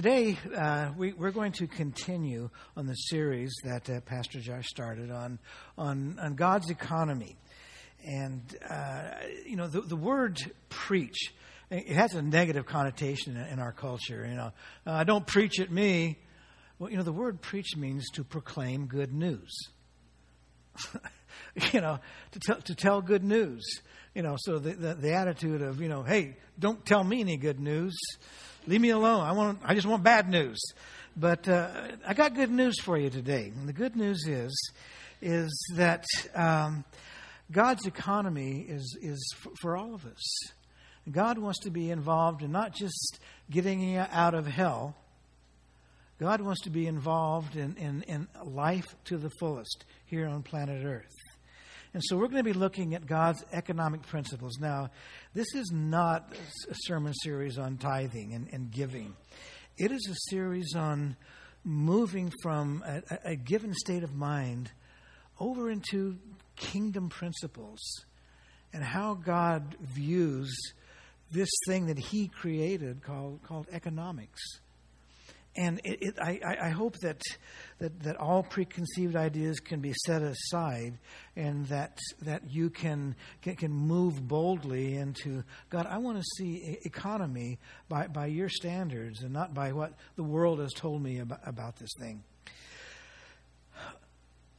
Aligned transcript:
today, 0.00 0.38
uh, 0.56 0.92
we, 0.96 1.12
are 1.18 1.32
going 1.32 1.50
to 1.50 1.66
continue 1.66 2.48
on 2.76 2.86
the 2.86 2.94
series 2.94 3.52
that 3.64 3.90
uh, 3.90 4.00
Pastor 4.02 4.38
Josh 4.38 4.68
started 4.68 5.10
on, 5.10 5.40
on, 5.76 6.16
on 6.22 6.36
God's 6.36 6.70
economy. 6.70 7.34
And, 8.06 8.40
uh, 8.70 9.10
you 9.44 9.56
know, 9.56 9.66
the, 9.66 9.80
the 9.80 9.96
word 9.96 10.38
preach, 10.68 11.34
it 11.68 11.96
has 11.96 12.14
a 12.14 12.22
negative 12.22 12.64
connotation 12.64 13.36
in, 13.36 13.58
our 13.58 13.72
culture. 13.72 14.24
You 14.24 14.36
know, 14.36 14.52
uh, 14.86 15.02
don't 15.02 15.26
preach 15.26 15.58
at 15.58 15.72
me. 15.72 16.16
Well, 16.78 16.92
you 16.92 16.96
know, 16.96 17.02
the 17.02 17.12
word 17.12 17.40
preach 17.40 17.76
means 17.76 18.08
to 18.10 18.22
proclaim 18.22 18.86
good 18.86 19.12
news. 19.12 19.50
you 21.72 21.80
know, 21.80 21.98
to, 22.30 22.38
tell 22.38 22.60
to 22.60 22.74
tell 22.76 23.02
good 23.02 23.24
news. 23.24 23.64
You 24.14 24.22
know, 24.22 24.36
so 24.38 24.60
the, 24.60 24.74
the, 24.74 24.94
the 24.94 25.14
attitude 25.14 25.60
of, 25.60 25.80
you 25.80 25.88
know, 25.88 26.04
hey, 26.04 26.36
don't 26.56 26.86
tell 26.86 27.02
me 27.02 27.20
any 27.20 27.36
good 27.36 27.58
news 27.58 27.98
Leave 28.68 28.82
me 28.82 28.90
alone. 28.90 29.22
I 29.22 29.32
want. 29.32 29.60
I 29.64 29.74
just 29.74 29.86
want 29.86 30.02
bad 30.02 30.28
news. 30.28 30.60
But 31.16 31.48
uh, 31.48 31.70
I 32.06 32.12
got 32.12 32.34
good 32.34 32.50
news 32.50 32.78
for 32.82 32.98
you 32.98 33.08
today. 33.08 33.50
And 33.56 33.66
the 33.66 33.72
good 33.72 33.96
news 33.96 34.26
is, 34.26 34.72
is 35.22 35.72
that 35.76 36.04
um, 36.34 36.84
God's 37.50 37.86
economy 37.86 38.66
is 38.68 38.94
is 39.00 39.34
for 39.62 39.74
all 39.74 39.94
of 39.94 40.04
us. 40.04 40.52
God 41.10 41.38
wants 41.38 41.60
to 41.60 41.70
be 41.70 41.90
involved 41.90 42.42
in 42.42 42.52
not 42.52 42.74
just 42.74 43.18
getting 43.50 43.80
you 43.80 44.04
out 44.12 44.34
of 44.34 44.46
hell. 44.46 44.94
God 46.20 46.42
wants 46.42 46.60
to 46.64 46.70
be 46.70 46.86
involved 46.86 47.56
in, 47.56 47.74
in, 47.76 48.02
in 48.02 48.28
life 48.44 48.94
to 49.06 49.16
the 49.16 49.30
fullest 49.40 49.86
here 50.04 50.26
on 50.26 50.42
planet 50.42 50.84
Earth. 50.84 51.17
And 51.94 52.02
so 52.04 52.16
we're 52.16 52.28
going 52.28 52.44
to 52.44 52.52
be 52.52 52.52
looking 52.52 52.94
at 52.94 53.06
God's 53.06 53.44
economic 53.52 54.02
principles. 54.02 54.58
Now, 54.58 54.90
this 55.34 55.54
is 55.54 55.70
not 55.72 56.32
a 56.70 56.74
sermon 56.84 57.14
series 57.22 57.58
on 57.58 57.78
tithing 57.78 58.34
and, 58.34 58.48
and 58.52 58.70
giving, 58.70 59.14
it 59.76 59.92
is 59.92 60.08
a 60.10 60.30
series 60.30 60.74
on 60.74 61.16
moving 61.64 62.32
from 62.42 62.82
a, 62.86 63.30
a 63.30 63.36
given 63.36 63.74
state 63.74 64.02
of 64.02 64.14
mind 64.14 64.70
over 65.40 65.70
into 65.70 66.16
kingdom 66.56 67.08
principles 67.08 67.78
and 68.72 68.82
how 68.82 69.14
God 69.14 69.76
views 69.80 70.50
this 71.30 71.50
thing 71.66 71.86
that 71.86 71.98
He 71.98 72.28
created 72.28 73.02
called, 73.02 73.42
called 73.42 73.66
economics 73.72 74.40
and 75.58 75.80
it, 75.82 75.98
it, 76.00 76.18
I, 76.20 76.40
I, 76.62 76.68
hope 76.68 76.98
that, 77.00 77.20
that, 77.80 78.00
that 78.04 78.16
all 78.16 78.44
preconceived 78.44 79.16
ideas 79.16 79.58
can 79.58 79.80
be 79.80 79.92
set 80.06 80.22
aside 80.22 80.96
and 81.34 81.66
that, 81.66 81.98
that 82.22 82.48
you 82.48 82.70
can, 82.70 83.16
can, 83.42 83.56
can 83.56 83.72
move 83.72 84.26
boldly 84.26 84.94
into 84.94 85.42
God, 85.68 85.86
I 85.86 85.98
want 85.98 86.18
to 86.18 86.24
see 86.36 86.78
economy 86.84 87.58
by, 87.88 88.06
by 88.06 88.26
your 88.26 88.48
standards 88.48 89.22
and 89.22 89.32
not 89.32 89.52
by 89.52 89.72
what 89.72 89.94
the 90.14 90.22
world 90.22 90.60
has 90.60 90.72
told 90.72 91.02
me 91.02 91.18
about, 91.18 91.40
about 91.44 91.76
this 91.76 91.90
thing. 91.98 92.22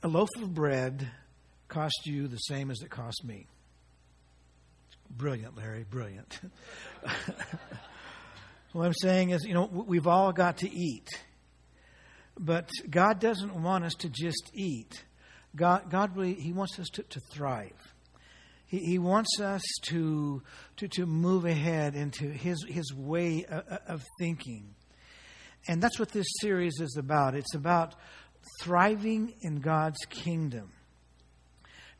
A 0.03 0.09
loaf 0.09 0.29
of 0.41 0.53
bread 0.53 1.09
cost 1.69 2.01
you 2.03 2.27
the 2.27 2.35
same 2.37 2.71
as 2.71 2.81
it 2.81 2.89
cost 2.89 3.23
me. 3.23 3.47
Brilliant, 5.09 5.55
Larry, 5.55 5.85
brilliant. 5.89 6.41
What 8.73 8.85
I'm 8.85 8.93
saying 8.93 9.31
is, 9.31 9.45
you 9.45 9.53
know, 9.53 9.65
we've 9.65 10.07
all 10.07 10.31
got 10.31 10.57
to 10.57 10.69
eat. 10.69 11.07
But 12.37 12.69
God 12.89 13.19
doesn't 13.19 13.53
want 13.53 13.83
us 13.83 13.95
to 13.95 14.09
just 14.09 14.51
eat. 14.53 15.03
God, 15.55 15.89
God 15.89 16.15
really, 16.15 16.35
He 16.35 16.53
wants 16.53 16.79
us 16.79 16.87
to, 16.93 17.03
to 17.03 17.19
thrive. 17.31 17.93
He, 18.67 18.79
he 18.79 18.99
wants 18.99 19.39
us 19.39 19.63
to, 19.87 20.43
to, 20.77 20.87
to 20.89 21.05
move 21.05 21.45
ahead 21.45 21.95
into 21.95 22.29
His, 22.29 22.63
his 22.67 22.93
way 22.93 23.45
of, 23.49 23.63
of 23.87 24.05
thinking. 24.19 24.75
And 25.67 25.81
that's 25.81 25.99
what 25.99 26.11
this 26.11 26.27
series 26.39 26.79
is 26.79 26.95
about. 26.97 27.35
It's 27.35 27.55
about 27.55 27.95
thriving 28.61 29.33
in 29.41 29.59
God's 29.59 29.99
kingdom. 30.09 30.71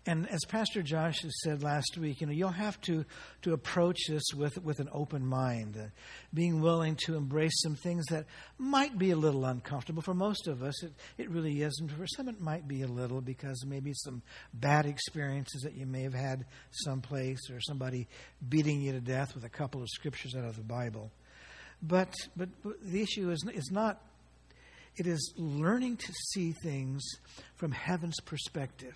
And 0.06 0.30
as 0.30 0.40
Pastor 0.48 0.82
Josh 0.82 1.20
said 1.44 1.62
last 1.62 1.98
week, 1.98 2.22
you 2.22 2.28
know, 2.28 2.34
you'll 2.34 2.50
have 2.50 2.80
to, 2.82 3.06
to 3.42 3.54
approach 3.54 3.98
this 4.08 4.24
with, 4.34 4.58
with 4.64 4.80
an 4.80 4.90
open 4.94 5.26
mind, 5.26 5.76
uh, 5.78 5.88
being 6.34 6.62
willing 6.62 6.96
to 7.06 7.16
embrace 7.16 7.62
some 7.62 7.76
things 7.76 8.06
that 8.08 8.26
might 8.58 8.98
be 8.98 9.12
a 9.12 9.18
little 9.18 9.46
uncomfortable. 9.46 10.02
For 10.02 10.14
most 10.14 10.48
of 10.48 10.64
us, 10.64 10.84
it, 10.84 10.94
it 11.18 11.30
really 11.30 11.62
isn't. 11.62 11.92
For 11.92 12.08
some, 12.08 12.30
it 12.30 12.40
might 12.40 12.68
be 12.68 12.82
a 12.82 12.88
little 12.88 13.20
because 13.20 13.66
maybe 13.68 13.92
some 13.94 14.22
bad 14.54 14.86
experiences 14.86 15.64
that 15.64 15.76
you 15.76 15.86
may 15.86 16.04
have 16.04 16.14
had 16.14 16.46
someplace 16.72 17.50
or 17.52 17.60
somebody 17.60 18.08
beating 18.48 18.82
you 18.82 18.94
to 18.94 19.02
death 19.02 19.36
with 19.36 19.44
a 19.44 19.50
couple 19.50 19.82
of 19.82 19.90
scriptures 19.90 20.34
out 20.34 20.46
of 20.46 20.56
the 20.56 20.64
Bible. 20.64 21.12
But, 21.82 22.14
but, 22.38 22.50
but 22.64 22.82
the 22.82 23.02
issue 23.02 23.32
is, 23.32 23.46
is 23.54 23.70
not, 23.70 24.02
it 24.96 25.08
is 25.08 25.34
learning 25.38 25.98
to 25.98 26.14
see 26.32 26.54
things 26.54 27.04
from 27.58 27.74
heaven's 27.74 28.20
perspective 28.22 28.96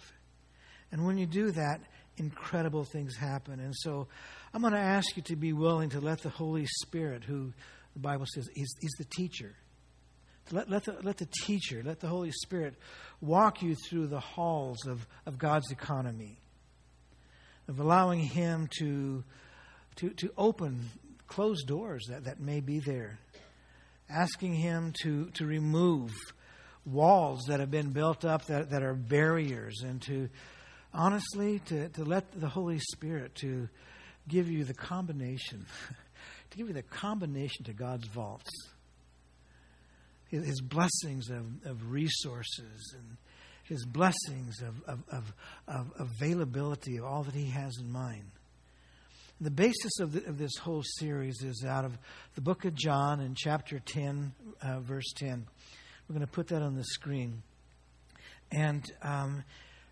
and 0.94 1.04
when 1.04 1.18
you 1.18 1.26
do 1.26 1.50
that, 1.52 1.82
incredible 2.18 2.84
things 2.84 3.16
happen. 3.16 3.60
And 3.60 3.74
so 3.76 4.08
I'm 4.54 4.62
going 4.62 4.74
to 4.74 4.80
ask 4.80 5.18
you 5.18 5.24
to 5.24 5.36
be 5.36 5.52
willing 5.52 5.90
to 5.90 6.00
let 6.00 6.22
the 6.22 6.30
Holy 6.30 6.68
Spirit, 6.84 7.24
who 7.24 7.52
the 7.94 8.00
Bible 8.00 8.28
says 8.32 8.48
is, 8.56 8.76
is 8.80 8.92
the 9.00 9.06
teacher, 9.06 9.56
let, 10.52 10.70
let, 10.70 10.84
the, 10.84 10.96
let 11.02 11.18
the 11.18 11.28
teacher, 11.46 11.82
let 11.84 12.00
the 12.00 12.08
Holy 12.08 12.32
Spirit 12.32 12.76
walk 13.22 13.64
you 13.64 13.74
through 13.74 14.06
the 14.06 14.20
halls 14.20 14.86
of, 14.86 15.08
of 15.26 15.40
God's 15.40 15.72
economy, 15.72 16.38
of 17.68 17.80
allowing 17.80 18.20
Him 18.20 18.70
to, 18.78 19.24
to, 19.96 20.10
to 20.12 20.32
open 20.38 20.92
closed 21.26 21.66
doors 21.66 22.06
that, 22.10 22.26
that 22.26 22.40
may 22.40 22.60
be 22.60 22.78
there, 22.80 23.18
asking 24.12 24.54
Him 24.54 24.94
to, 25.02 25.32
to 25.32 25.46
remove 25.48 26.14
walls 26.86 27.46
that 27.48 27.60
have 27.60 27.72
been 27.72 27.90
built 27.90 28.26
up 28.26 28.46
that, 28.46 28.70
that 28.70 28.84
are 28.84 28.94
barriers 28.94 29.82
and 29.84 30.00
to 30.04 30.30
honestly, 30.94 31.60
to, 31.68 31.90
to 31.90 32.04
let 32.04 32.32
the 32.40 32.48
Holy 32.48 32.80
Spirit 32.80 33.36
to 33.36 33.68
give 34.28 34.50
you 34.50 34.64
the 34.64 34.74
combination, 34.74 35.66
to 36.52 36.58
give 36.58 36.68
you 36.68 36.74
the 36.74 36.84
combination 36.84 37.66
to 37.66 37.74
God's 37.74 38.08
vaults. 38.08 38.50
His 40.30 40.62
blessings 40.62 41.30
of, 41.30 41.46
of 41.66 41.92
resources 41.92 42.96
and 42.98 43.18
his 43.66 43.86
blessings 43.86 44.62
of, 44.62 44.84
of, 44.88 45.04
of, 45.10 45.34
of 45.68 45.94
availability 46.00 46.98
of 46.98 47.06
all 47.06 47.24
that 47.24 47.36
he 47.36 47.50
has 47.50 47.72
in 47.80 47.92
mind. 47.92 48.32
The 49.40 49.52
basis 49.52 50.00
of, 50.00 50.14
the, 50.14 50.26
of, 50.26 50.38
this 50.38 50.56
whole 50.60 50.84
series 51.00 51.42
is 51.44 51.66
out 51.68 51.86
of 51.86 51.98
the 52.36 52.42
book 52.42 52.66
of 52.66 52.76
John 52.76 53.20
in 53.20 53.36
chapter 53.36 53.80
10, 53.80 54.34
uh, 54.62 54.80
verse 54.80 55.12
10. 55.16 55.46
We're 56.08 56.14
going 56.14 56.26
to 56.26 56.32
put 56.32 56.48
that 56.48 56.62
on 56.62 56.76
the 56.76 56.84
screen. 56.84 57.44
And 58.52 58.84
um, 59.02 59.44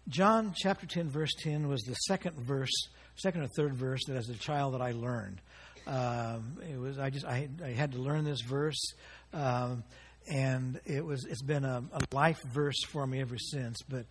John 0.07 0.53
chapter 0.55 0.87
10, 0.87 1.09
verse 1.09 1.31
10 1.39 1.67
was 1.67 1.81
the 1.83 1.93
second 1.93 2.35
verse, 2.39 2.71
second 3.15 3.43
or 3.43 3.47
third 3.47 3.75
verse 3.75 4.01
that 4.07 4.17
as 4.17 4.29
a 4.29 4.35
child 4.35 4.73
that 4.73 4.81
I 4.81 4.91
learned. 4.91 5.41
Um, 5.87 6.57
it 6.69 6.77
was 6.77 6.99
I 6.99 7.09
just 7.09 7.25
I, 7.25 7.49
I 7.63 7.69
had 7.69 7.93
to 7.93 7.97
learn 7.99 8.23
this 8.23 8.41
verse, 8.41 8.93
um, 9.33 9.83
and 10.31 10.79
it 10.85 11.03
was 11.03 11.25
it's 11.25 11.41
been 11.41 11.65
a, 11.65 11.83
a 11.91 12.15
life 12.15 12.41
verse 12.53 12.83
for 12.85 13.05
me 13.05 13.19
ever 13.19 13.37
since. 13.37 13.77
But 13.89 14.05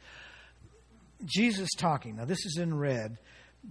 Jesus 1.24 1.68
talking 1.76 2.16
now, 2.16 2.24
this 2.24 2.44
is 2.44 2.56
in 2.56 2.76
red 2.76 3.18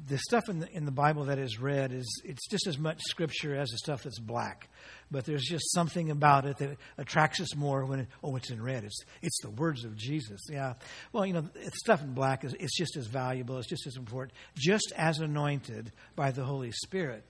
the 0.07 0.17
stuff 0.19 0.49
in 0.49 0.59
the, 0.59 0.71
in 0.71 0.85
the 0.85 0.91
Bible 0.91 1.25
that 1.25 1.39
is 1.39 1.59
read 1.59 1.91
is 1.91 2.21
it's 2.23 2.47
just 2.47 2.67
as 2.67 2.77
much 2.77 3.01
scripture 3.01 3.55
as 3.55 3.69
the 3.69 3.77
stuff 3.77 4.03
that's 4.03 4.19
black. 4.19 4.69
But 5.09 5.25
there's 5.25 5.43
just 5.43 5.73
something 5.73 6.11
about 6.11 6.45
it 6.45 6.57
that 6.57 6.77
attracts 6.97 7.41
us 7.41 7.55
more 7.55 7.83
when 7.85 8.01
it, 8.01 8.07
oh 8.23 8.35
it's 8.35 8.51
in 8.51 8.61
red. 8.61 8.83
It's 8.83 8.99
it's 9.23 9.41
the 9.41 9.49
words 9.49 9.85
of 9.85 9.95
Jesus. 9.95 10.41
Yeah. 10.49 10.73
Well, 11.11 11.25
you 11.25 11.33
know, 11.33 11.49
stuff 11.73 12.03
in 12.03 12.13
black 12.13 12.43
is 12.43 12.53
it's 12.59 12.77
just 12.77 12.97
as 12.97 13.07
valuable, 13.07 13.57
it's 13.57 13.67
just 13.67 13.87
as 13.87 13.95
important, 13.95 14.37
just 14.55 14.93
as 14.95 15.19
anointed 15.19 15.91
by 16.15 16.31
the 16.31 16.43
Holy 16.43 16.71
Spirit. 16.71 17.25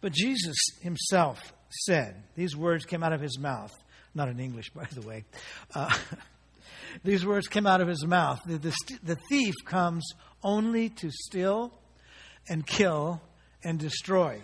But 0.00 0.12
Jesus 0.12 0.56
himself 0.82 1.52
said, 1.70 2.22
these 2.36 2.56
words 2.56 2.84
came 2.84 3.02
out 3.02 3.12
of 3.12 3.20
his 3.20 3.38
mouth, 3.38 3.72
not 4.14 4.28
in 4.28 4.38
English, 4.38 4.70
by 4.70 4.86
the 4.92 5.00
way. 5.00 5.24
Uh, 5.74 5.92
these 7.04 7.26
words 7.26 7.48
came 7.48 7.66
out 7.66 7.80
of 7.80 7.88
his 7.88 8.06
mouth. 8.06 8.40
The, 8.46 8.58
the, 8.58 8.76
the 9.02 9.16
thief 9.28 9.54
comes 9.64 10.04
only 10.42 10.90
to 10.90 11.10
steal 11.10 11.72
and 12.48 12.66
kill 12.66 13.20
and 13.62 13.78
destroy. 13.78 14.40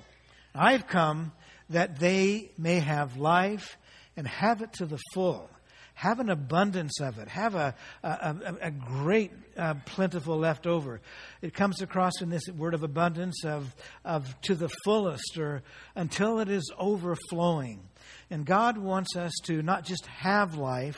I've 0.55 0.87
come 0.87 1.33
that 1.71 1.99
they 1.99 2.51
may 2.59 2.81
have 2.81 3.17
life 3.17 3.77
and 4.17 4.27
have 4.27 4.63
it 4.63 4.73
to 4.75 4.87
the 4.87 4.99
full. 5.15 5.49
Have 5.95 6.19
an 6.19 6.31
abundance 6.31 6.99
of 7.01 7.19
it. 7.19 7.29
Have 7.29 7.55
a, 7.55 7.75
a, 8.03 8.37
a 8.63 8.71
great, 8.71 9.33
uh, 9.57 9.75
plentiful 9.85 10.39
leftover. 10.39 11.03
It 11.43 11.53
comes 11.53 11.83
across 11.83 12.23
in 12.23 12.31
this 12.31 12.49
word 12.49 12.73
of 12.73 12.83
abundance 12.83 13.45
of, 13.45 13.75
of 14.03 14.35
to 14.43 14.55
the 14.55 14.71
fullest 14.85 15.37
or 15.37 15.63
until 15.95 16.41
it 16.41 16.49
is 16.49 16.73
overflowing. 16.79 17.83
And 18.31 18.47
God 18.47 18.79
wants 18.79 19.15
us 19.15 19.33
to 19.45 19.61
not 19.61 19.85
just 19.85 20.07
have 20.07 20.55
life, 20.55 20.97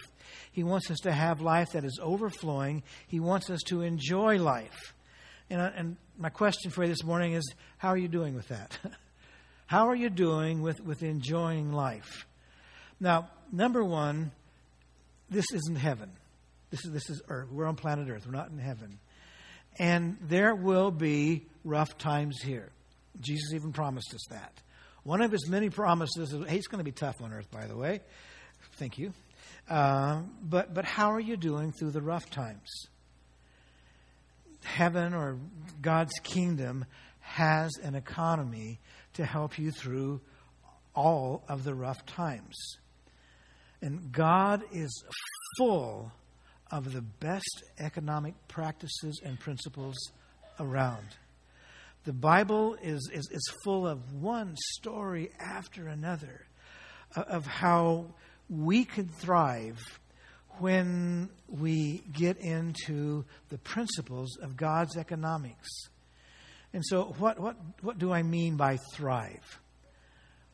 He 0.52 0.62
wants 0.62 0.88
us 0.88 0.98
to 1.00 1.10
have 1.10 1.40
life 1.40 1.70
that 1.72 1.84
is 1.84 1.98
overflowing. 2.00 2.84
He 3.08 3.18
wants 3.18 3.50
us 3.50 3.60
to 3.66 3.82
enjoy 3.82 4.38
life. 4.38 4.94
And, 5.50 5.60
uh, 5.60 5.70
and 5.74 5.96
my 6.18 6.28
question 6.28 6.70
for 6.70 6.82
you 6.82 6.88
this 6.88 7.04
morning 7.04 7.32
is 7.32 7.54
how 7.78 7.88
are 7.88 7.96
you 7.96 8.08
doing 8.08 8.34
with 8.34 8.48
that? 8.48 8.78
how 9.66 9.88
are 9.88 9.94
you 9.94 10.10
doing 10.10 10.62
with, 10.62 10.80
with 10.80 11.02
enjoying 11.02 11.72
life? 11.72 12.26
Now, 13.00 13.28
number 13.50 13.82
one, 13.82 14.30
this 15.30 15.46
isn't 15.52 15.76
heaven. 15.76 16.10
This 16.70 16.84
is, 16.84 16.92
this 16.92 17.10
is 17.10 17.22
earth. 17.28 17.50
We're 17.50 17.66
on 17.66 17.76
planet 17.76 18.08
Earth. 18.08 18.26
We're 18.26 18.32
not 18.32 18.50
in 18.50 18.58
heaven. 18.58 18.98
And 19.78 20.18
there 20.22 20.54
will 20.54 20.90
be 20.90 21.46
rough 21.64 21.98
times 21.98 22.40
here. 22.42 22.70
Jesus 23.20 23.52
even 23.54 23.72
promised 23.72 24.14
us 24.14 24.24
that. 24.30 24.52
One 25.04 25.20
of 25.20 25.32
his 25.32 25.48
many 25.48 25.68
promises 25.68 26.32
is, 26.32 26.46
hey, 26.46 26.56
it's 26.56 26.68
going 26.68 26.78
to 26.78 26.84
be 26.84 26.92
tough 26.92 27.20
on 27.20 27.32
earth, 27.32 27.50
by 27.50 27.66
the 27.66 27.76
way. 27.76 28.00
Thank 28.76 28.98
you. 28.98 29.12
Uh, 29.68 30.22
but, 30.42 30.72
but 30.72 30.84
how 30.84 31.12
are 31.12 31.20
you 31.20 31.36
doing 31.36 31.72
through 31.72 31.90
the 31.90 32.02
rough 32.02 32.30
times? 32.30 32.86
Heaven 34.64 35.14
or 35.14 35.38
God's 35.80 36.12
kingdom 36.22 36.84
has 37.20 37.70
an 37.82 37.94
economy 37.94 38.80
to 39.14 39.24
help 39.24 39.58
you 39.58 39.70
through 39.70 40.20
all 40.94 41.44
of 41.48 41.64
the 41.64 41.74
rough 41.74 42.04
times. 42.06 42.56
And 43.80 44.12
God 44.12 44.62
is 44.72 45.04
full 45.58 46.12
of 46.70 46.92
the 46.92 47.02
best 47.02 47.62
economic 47.78 48.34
practices 48.48 49.20
and 49.24 49.38
principles 49.38 49.96
around. 50.58 51.06
The 52.04 52.12
Bible 52.12 52.76
is, 52.82 53.10
is, 53.12 53.28
is 53.30 53.52
full 53.62 53.86
of 53.86 54.14
one 54.14 54.56
story 54.56 55.30
after 55.38 55.86
another 55.86 56.46
uh, 57.14 57.22
of 57.22 57.46
how 57.46 58.06
we 58.48 58.84
can 58.84 59.06
thrive 59.06 60.00
when 60.62 61.28
we 61.48 62.04
get 62.12 62.38
into 62.38 63.24
the 63.48 63.58
principles 63.58 64.36
of 64.40 64.56
God's 64.56 64.96
economics. 64.96 65.68
And 66.72 66.84
so, 66.86 67.14
what, 67.18 67.40
what, 67.40 67.56
what 67.80 67.98
do 67.98 68.12
I 68.12 68.22
mean 68.22 68.56
by 68.56 68.78
thrive? 68.94 69.60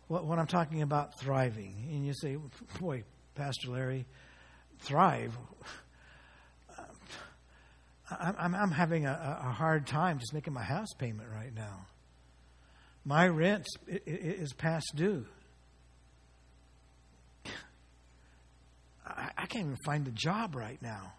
What, 0.07 0.25
what 0.25 0.39
I'm 0.39 0.47
talking 0.47 0.81
about 0.81 1.21
thriving. 1.21 1.91
And 1.93 2.07
you 2.07 2.15
say, 2.15 2.39
boy, 2.81 3.05
Pastor 3.35 3.71
Larry, 3.71 4.07
thrive. 4.81 5.37
Uh, 6.71 8.33
I'm, 8.39 8.55
I'm 8.55 8.71
having 8.71 9.05
a, 9.05 9.41
a, 9.45 9.51
hard 9.51 9.87
time 9.87 10.19
just 10.19 10.33
making 10.33 10.55
my 10.55 10.65
house 10.65 10.89
payment 10.97 11.29
right 11.31 11.55
now. 11.55 11.87
My 13.05 13.29
rent 13.29 13.67
is 13.87 14.55
past 14.55 14.93
due. 14.97 15.27
I, 19.19 19.31
I 19.37 19.47
can't 19.47 19.65
even 19.65 19.77
find 19.85 20.07
a 20.07 20.13
job 20.13 20.55
right 20.55 20.81
now. 20.81 21.13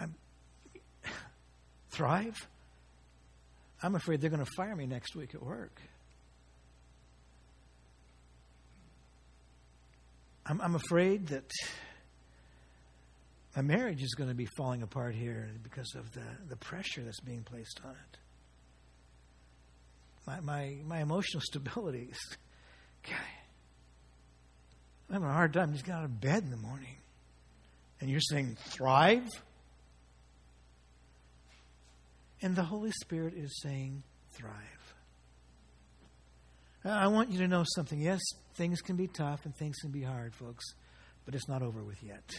I'm, 0.00 0.14
thrive? 1.90 2.36
I'm 3.82 3.94
afraid 3.94 4.20
they're 4.20 4.30
going 4.30 4.44
to 4.44 4.50
fire 4.56 4.74
me 4.74 4.86
next 4.86 5.14
week 5.14 5.34
at 5.34 5.42
work. 5.42 5.80
I'm, 10.44 10.60
I'm 10.60 10.74
afraid 10.74 11.28
that 11.28 11.50
my 13.54 13.62
marriage 13.62 14.02
is 14.02 14.14
going 14.14 14.28
to 14.28 14.34
be 14.34 14.46
falling 14.56 14.82
apart 14.82 15.14
here 15.14 15.48
because 15.62 15.94
of 15.94 16.10
the, 16.12 16.24
the 16.48 16.56
pressure 16.56 17.02
that's 17.02 17.20
being 17.20 17.42
placed 17.42 17.80
on 17.84 17.92
it. 17.92 18.18
My, 20.26 20.40
my, 20.40 20.76
my 20.84 21.00
emotional 21.00 21.40
stability 21.44 22.08
is, 22.10 22.36
I'm 25.08 25.14
having 25.14 25.28
a 25.28 25.32
hard 25.32 25.52
time 25.52 25.72
just 25.72 25.84
getting 25.84 26.00
out 26.00 26.04
of 26.04 26.20
bed 26.20 26.42
in 26.42 26.50
the 26.50 26.56
morning. 26.56 26.96
And 28.00 28.10
you're 28.10 28.20
saying, 28.20 28.56
thrive? 28.70 29.28
And 32.42 32.54
the 32.54 32.62
Holy 32.62 32.90
Spirit 32.90 33.34
is 33.34 33.60
saying, 33.62 34.02
thrive. 34.32 34.52
I 36.84 37.08
want 37.08 37.30
you 37.30 37.38
to 37.38 37.48
know 37.48 37.64
something. 37.74 38.00
Yes, 38.00 38.20
things 38.54 38.80
can 38.80 38.96
be 38.96 39.08
tough 39.08 39.44
and 39.44 39.54
things 39.56 39.76
can 39.80 39.90
be 39.90 40.02
hard, 40.02 40.34
folks, 40.34 40.64
but 41.24 41.34
it's 41.34 41.48
not 41.48 41.62
over 41.62 41.82
with 41.82 42.02
yet. 42.02 42.30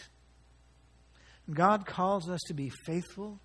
God 1.52 1.86
calls 1.86 2.28
us 2.30 2.40
to 2.48 2.54
be 2.54 2.70
faithful. 2.86 3.40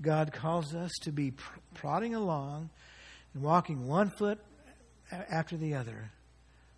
God 0.00 0.32
calls 0.32 0.74
us 0.74 0.92
to 1.02 1.12
be 1.12 1.32
prodding 1.74 2.14
along 2.14 2.70
and 3.32 3.42
walking 3.42 3.86
one 3.86 4.10
foot 4.10 4.38
after 5.10 5.56
the 5.56 5.74
other. 5.74 6.10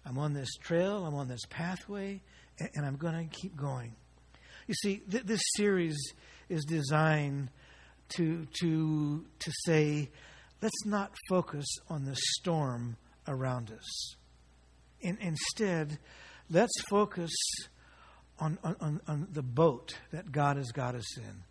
I'm 0.07 0.19
on 0.19 0.33
this 0.33 0.55
trail, 0.57 1.05
I'm 1.05 1.15
on 1.15 1.27
this 1.27 1.45
pathway, 1.51 2.21
and 2.59 2.87
I'm 2.87 2.97
going 2.97 3.29
to 3.29 3.37
keep 3.37 3.57
going. 3.57 3.95
You 4.69 4.75
see, 4.75 5.03
th- 5.11 5.25
this 5.25 5.43
series 5.57 5.97
is 6.49 6.65
designed 6.65 7.51
to, 8.17 8.47
to, 8.61 9.25
to 9.41 9.53
say, 9.65 10.11
let's 10.63 10.87
not 10.87 11.13
focus 11.29 11.67
on 11.91 12.05
the 12.05 12.17
storm 12.39 12.97
around 13.27 13.73
us. 13.73 14.15
In, 15.01 15.19
instead, 15.21 15.99
let's 16.51 16.81
focus 16.89 17.33
on, 18.39 18.59
on, 18.63 19.01
on 19.09 19.27
the 19.33 19.43
boat 19.43 19.99
that 20.13 20.31
God 20.31 20.57
has 20.57 20.71
got 20.71 20.95
us 20.95 21.19
in. 21.19 21.43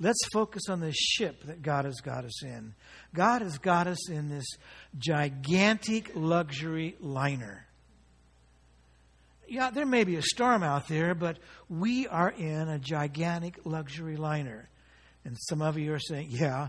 Let's 0.00 0.18
focus 0.32 0.62
on 0.68 0.80
the 0.80 0.92
ship 0.92 1.44
that 1.44 1.62
God 1.62 1.84
has 1.84 2.00
got 2.00 2.24
us 2.24 2.42
in. 2.42 2.74
God 3.14 3.42
has 3.42 3.58
got 3.58 3.86
us 3.86 4.08
in 4.08 4.30
this 4.30 4.46
gigantic 4.98 6.12
luxury 6.14 6.96
liner. 7.00 7.66
Yeah, 9.50 9.70
there 9.70 9.84
may 9.84 10.04
be 10.04 10.14
a 10.14 10.22
storm 10.22 10.62
out 10.62 10.86
there, 10.86 11.12
but 11.12 11.36
we 11.68 12.06
are 12.06 12.30
in 12.30 12.68
a 12.68 12.78
gigantic 12.78 13.58
luxury 13.64 14.16
liner. 14.16 14.68
And 15.24 15.36
some 15.48 15.60
of 15.60 15.76
you 15.76 15.92
are 15.92 15.98
saying, 15.98 16.28
yeah, 16.30 16.68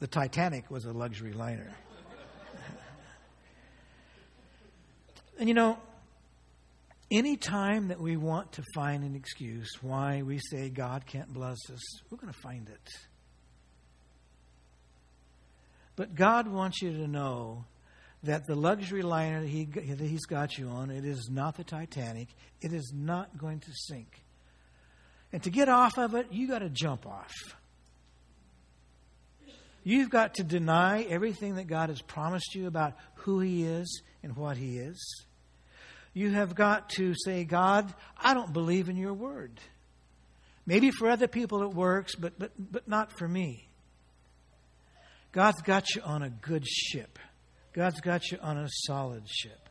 the 0.00 0.08
Titanic 0.08 0.68
was 0.68 0.86
a 0.86 0.92
luxury 0.92 1.32
liner. 1.32 1.72
and 5.38 5.48
you 5.48 5.54
know, 5.54 5.78
any 7.12 7.36
time 7.36 7.86
that 7.88 8.00
we 8.00 8.16
want 8.16 8.50
to 8.54 8.64
find 8.74 9.04
an 9.04 9.14
excuse 9.14 9.70
why 9.80 10.22
we 10.22 10.40
say 10.50 10.68
God 10.68 11.06
can't 11.06 11.32
bless 11.32 11.58
us, 11.72 11.80
we're 12.10 12.18
going 12.18 12.32
to 12.32 12.40
find 12.40 12.68
it. 12.68 12.88
But 15.94 16.16
God 16.16 16.48
wants 16.48 16.82
you 16.82 16.90
to 16.90 17.06
know 17.06 17.66
that 18.22 18.46
the 18.46 18.54
luxury 18.54 19.02
liner 19.02 19.40
that, 19.40 19.48
he, 19.48 19.64
that 19.64 20.00
He's 20.00 20.26
got 20.26 20.58
you 20.58 20.68
on, 20.68 20.90
it 20.90 21.04
is 21.04 21.28
not 21.30 21.56
the 21.56 21.64
Titanic. 21.64 22.28
It 22.60 22.72
is 22.72 22.92
not 22.94 23.38
going 23.38 23.60
to 23.60 23.70
sink. 23.72 24.22
And 25.32 25.42
to 25.42 25.50
get 25.50 25.68
off 25.68 25.98
of 25.98 26.14
it, 26.14 26.28
you 26.30 26.48
got 26.48 26.60
to 26.60 26.70
jump 26.70 27.06
off. 27.06 27.32
You've 29.84 30.10
got 30.10 30.34
to 30.34 30.42
deny 30.42 31.02
everything 31.02 31.56
that 31.56 31.68
God 31.68 31.90
has 31.90 32.02
promised 32.02 32.54
you 32.54 32.66
about 32.66 32.94
who 33.16 33.40
He 33.40 33.64
is 33.64 34.02
and 34.22 34.36
what 34.36 34.56
He 34.56 34.78
is. 34.78 35.24
You 36.12 36.30
have 36.30 36.54
got 36.54 36.88
to 36.96 37.14
say, 37.24 37.44
God, 37.44 37.92
I 38.18 38.34
don't 38.34 38.52
believe 38.52 38.88
in 38.88 38.96
your 38.96 39.14
word. 39.14 39.60
Maybe 40.66 40.90
for 40.90 41.08
other 41.08 41.28
people 41.28 41.62
it 41.62 41.72
works, 41.72 42.16
but, 42.16 42.38
but, 42.38 42.50
but 42.58 42.88
not 42.88 43.12
for 43.16 43.28
me. 43.28 43.68
God's 45.30 45.60
got 45.62 45.94
you 45.94 46.02
on 46.02 46.22
a 46.22 46.30
good 46.30 46.66
ship. 46.66 47.18
God's 47.76 48.00
got 48.00 48.32
you 48.32 48.38
on 48.40 48.56
a 48.56 48.68
solid 48.86 49.28
ship. 49.28 49.68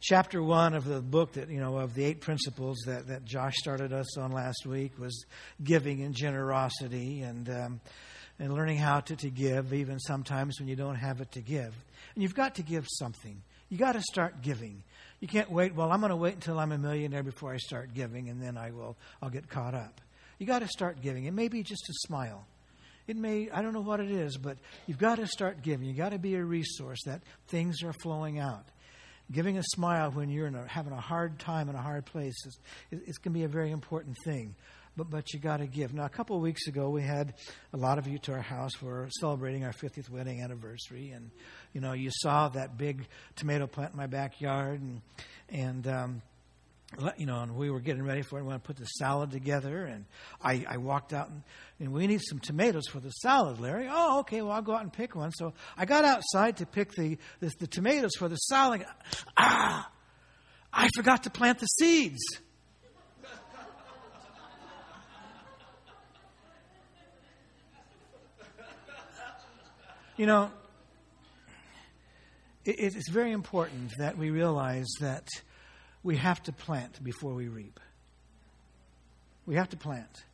Chapter 0.00 0.40
one 0.40 0.74
of 0.74 0.84
the 0.84 1.00
book 1.00 1.32
that, 1.32 1.50
you 1.50 1.58
know, 1.58 1.76
of 1.78 1.94
the 1.94 2.04
eight 2.04 2.20
principles 2.20 2.78
that, 2.86 3.08
that 3.08 3.24
Josh 3.24 3.56
started 3.56 3.92
us 3.92 4.16
on 4.16 4.30
last 4.30 4.64
week 4.64 4.96
was 4.96 5.24
giving 5.62 6.02
and 6.02 6.14
generosity. 6.14 7.22
And, 7.22 7.50
um, 7.50 7.80
and 8.38 8.54
learning 8.54 8.78
how 8.78 9.00
to, 9.00 9.16
to 9.16 9.30
give, 9.30 9.74
even 9.74 9.98
sometimes 9.98 10.58
when 10.58 10.68
you 10.68 10.76
don't 10.76 10.94
have 10.94 11.20
it 11.20 11.32
to 11.32 11.40
give. 11.40 11.74
And 12.14 12.22
you've 12.22 12.34
got 12.34 12.54
to 12.56 12.62
give 12.62 12.86
something. 12.88 13.42
You 13.68 13.78
got 13.78 13.92
to 13.92 14.02
start 14.02 14.42
giving. 14.42 14.82
You 15.20 15.28
can't 15.28 15.50
wait, 15.50 15.74
well, 15.74 15.90
I'm 15.90 16.00
going 16.00 16.10
to 16.10 16.16
wait 16.16 16.34
until 16.34 16.58
I'm 16.58 16.72
a 16.72 16.78
millionaire 16.78 17.22
before 17.22 17.52
I 17.52 17.58
start 17.58 17.94
giving, 17.94 18.28
and 18.28 18.42
then 18.42 18.56
I 18.56 18.70
will 18.70 18.96
I'll 19.20 19.30
get 19.30 19.48
caught 19.48 19.74
up. 19.74 20.00
You 20.38 20.46
got 20.46 20.60
to 20.60 20.68
start 20.68 21.00
giving. 21.00 21.24
It 21.24 21.34
may 21.34 21.48
be 21.48 21.62
just 21.62 21.88
a 21.88 21.92
smile. 22.06 22.46
It 23.06 23.16
may, 23.16 23.50
I 23.50 23.62
don't 23.62 23.72
know 23.72 23.80
what 23.80 24.00
it 24.00 24.10
is, 24.10 24.36
but 24.36 24.58
you've 24.86 24.98
got 24.98 25.16
to 25.16 25.26
start 25.26 25.62
giving. 25.62 25.86
You've 25.86 25.96
got 25.96 26.10
to 26.10 26.18
be 26.18 26.34
a 26.34 26.44
resource 26.44 27.00
that 27.06 27.22
things 27.48 27.82
are 27.82 27.92
flowing 27.92 28.38
out. 28.38 28.64
Giving 29.30 29.56
a 29.56 29.62
smile 29.62 30.10
when 30.10 30.30
you're 30.30 30.46
a, 30.46 30.68
having 30.68 30.92
a 30.92 31.00
hard 31.00 31.38
time 31.38 31.68
in 31.68 31.74
a 31.74 31.82
hard 31.82 32.04
place 32.06 32.34
is, 32.46 32.58
it's 32.90 33.18
going 33.18 33.32
to 33.32 33.38
be 33.38 33.44
a 33.44 33.48
very 33.48 33.70
important 33.70 34.16
thing 34.24 34.54
but, 34.96 35.10
but 35.10 35.32
you 35.32 35.40
got 35.40 35.58
to 35.58 35.66
give. 35.66 35.94
Now, 35.94 36.04
a 36.04 36.10
couple 36.10 36.36
of 36.36 36.42
weeks 36.42 36.66
ago, 36.66 36.90
we 36.90 37.02
had 37.02 37.34
a 37.72 37.76
lot 37.76 37.98
of 37.98 38.06
you 38.06 38.18
to 38.18 38.32
our 38.32 38.42
house. 38.42 38.80
We're 38.82 39.08
celebrating 39.20 39.64
our 39.64 39.72
50th 39.72 40.10
wedding 40.10 40.42
anniversary. 40.42 41.10
And, 41.10 41.30
you 41.72 41.80
know, 41.80 41.92
you 41.92 42.10
saw 42.12 42.48
that 42.50 42.76
big 42.76 43.06
tomato 43.36 43.66
plant 43.66 43.92
in 43.92 43.96
my 43.96 44.06
backyard. 44.06 44.80
And, 44.80 45.00
and 45.48 45.86
um, 45.86 46.22
you 47.16 47.26
know, 47.26 47.40
and 47.40 47.56
we 47.56 47.70
were 47.70 47.80
getting 47.80 48.02
ready 48.02 48.22
for 48.22 48.38
it. 48.38 48.42
We 48.42 48.48
want 48.48 48.62
to 48.62 48.66
put 48.66 48.76
the 48.76 48.84
salad 48.84 49.30
together, 49.30 49.84
and 49.84 50.04
I, 50.42 50.64
I 50.68 50.76
walked 50.76 51.12
out 51.12 51.28
and, 51.28 51.42
and 51.80 51.92
we 51.92 52.06
need 52.06 52.20
some 52.22 52.38
tomatoes 52.38 52.86
for 52.88 53.00
the 53.00 53.10
salad, 53.10 53.60
Larry. 53.60 53.88
Oh, 53.90 54.20
okay. 54.20 54.42
Well, 54.42 54.52
I'll 54.52 54.62
go 54.62 54.74
out 54.74 54.82
and 54.82 54.92
pick 54.92 55.14
one. 55.14 55.32
So 55.32 55.54
I 55.76 55.84
got 55.84 56.04
outside 56.04 56.58
to 56.58 56.66
pick 56.66 56.92
the 56.92 57.18
the, 57.40 57.52
the 57.58 57.66
tomatoes 57.66 58.12
for 58.18 58.28
the 58.28 58.36
salad. 58.36 58.84
Ah, 59.36 59.90
I 60.72 60.88
forgot 60.94 61.24
to 61.24 61.30
plant 61.30 61.58
the 61.58 61.66
seeds. 61.66 62.22
You 70.18 70.26
know, 70.26 70.50
it, 72.64 72.76
it's 72.78 73.08
very 73.08 73.32
important 73.32 73.92
that 73.98 74.18
we 74.18 74.30
realize 74.30 74.86
that 75.00 75.26
we 76.02 76.16
have 76.16 76.42
to 76.44 76.52
plant 76.52 77.02
before 77.02 77.34
we 77.34 77.48
reap. 77.48 77.78
We 79.46 79.56
have 79.56 79.70
to 79.70 79.76
plant. 79.76 80.24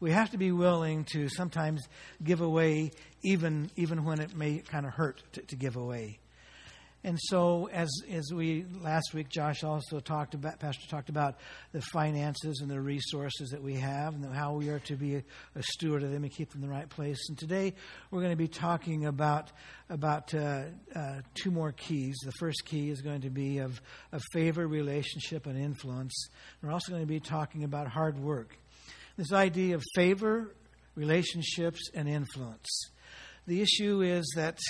We 0.00 0.10
have 0.10 0.30
to 0.30 0.38
be 0.38 0.50
willing 0.50 1.04
to 1.12 1.28
sometimes 1.28 1.86
give 2.22 2.40
away, 2.40 2.90
even, 3.22 3.70
even 3.76 4.04
when 4.04 4.20
it 4.20 4.36
may 4.36 4.58
kind 4.58 4.84
of 4.84 4.92
hurt 4.92 5.22
to, 5.34 5.42
to 5.42 5.56
give 5.56 5.76
away. 5.76 6.18
And 7.04 7.18
so, 7.20 7.68
as 7.72 7.90
as 8.12 8.32
we 8.32 8.64
last 8.80 9.12
week, 9.12 9.28
Josh 9.28 9.64
also 9.64 9.98
talked 9.98 10.34
about, 10.34 10.60
Pastor 10.60 10.86
talked 10.88 11.08
about 11.08 11.38
the 11.72 11.80
finances 11.80 12.60
and 12.60 12.70
the 12.70 12.80
resources 12.80 13.50
that 13.50 13.60
we 13.60 13.74
have, 13.74 14.14
and 14.14 14.32
how 14.32 14.54
we 14.54 14.68
are 14.68 14.78
to 14.80 14.94
be 14.94 15.16
a, 15.16 15.24
a 15.56 15.62
steward 15.64 16.04
of 16.04 16.12
them 16.12 16.22
and 16.22 16.32
keep 16.32 16.52
them 16.52 16.62
in 16.62 16.68
the 16.68 16.72
right 16.72 16.88
place. 16.88 17.18
And 17.28 17.36
today, 17.36 17.74
we're 18.12 18.20
going 18.20 18.30
to 18.30 18.36
be 18.36 18.46
talking 18.46 19.06
about 19.06 19.50
about 19.90 20.32
uh, 20.32 20.62
uh, 20.94 21.22
two 21.34 21.50
more 21.50 21.72
keys. 21.72 22.16
The 22.24 22.32
first 22.38 22.64
key 22.64 22.90
is 22.90 23.02
going 23.02 23.22
to 23.22 23.30
be 23.30 23.58
of 23.58 23.82
of 24.12 24.22
favor, 24.32 24.68
relationship, 24.68 25.46
and 25.46 25.58
influence. 25.58 26.28
We're 26.62 26.70
also 26.70 26.92
going 26.92 27.02
to 27.02 27.12
be 27.12 27.18
talking 27.18 27.64
about 27.64 27.88
hard 27.88 28.16
work. 28.16 28.56
This 29.16 29.32
idea 29.32 29.74
of 29.74 29.82
favor, 29.96 30.54
relationships, 30.94 31.80
and 31.94 32.08
influence. 32.08 32.68
The 33.48 33.60
issue 33.60 34.02
is 34.02 34.32
that 34.36 34.60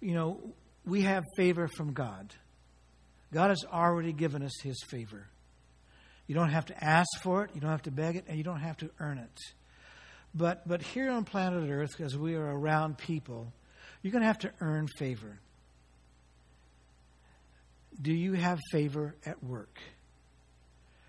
you 0.00 0.14
know 0.14 0.54
we 0.84 1.02
have 1.02 1.24
favor 1.36 1.68
from 1.68 1.92
God. 1.92 2.34
God 3.32 3.50
has 3.50 3.64
already 3.70 4.12
given 4.12 4.42
us 4.42 4.60
His 4.62 4.82
favor. 4.88 5.26
You 6.26 6.34
don't 6.34 6.50
have 6.50 6.66
to 6.66 6.84
ask 6.84 7.08
for 7.22 7.44
it, 7.44 7.50
you 7.54 7.60
don't 7.60 7.70
have 7.70 7.82
to 7.82 7.90
beg 7.90 8.16
it, 8.16 8.24
and 8.28 8.36
you 8.36 8.44
don't 8.44 8.60
have 8.60 8.76
to 8.78 8.90
earn 9.00 9.18
it. 9.18 9.40
But, 10.34 10.66
but 10.66 10.82
here 10.82 11.10
on 11.10 11.24
planet 11.24 11.68
Earth, 11.68 12.00
as 12.00 12.16
we 12.16 12.34
are 12.34 12.58
around 12.58 12.98
people, 12.98 13.52
you're 14.02 14.12
going 14.12 14.22
to 14.22 14.26
have 14.26 14.38
to 14.40 14.52
earn 14.60 14.88
favor. 14.88 15.38
Do 18.00 18.12
you 18.12 18.32
have 18.32 18.58
favor 18.70 19.14
at 19.26 19.42
work? 19.44 19.78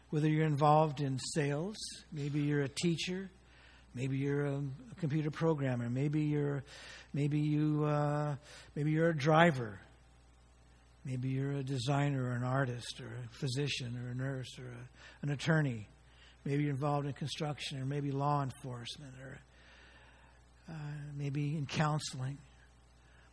Whether 0.10 0.28
you're 0.28 0.46
involved 0.46 1.00
in 1.00 1.18
sales, 1.34 1.78
maybe 2.12 2.42
you're 2.42 2.62
a 2.62 2.70
teacher, 2.70 3.32
maybe 3.96 4.18
you're 4.18 4.46
a, 4.46 4.56
a 4.56 4.96
computer 5.00 5.32
programmer, 5.32 5.90
maybe 5.90 6.22
you're 6.22 6.64
Maybe 7.14 7.40
you, 7.40 7.86
uh, 7.86 8.36
maybe 8.76 8.92
you're 8.92 9.10
a 9.10 9.16
driver. 9.16 9.80
Maybe 11.06 11.30
you're 11.30 11.52
a 11.52 11.64
designer 11.64 12.24
or 12.24 12.32
an 12.32 12.44
artist 12.44 13.00
or 13.02 13.06
a 13.06 13.28
physician 13.36 14.00
or 14.04 14.12
a 14.12 14.16
nurse 14.16 14.58
or 14.58 14.66
a, 14.66 15.26
an 15.26 15.30
attorney. 15.30 15.88
Maybe 16.44 16.64
you're 16.64 16.72
involved 16.72 17.06
in 17.06 17.14
construction 17.14 17.80
or 17.80 17.86
maybe 17.86 18.12
law 18.12 18.42
enforcement 18.42 19.14
or 19.24 19.40
uh, 20.70 20.74
maybe 21.16 21.56
in 21.56 21.68
counseling. 21.68 22.38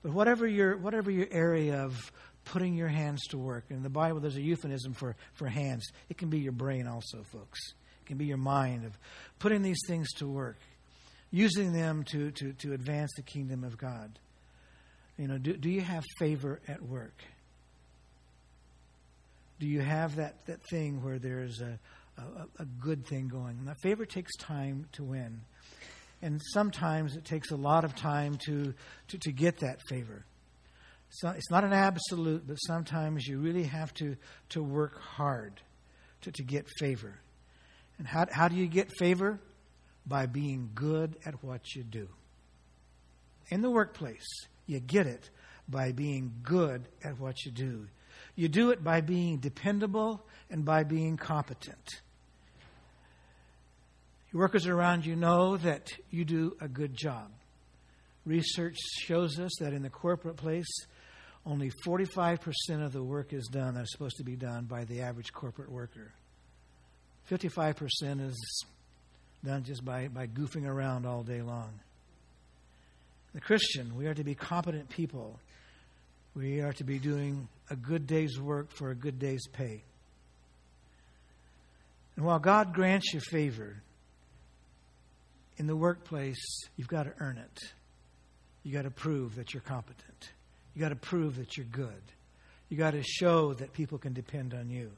But 0.02 0.12
whatever 0.12 0.46
your 0.46 0.76
whatever 0.76 1.10
your 1.10 1.28
area 1.30 1.82
of 1.82 2.12
putting 2.44 2.74
your 2.74 2.88
hands 2.88 3.22
to 3.28 3.38
work, 3.38 3.64
in 3.70 3.82
the 3.82 3.88
Bible 3.88 4.20
there's 4.20 4.36
a 4.36 4.42
euphemism 4.42 4.92
for, 4.92 5.16
for 5.34 5.46
hands. 5.46 5.86
It 6.08 6.18
can 6.18 6.28
be 6.28 6.40
your 6.40 6.52
brain 6.52 6.86
also, 6.86 7.22
folks. 7.32 7.60
It 8.02 8.06
can 8.06 8.16
be 8.16 8.26
your 8.26 8.36
mind 8.36 8.84
of 8.84 8.98
putting 9.38 9.62
these 9.62 9.80
things 9.86 10.10
to 10.14 10.26
work 10.26 10.56
using 11.30 11.72
them 11.72 12.04
to, 12.04 12.30
to, 12.32 12.52
to 12.54 12.72
advance 12.72 13.10
the 13.16 13.22
kingdom 13.22 13.64
of 13.64 13.78
God. 13.78 14.18
You 15.16 15.28
know, 15.28 15.38
do, 15.38 15.56
do 15.56 15.70
you 15.70 15.80
have 15.80 16.04
favor 16.18 16.60
at 16.66 16.82
work? 16.82 17.22
Do 19.58 19.66
you 19.66 19.80
have 19.80 20.16
that, 20.16 20.46
that 20.46 20.60
thing 20.70 21.02
where 21.02 21.18
there's 21.18 21.60
a, 21.60 21.78
a, 22.18 22.62
a 22.62 22.64
good 22.64 23.06
thing 23.06 23.28
going? 23.28 23.64
That 23.66 23.76
favor 23.82 24.06
takes 24.06 24.34
time 24.36 24.86
to 24.92 25.04
win. 25.04 25.42
And 26.22 26.40
sometimes 26.52 27.16
it 27.16 27.24
takes 27.24 27.50
a 27.50 27.56
lot 27.56 27.84
of 27.84 27.94
time 27.94 28.38
to, 28.46 28.74
to, 29.08 29.18
to 29.18 29.32
get 29.32 29.58
that 29.58 29.80
favor. 29.88 30.24
So 31.10 31.28
it's 31.30 31.50
not 31.50 31.64
an 31.64 31.72
absolute, 31.72 32.46
but 32.46 32.56
sometimes 32.56 33.26
you 33.26 33.38
really 33.38 33.64
have 33.64 33.92
to, 33.94 34.16
to 34.50 34.62
work 34.62 35.00
hard 35.00 35.60
to, 36.22 36.32
to 36.32 36.42
get 36.42 36.66
favor. 36.78 37.18
And 38.00 38.08
how, 38.08 38.26
how 38.32 38.48
do 38.48 38.56
you 38.56 38.66
get 38.66 38.90
favor? 38.98 39.38
by 40.06 40.26
being 40.26 40.70
good 40.74 41.16
at 41.24 41.42
what 41.42 41.74
you 41.74 41.82
do. 41.82 42.08
In 43.48 43.62
the 43.62 43.70
workplace, 43.70 44.26
you 44.66 44.80
get 44.80 45.06
it 45.06 45.30
by 45.68 45.92
being 45.92 46.32
good 46.42 46.82
at 47.04 47.18
what 47.18 47.44
you 47.44 47.52
do. 47.52 47.86
You 48.34 48.48
do 48.48 48.70
it 48.70 48.82
by 48.82 49.00
being 49.00 49.38
dependable 49.38 50.24
and 50.50 50.64
by 50.64 50.82
being 50.82 51.16
competent. 51.16 52.00
Your 54.32 54.42
workers 54.42 54.66
around 54.66 55.06
you 55.06 55.16
know 55.16 55.56
that 55.58 55.90
you 56.10 56.24
do 56.24 56.56
a 56.60 56.68
good 56.68 56.94
job. 56.94 57.30
Research 58.24 58.76
shows 59.00 59.38
us 59.38 59.50
that 59.60 59.72
in 59.72 59.82
the 59.82 59.90
corporate 59.90 60.36
place, 60.36 60.70
only 61.46 61.70
45% 61.86 62.84
of 62.84 62.92
the 62.92 63.02
work 63.02 63.32
is 63.32 63.46
done 63.46 63.74
that's 63.74 63.92
supposed 63.92 64.18
to 64.18 64.24
be 64.24 64.36
done 64.36 64.64
by 64.64 64.84
the 64.84 65.00
average 65.02 65.32
corporate 65.32 65.70
worker. 65.70 66.12
55% 67.30 68.26
is 68.26 68.64
done 69.44 69.62
just 69.62 69.84
by, 69.84 70.08
by 70.08 70.26
goofing 70.26 70.66
around 70.66 71.06
all 71.06 71.22
day 71.22 71.42
long. 71.42 71.70
The 73.34 73.40
Christian, 73.40 73.96
we 73.96 74.06
are 74.06 74.14
to 74.14 74.24
be 74.24 74.34
competent 74.34 74.88
people. 74.88 75.38
We 76.34 76.60
are 76.60 76.72
to 76.74 76.84
be 76.84 76.98
doing 76.98 77.48
a 77.70 77.76
good 77.76 78.06
day's 78.06 78.40
work 78.40 78.72
for 78.72 78.90
a 78.90 78.94
good 78.94 79.18
day's 79.18 79.46
pay. 79.52 79.82
And 82.16 82.24
while 82.24 82.40
God 82.40 82.74
grants 82.74 83.14
you 83.14 83.20
favor 83.20 83.76
in 85.56 85.66
the 85.66 85.76
workplace, 85.76 86.44
you've 86.76 86.88
got 86.88 87.04
to 87.04 87.12
earn 87.20 87.38
it. 87.38 87.60
You've 88.64 88.74
got 88.74 88.82
to 88.82 88.90
prove 88.90 89.36
that 89.36 89.54
you're 89.54 89.62
competent. 89.62 90.30
You've 90.74 90.82
got 90.82 90.88
to 90.88 90.96
prove 90.96 91.36
that 91.36 91.56
you're 91.56 91.66
good. 91.66 92.02
You've 92.68 92.80
got 92.80 92.92
to 92.92 93.02
show 93.02 93.54
that 93.54 93.72
people 93.72 93.98
can 93.98 94.12
depend 94.12 94.52
on 94.52 94.68
you. 94.68 94.90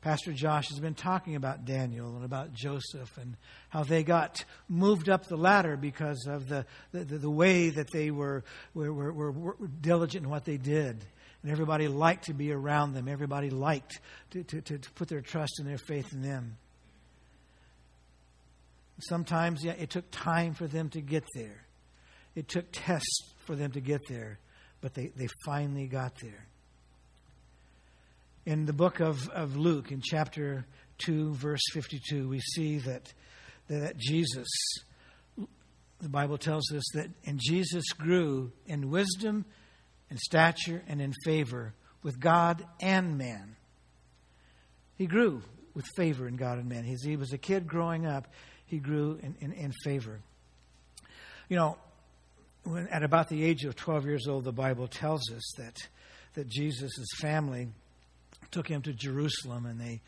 Pastor 0.00 0.32
Josh 0.32 0.68
has 0.68 0.78
been 0.78 0.94
talking 0.94 1.34
about 1.34 1.64
Daniel 1.64 2.14
and 2.14 2.24
about 2.24 2.52
Joseph 2.52 3.18
and 3.18 3.36
how 3.68 3.82
they 3.82 4.04
got 4.04 4.44
moved 4.68 5.08
up 5.08 5.26
the 5.26 5.36
ladder 5.36 5.76
because 5.76 6.26
of 6.28 6.48
the, 6.48 6.66
the, 6.92 7.04
the 7.04 7.30
way 7.30 7.70
that 7.70 7.90
they 7.90 8.12
were, 8.12 8.44
were, 8.74 8.92
were, 8.92 9.32
were, 9.32 9.56
diligent 9.80 10.24
in 10.24 10.30
what 10.30 10.44
they 10.44 10.56
did. 10.56 11.04
And 11.42 11.50
everybody 11.50 11.88
liked 11.88 12.26
to 12.26 12.32
be 12.32 12.52
around 12.52 12.94
them. 12.94 13.08
Everybody 13.08 13.50
liked 13.50 14.00
to, 14.30 14.44
to, 14.44 14.60
to 14.60 14.78
put 14.94 15.08
their 15.08 15.20
trust 15.20 15.58
and 15.58 15.68
their 15.68 15.78
faith 15.78 16.12
in 16.12 16.22
them. 16.22 16.56
Sometimes, 19.00 19.64
yeah, 19.64 19.72
it 19.72 19.90
took 19.90 20.08
time 20.10 20.54
for 20.54 20.68
them 20.68 20.90
to 20.90 21.00
get 21.00 21.24
there. 21.34 21.64
It 22.36 22.46
took 22.48 22.66
tests 22.70 23.32
for 23.46 23.56
them 23.56 23.72
to 23.72 23.80
get 23.80 24.06
there, 24.08 24.38
but 24.80 24.94
they, 24.94 25.08
they 25.16 25.28
finally 25.44 25.86
got 25.86 26.14
there 26.20 26.47
in 28.48 28.64
the 28.64 28.72
book 28.72 29.00
of, 29.00 29.28
of 29.28 29.58
Luke, 29.58 29.92
in 29.92 30.00
chapter 30.02 30.64
2, 31.04 31.34
verse 31.34 31.60
52, 31.74 32.26
we 32.30 32.40
see 32.40 32.78
that, 32.78 33.12
that 33.68 33.98
Jesus, 33.98 34.48
the 35.36 36.08
Bible 36.08 36.38
tells 36.38 36.72
us 36.72 36.82
that, 36.94 37.10
and 37.26 37.38
Jesus 37.38 37.92
grew 37.92 38.50
in 38.64 38.88
wisdom 38.88 39.44
and 40.08 40.18
stature 40.18 40.82
and 40.88 41.02
in 41.02 41.12
favor 41.26 41.74
with 42.02 42.18
God 42.18 42.64
and 42.80 43.18
man. 43.18 43.56
He 44.96 45.04
grew 45.04 45.42
with 45.74 45.84
favor 45.94 46.26
in 46.26 46.36
God 46.36 46.56
and 46.56 46.70
man. 46.70 46.84
He's, 46.84 47.02
he 47.04 47.16
was 47.16 47.34
a 47.34 47.38
kid 47.38 47.66
growing 47.66 48.06
up, 48.06 48.28
he 48.64 48.78
grew 48.78 49.20
in, 49.22 49.36
in, 49.40 49.52
in 49.52 49.72
favor. 49.84 50.20
You 51.50 51.56
know, 51.56 51.76
when, 52.64 52.88
at 52.88 53.02
about 53.02 53.28
the 53.28 53.44
age 53.44 53.66
of 53.66 53.76
12 53.76 54.06
years 54.06 54.26
old, 54.26 54.44
the 54.44 54.52
Bible 54.52 54.88
tells 54.88 55.30
us 55.30 55.52
that, 55.58 55.76
that 56.32 56.48
Jesus' 56.48 57.04
family 57.20 57.68
took 58.50 58.68
him 58.68 58.82
to 58.82 58.92
Jerusalem, 58.92 59.66
and 59.66 59.80
they 59.80 60.00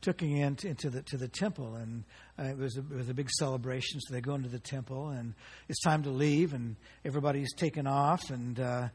took 0.00 0.20
him 0.20 0.36
into, 0.36 0.68
into 0.68 0.90
the 0.90 1.02
to 1.02 1.16
the 1.16 1.28
temple, 1.28 1.76
and 1.76 2.04
uh, 2.38 2.44
it 2.44 2.58
was 2.58 2.76
a, 2.76 2.80
it 2.80 2.96
was 2.96 3.08
a 3.08 3.14
big 3.14 3.30
celebration. 3.30 4.00
So 4.00 4.14
they 4.14 4.20
go 4.20 4.34
into 4.34 4.48
the 4.48 4.58
temple, 4.58 5.08
and 5.10 5.34
it's 5.68 5.80
time 5.80 6.02
to 6.02 6.10
leave, 6.10 6.52
and 6.52 6.76
everybody's 7.04 7.52
taken 7.54 7.86
off, 7.86 8.30
and 8.30 8.58
uh, 8.58 8.88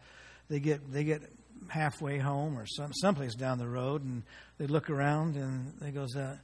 they 0.50 0.60
get 0.60 0.92
they 0.92 1.04
get 1.04 1.22
halfway 1.70 2.20
home 2.20 2.58
or 2.58 2.66
some 2.68 2.92
someplace 2.94 3.36
down 3.36 3.58
the 3.58 3.68
road, 3.68 4.04
and 4.04 4.24
they 4.58 4.68
look 4.68 4.90
around, 4.90 5.36
and 5.36 5.74
they 5.80 5.92
goes, 5.92 6.16
uh, 6.16 6.38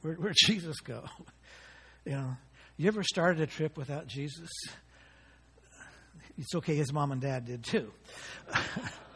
where, 0.00 0.14
where'd 0.14 0.36
Jesus 0.36 0.80
go? 0.80 1.04
you 2.04 2.12
know, 2.12 2.36
you 2.76 2.88
ever 2.88 3.02
started 3.02 3.40
a 3.40 3.46
trip 3.46 3.76
without 3.76 4.06
Jesus? 4.06 4.50
It's 6.38 6.54
okay. 6.56 6.74
His 6.74 6.92
mom 6.92 7.12
and 7.12 7.20
dad 7.20 7.44
did 7.44 7.62
too. 7.62 7.92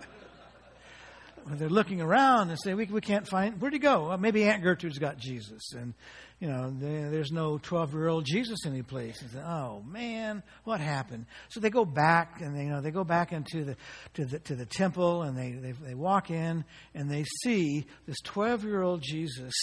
they're 1.55 1.69
looking 1.69 2.01
around 2.01 2.51
and 2.51 2.59
say, 2.61 2.75
we, 2.75 2.87
we 2.87 3.01
can't 3.01 3.27
find, 3.29 3.61
where'd 3.61 3.73
he 3.73 3.79
go? 3.79 4.09
Well, 4.09 4.19
maybe 4.19 4.45
Aunt 4.45 4.63
Gertrude's 4.63 4.99
got 4.99 5.19
Jesus. 5.19 5.73
And, 5.73 5.95
you 6.41 6.49
know, 6.49 6.71
there's 6.71 7.31
no 7.31 7.59
12 7.59 7.95
year 7.95 8.09
old 8.09 8.25
Jesus 8.25 8.67
anyplace. 8.67 9.23
And 9.23 9.31
say, 9.31 9.41
oh, 9.41 9.83
man, 9.87 10.43
what 10.65 10.81
happened? 10.81 11.27
So 11.49 11.61
they 11.61 11.71
go 11.71 11.85
back 11.85 12.41
and 12.41 12.57
they, 12.57 12.65
you 12.65 12.71
know, 12.71 12.81
they 12.81 12.91
go 12.91 13.05
back 13.05 13.33
into 13.33 13.65
the, 13.65 13.77
to 14.15 14.25
the, 14.25 14.39
to 14.41 14.55
the 14.55 14.67
temple 14.67 15.23
and 15.23 15.37
they, 15.37 15.53
they, 15.53 15.73
they 15.73 15.95
walk 15.95 16.31
in 16.31 16.65
and 16.95 17.11
they 17.11 17.25
see 17.43 17.87
this 18.07 18.19
12 18.25 18.65
year 18.65 18.83
old 18.83 19.03
Jesus 19.03 19.55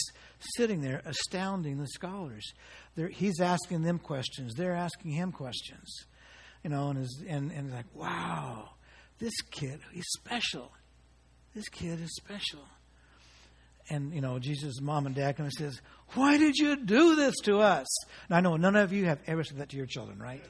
sitting 0.55 0.81
there 0.81 1.01
astounding 1.05 1.77
the 1.77 1.87
scholars. 1.87 2.53
They're, 2.95 3.09
he's 3.09 3.39
asking 3.39 3.81
them 3.83 3.99
questions. 3.99 4.53
They're 4.55 4.75
asking 4.75 5.11
him 5.11 5.31
questions. 5.31 6.05
You 6.63 6.69
know, 6.69 6.89
and, 6.89 6.99
his, 6.99 7.23
and, 7.27 7.51
and 7.51 7.71
like, 7.71 7.93
wow 7.93 8.69
this 9.23 9.41
kid, 9.51 9.79
he's 9.91 10.05
special. 10.17 10.71
This 11.55 11.69
kid 11.69 12.01
is 12.01 12.15
special. 12.15 12.61
And, 13.89 14.13
you 14.13 14.21
know, 14.21 14.39
Jesus' 14.39 14.79
mom 14.81 15.05
and 15.05 15.13
dad 15.13 15.37
come 15.37 15.45
and 15.45 15.53
says, 15.53 15.79
Why 16.13 16.37
did 16.37 16.55
you 16.55 16.77
do 16.77 17.15
this 17.15 17.35
to 17.43 17.57
us? 17.57 17.85
And 18.27 18.37
I 18.37 18.39
know 18.39 18.55
none 18.55 18.75
of 18.75 18.93
you 18.93 19.05
have 19.05 19.19
ever 19.27 19.43
said 19.43 19.57
that 19.57 19.69
to 19.69 19.77
your 19.77 19.85
children, 19.85 20.19
right? 20.19 20.43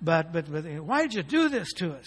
But, 0.00 0.32
but, 0.32 0.50
but 0.50 0.64
why 0.80 1.02
did 1.02 1.14
you 1.14 1.22
do 1.22 1.48
this 1.48 1.72
to 1.74 1.92
us? 1.92 2.06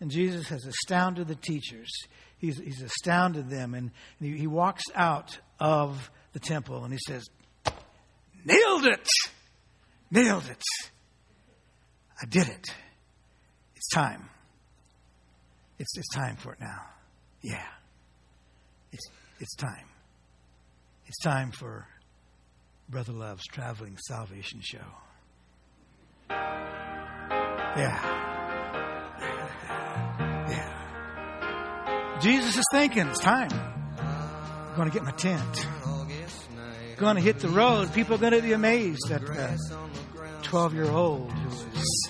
And 0.00 0.10
Jesus 0.10 0.48
has 0.48 0.66
astounded 0.66 1.26
the 1.26 1.34
teachers. 1.34 1.90
He's, 2.38 2.58
he's 2.58 2.82
astounded 2.82 3.48
them. 3.48 3.74
And, 3.74 3.90
he, 4.20 4.36
he 4.36 4.46
walks 4.46 4.84
out 4.94 5.38
of 5.58 6.10
the 6.34 6.40
temple 6.40 6.84
and 6.84 6.92
he 6.92 7.00
says, 7.06 7.24
Nailed 8.44 8.86
it! 8.86 9.08
Nailed 10.10 10.48
it! 10.48 10.62
I 12.20 12.26
did 12.26 12.48
it. 12.48 12.66
It's 13.74 13.88
time. 13.88 14.28
It's, 15.78 15.96
it's 15.96 16.14
time 16.14 16.36
for 16.36 16.52
it 16.52 16.60
now. 16.60 16.82
Yeah. 17.42 17.66
It's, 18.92 19.06
it's 19.40 19.54
time. 19.56 19.86
It's 21.06 21.18
time 21.18 21.52
for 21.52 21.86
Brother 22.88 23.12
Love's 23.12 23.44
traveling 23.46 23.96
salvation 24.06 24.60
show. 24.62 24.78
Yeah. 26.30 28.24
Yeah. 30.48 32.18
Jesus 32.20 32.56
is 32.56 32.64
thinking, 32.72 33.06
it's 33.08 33.20
time. 33.20 33.50
I'm 33.52 34.74
going 34.76 34.88
to 34.88 34.94
get 34.94 35.04
my 35.04 35.10
tent. 35.12 35.66
Going 36.96 37.16
to 37.16 37.22
hit 37.22 37.38
the 37.38 37.48
road. 37.48 37.92
People 37.92 38.14
are 38.14 38.18
going 38.18 38.32
to 38.32 38.42
be 38.42 38.52
amazed 38.52 39.10
at 39.10 39.20
the 39.20 39.58
12 40.42 40.74
year 40.74 40.90
old 40.90 41.30
who's 41.30 42.08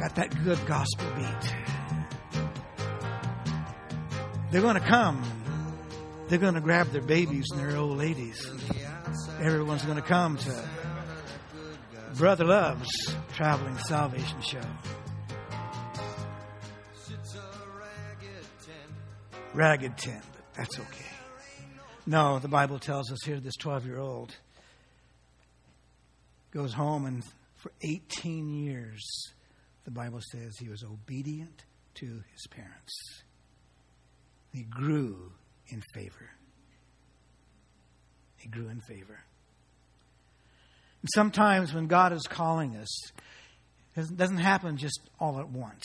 got 0.00 0.14
that 0.16 0.44
good 0.44 0.58
gospel 0.66 1.06
beat. 1.16 1.54
They're 4.56 4.62
going 4.62 4.80
to 4.80 4.88
come. 4.88 5.22
They're 6.28 6.38
going 6.38 6.54
to 6.54 6.62
grab 6.62 6.86
their 6.86 7.02
babies 7.02 7.44
and 7.52 7.60
their 7.60 7.76
old 7.76 7.98
ladies. 7.98 8.50
Everyone's 9.38 9.84
going 9.84 9.98
to 9.98 10.02
come 10.02 10.38
to 10.38 10.68
Brother 12.14 12.46
Love's 12.46 12.88
Traveling 13.34 13.76
Salvation 13.86 14.40
Show. 14.40 14.62
Ragged 19.52 19.98
tent, 19.98 20.24
but 20.32 20.54
that's 20.54 20.80
okay. 20.80 21.10
No, 22.06 22.38
the 22.38 22.48
Bible 22.48 22.78
tells 22.78 23.12
us 23.12 23.18
here 23.26 23.38
this 23.38 23.56
12 23.56 23.84
year 23.84 23.98
old 23.98 24.34
goes 26.50 26.72
home 26.72 27.04
and 27.04 27.22
for 27.56 27.72
18 27.82 28.48
years, 28.48 29.06
the 29.84 29.90
Bible 29.90 30.22
says 30.32 30.56
he 30.58 30.70
was 30.70 30.82
obedient 30.82 31.66
to 31.96 32.06
his 32.06 32.46
parents. 32.48 33.22
He 34.56 34.62
grew 34.62 35.32
in 35.68 35.82
favor. 35.92 36.30
He 38.38 38.48
grew 38.48 38.68
in 38.68 38.80
favor. 38.80 39.20
And 41.02 41.08
sometimes 41.14 41.74
when 41.74 41.88
God 41.88 42.14
is 42.14 42.22
calling 42.22 42.74
us, 42.76 43.02
it 43.96 44.16
doesn't 44.16 44.38
happen 44.38 44.78
just 44.78 44.98
all 45.20 45.38
at 45.40 45.50
once. 45.50 45.84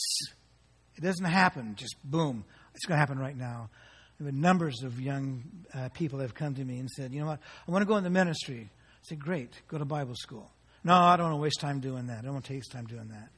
It 0.95 1.01
doesn't 1.01 1.25
happen 1.25 1.75
just 1.75 1.97
boom. 2.05 2.45
It's 2.73 2.85
going 2.85 2.95
to 2.95 2.99
happen 2.99 3.19
right 3.19 3.35
now. 3.35 3.69
There 4.17 4.27
have 4.27 4.33
been 4.33 4.41
numbers 4.41 4.83
of 4.83 5.01
young 5.01 5.43
uh, 5.73 5.89
people 5.89 6.19
have 6.19 6.33
come 6.33 6.55
to 6.55 6.63
me 6.63 6.79
and 6.79 6.89
said, 6.89 7.11
you 7.11 7.19
know 7.19 7.27
what, 7.27 7.39
I 7.67 7.71
want 7.71 7.81
to 7.81 7.87
go 7.87 7.97
in 7.97 8.05
the 8.05 8.09
ministry. 8.09 8.69
I 8.71 8.99
said, 9.01 9.19
great, 9.19 9.51
go 9.67 9.79
to 9.79 9.85
Bible 9.85 10.15
school. 10.15 10.49
No, 10.85 10.93
I 10.93 11.17
don't 11.17 11.25
want 11.25 11.39
to 11.39 11.41
waste 11.41 11.59
time 11.59 11.81
doing 11.81 12.07
that. 12.07 12.19
I 12.19 12.21
don't 12.21 12.33
want 12.33 12.45
to 12.45 12.53
waste 12.53 12.71
time 12.71 12.85
doing 12.85 13.09
that. 13.09 13.31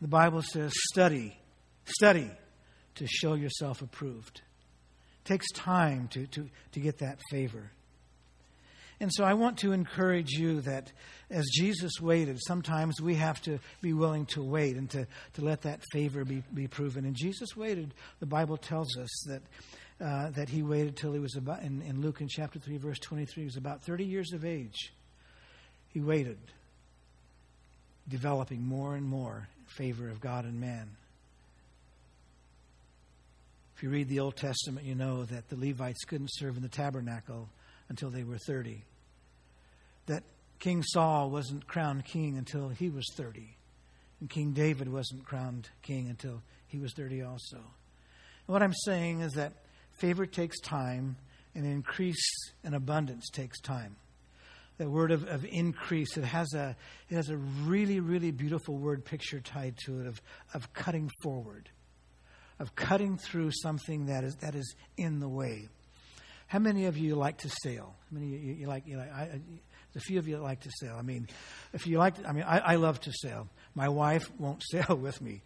The 0.00 0.08
Bible 0.08 0.42
says, 0.42 0.72
study, 0.90 1.38
study 1.84 2.32
to 3.00 3.06
show 3.06 3.32
yourself 3.32 3.80
approved. 3.80 4.42
It 5.24 5.28
takes 5.28 5.50
time 5.52 6.08
to, 6.08 6.26
to, 6.28 6.48
to 6.72 6.80
get 6.80 6.98
that 6.98 7.18
favor. 7.30 7.70
And 9.00 9.10
so 9.10 9.24
I 9.24 9.32
want 9.32 9.56
to 9.58 9.72
encourage 9.72 10.32
you 10.32 10.60
that 10.60 10.92
as 11.30 11.46
Jesus 11.50 11.92
waited, 11.98 12.38
sometimes 12.46 13.00
we 13.00 13.14
have 13.14 13.40
to 13.42 13.58
be 13.80 13.94
willing 13.94 14.26
to 14.26 14.42
wait 14.42 14.76
and 14.76 14.90
to, 14.90 15.06
to 15.34 15.44
let 15.44 15.62
that 15.62 15.80
favor 15.90 16.26
be, 16.26 16.42
be 16.52 16.68
proven. 16.68 17.06
And 17.06 17.16
Jesus 17.16 17.56
waited, 17.56 17.94
the 18.20 18.26
Bible 18.26 18.58
tells 18.58 18.98
us 18.98 19.08
that, 19.28 19.42
uh, 20.04 20.30
that 20.32 20.50
he 20.50 20.62
waited 20.62 20.96
till 20.96 21.14
he 21.14 21.18
was 21.18 21.36
about, 21.36 21.62
in, 21.62 21.80
in 21.80 22.02
Luke 22.02 22.20
in 22.20 22.28
chapter 22.28 22.58
3, 22.58 22.76
verse 22.76 22.98
23, 22.98 23.44
he 23.44 23.46
was 23.46 23.56
about 23.56 23.82
30 23.82 24.04
years 24.04 24.34
of 24.34 24.44
age. 24.44 24.92
He 25.88 26.02
waited, 26.02 26.38
developing 28.06 28.62
more 28.62 28.94
and 28.94 29.06
more 29.06 29.48
favor 29.66 30.10
of 30.10 30.20
God 30.20 30.44
and 30.44 30.60
man. 30.60 30.90
If 33.80 33.84
you 33.84 33.88
read 33.88 34.10
the 34.10 34.20
Old 34.20 34.36
Testament, 34.36 34.86
you 34.86 34.94
know 34.94 35.24
that 35.24 35.48
the 35.48 35.56
Levites 35.56 36.04
couldn't 36.04 36.28
serve 36.34 36.56
in 36.56 36.62
the 36.62 36.68
tabernacle 36.68 37.48
until 37.88 38.10
they 38.10 38.24
were 38.24 38.36
30 38.36 38.84
that 40.04 40.22
King 40.58 40.82
Saul 40.82 41.30
wasn't 41.30 41.66
crowned 41.66 42.04
king 42.04 42.36
until 42.36 42.68
he 42.68 42.90
was 42.90 43.06
30. 43.16 43.56
And 44.20 44.28
King 44.28 44.52
David 44.52 44.92
wasn't 44.92 45.24
crowned 45.24 45.70
king 45.80 46.10
until 46.10 46.42
he 46.66 46.78
was 46.78 46.92
30 46.92 47.22
also. 47.22 47.56
And 47.56 48.48
what 48.48 48.62
I'm 48.62 48.74
saying 48.84 49.20
is 49.20 49.32
that 49.32 49.54
favor 49.92 50.26
takes 50.26 50.60
time, 50.60 51.16
and 51.54 51.64
increase 51.64 52.52
and 52.62 52.74
abundance 52.74 53.30
takes 53.30 53.62
time. 53.62 53.96
That 54.76 54.90
word 54.90 55.10
of, 55.10 55.26
of 55.26 55.46
increase, 55.46 56.18
it 56.18 56.24
has, 56.24 56.52
a, 56.52 56.76
it 57.08 57.14
has 57.14 57.30
a 57.30 57.38
really, 57.38 58.00
really 58.00 58.30
beautiful 58.30 58.76
word 58.76 59.06
picture 59.06 59.40
tied 59.40 59.78
to 59.86 60.00
it 60.00 60.06
of, 60.06 60.20
of 60.52 60.70
cutting 60.74 61.10
forward, 61.22 61.70
of 62.60 62.76
cutting 62.76 63.16
through 63.16 63.50
something 63.50 64.06
that 64.06 64.22
is, 64.22 64.36
that 64.36 64.54
is 64.54 64.76
in 64.96 65.18
the 65.18 65.28
way. 65.28 65.68
How 66.46 66.58
many 66.58 66.86
of 66.86 66.96
you 66.96 67.16
like 67.16 67.38
to 67.38 67.50
sail? 67.62 67.94
How 68.10 68.18
many 68.18 68.26
you, 68.26 68.52
you 68.52 68.66
like? 68.66 68.86
You 68.86 68.98
like 68.98 69.12
I, 69.12 69.40
a 69.96 70.00
few 70.00 70.18
of 70.18 70.28
you 70.28 70.38
like 70.38 70.60
to 70.60 70.70
sail. 70.80 70.96
I 70.98 71.02
mean, 71.02 71.28
if 71.72 71.86
you 71.86 71.98
like, 71.98 72.14
I 72.26 72.32
mean, 72.32 72.44
I, 72.44 72.58
I 72.58 72.74
love 72.76 73.00
to 73.02 73.12
sail. 73.12 73.48
My 73.74 73.88
wife 73.88 74.30
won't 74.38 74.62
sail 74.70 74.96
with 74.96 75.20
me 75.20 75.42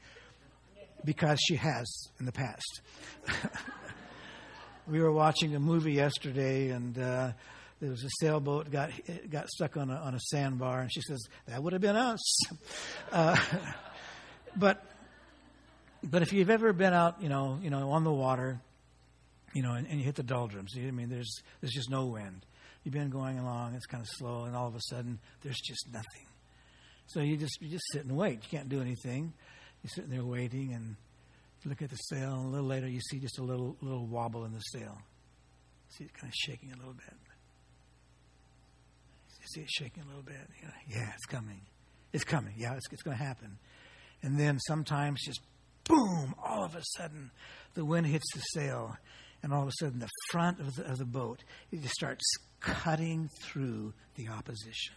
because 1.04 1.38
she 1.46 1.56
has 1.56 1.86
in 2.18 2.26
the 2.26 2.32
past. 2.32 2.80
we 4.88 5.00
were 5.00 5.12
watching 5.12 5.54
a 5.54 5.60
movie 5.60 5.92
yesterday, 5.92 6.70
and 6.70 6.98
uh, 6.98 7.32
there 7.80 7.90
was 7.90 8.04
a 8.04 8.10
sailboat 8.20 8.70
got 8.70 8.90
got 9.30 9.48
stuck 9.48 9.76
on 9.76 9.90
a 9.90 9.96
on 9.96 10.14
a 10.14 10.20
sandbar, 10.20 10.80
and 10.80 10.92
she 10.92 11.00
says 11.02 11.22
that 11.46 11.62
would 11.62 11.72
have 11.72 11.82
been 11.82 11.96
us. 11.96 12.20
Uh, 13.12 13.36
but 14.56 14.84
but 16.10 16.22
if 16.22 16.32
you've 16.32 16.50
ever 16.50 16.72
been 16.72 16.92
out, 16.92 17.22
you 17.22 17.28
know, 17.28 17.58
you 17.62 17.70
know, 17.70 17.90
on 17.90 18.04
the 18.04 18.12
water, 18.12 18.60
you 19.54 19.62
know, 19.62 19.72
and, 19.72 19.86
and 19.86 19.98
you 19.98 20.04
hit 20.04 20.14
the 20.14 20.22
doldrums, 20.22 20.74
I 20.76 20.90
mean, 20.90 21.08
there's 21.08 21.42
there's 21.60 21.72
just 21.72 21.90
no 21.90 22.06
wind 22.06 22.44
you've 22.84 22.94
been 22.94 23.10
going 23.10 23.38
along, 23.38 23.74
it's 23.74 23.86
kind 23.86 24.02
of 24.02 24.08
slow, 24.08 24.44
and 24.44 24.54
all 24.54 24.68
of 24.68 24.76
a 24.76 24.80
sudden 24.80 25.18
there's 25.42 25.60
just 25.60 25.86
nothing. 25.92 26.26
So 27.06 27.20
you 27.20 27.36
just 27.36 27.60
you 27.60 27.68
just 27.68 27.84
sit 27.92 28.04
and 28.04 28.16
wait. 28.16 28.40
You 28.42 28.58
can't 28.58 28.68
do 28.68 28.80
anything. 28.80 29.32
You're 29.82 29.90
sitting 29.90 30.10
there 30.10 30.24
waiting, 30.24 30.72
and 30.72 30.96
you 31.62 31.70
look 31.70 31.82
at 31.82 31.90
the 31.90 31.96
sail, 31.96 32.34
and 32.34 32.46
a 32.46 32.48
little 32.48 32.66
later 32.66 32.88
you 32.88 33.00
see 33.00 33.18
just 33.18 33.38
a 33.38 33.42
little 33.42 33.76
little 33.80 34.06
wobble 34.06 34.44
in 34.44 34.52
the 34.52 34.60
sail. 34.60 34.98
See 35.88 36.04
it 36.04 36.14
kind 36.14 36.30
of 36.30 36.34
shaking 36.34 36.72
a 36.72 36.76
little 36.76 36.94
bit. 36.94 37.14
You 39.40 39.46
see 39.52 39.60
it 39.60 39.70
shaking 39.70 40.02
a 40.02 40.06
little 40.06 40.22
bit. 40.22 40.36
You 40.60 40.68
know, 40.68 40.74
yeah, 40.88 41.12
it's 41.14 41.26
coming. 41.26 41.60
It's 42.12 42.24
coming. 42.24 42.54
Yeah, 42.56 42.74
it's, 42.74 42.86
it's 42.90 43.02
going 43.02 43.16
to 43.18 43.22
happen. 43.22 43.58
And 44.22 44.40
then 44.40 44.58
sometimes 44.60 45.20
just 45.22 45.40
boom, 45.84 46.34
all 46.42 46.64
of 46.64 46.74
a 46.74 46.82
sudden 46.96 47.30
the 47.74 47.84
wind 47.84 48.06
hits 48.06 48.26
the 48.34 48.40
sail, 48.40 48.96
and 49.42 49.52
all 49.52 49.62
of 49.62 49.68
a 49.68 49.72
sudden 49.80 49.98
the 49.98 50.08
front 50.30 50.60
of 50.60 50.74
the, 50.76 50.84
of 50.84 50.98
the 50.98 51.04
boat 51.04 51.42
it 51.70 51.82
just 51.82 51.94
starts 51.94 52.24
cutting 52.60 53.28
through 53.42 53.92
the 54.16 54.28
opposition. 54.28 54.94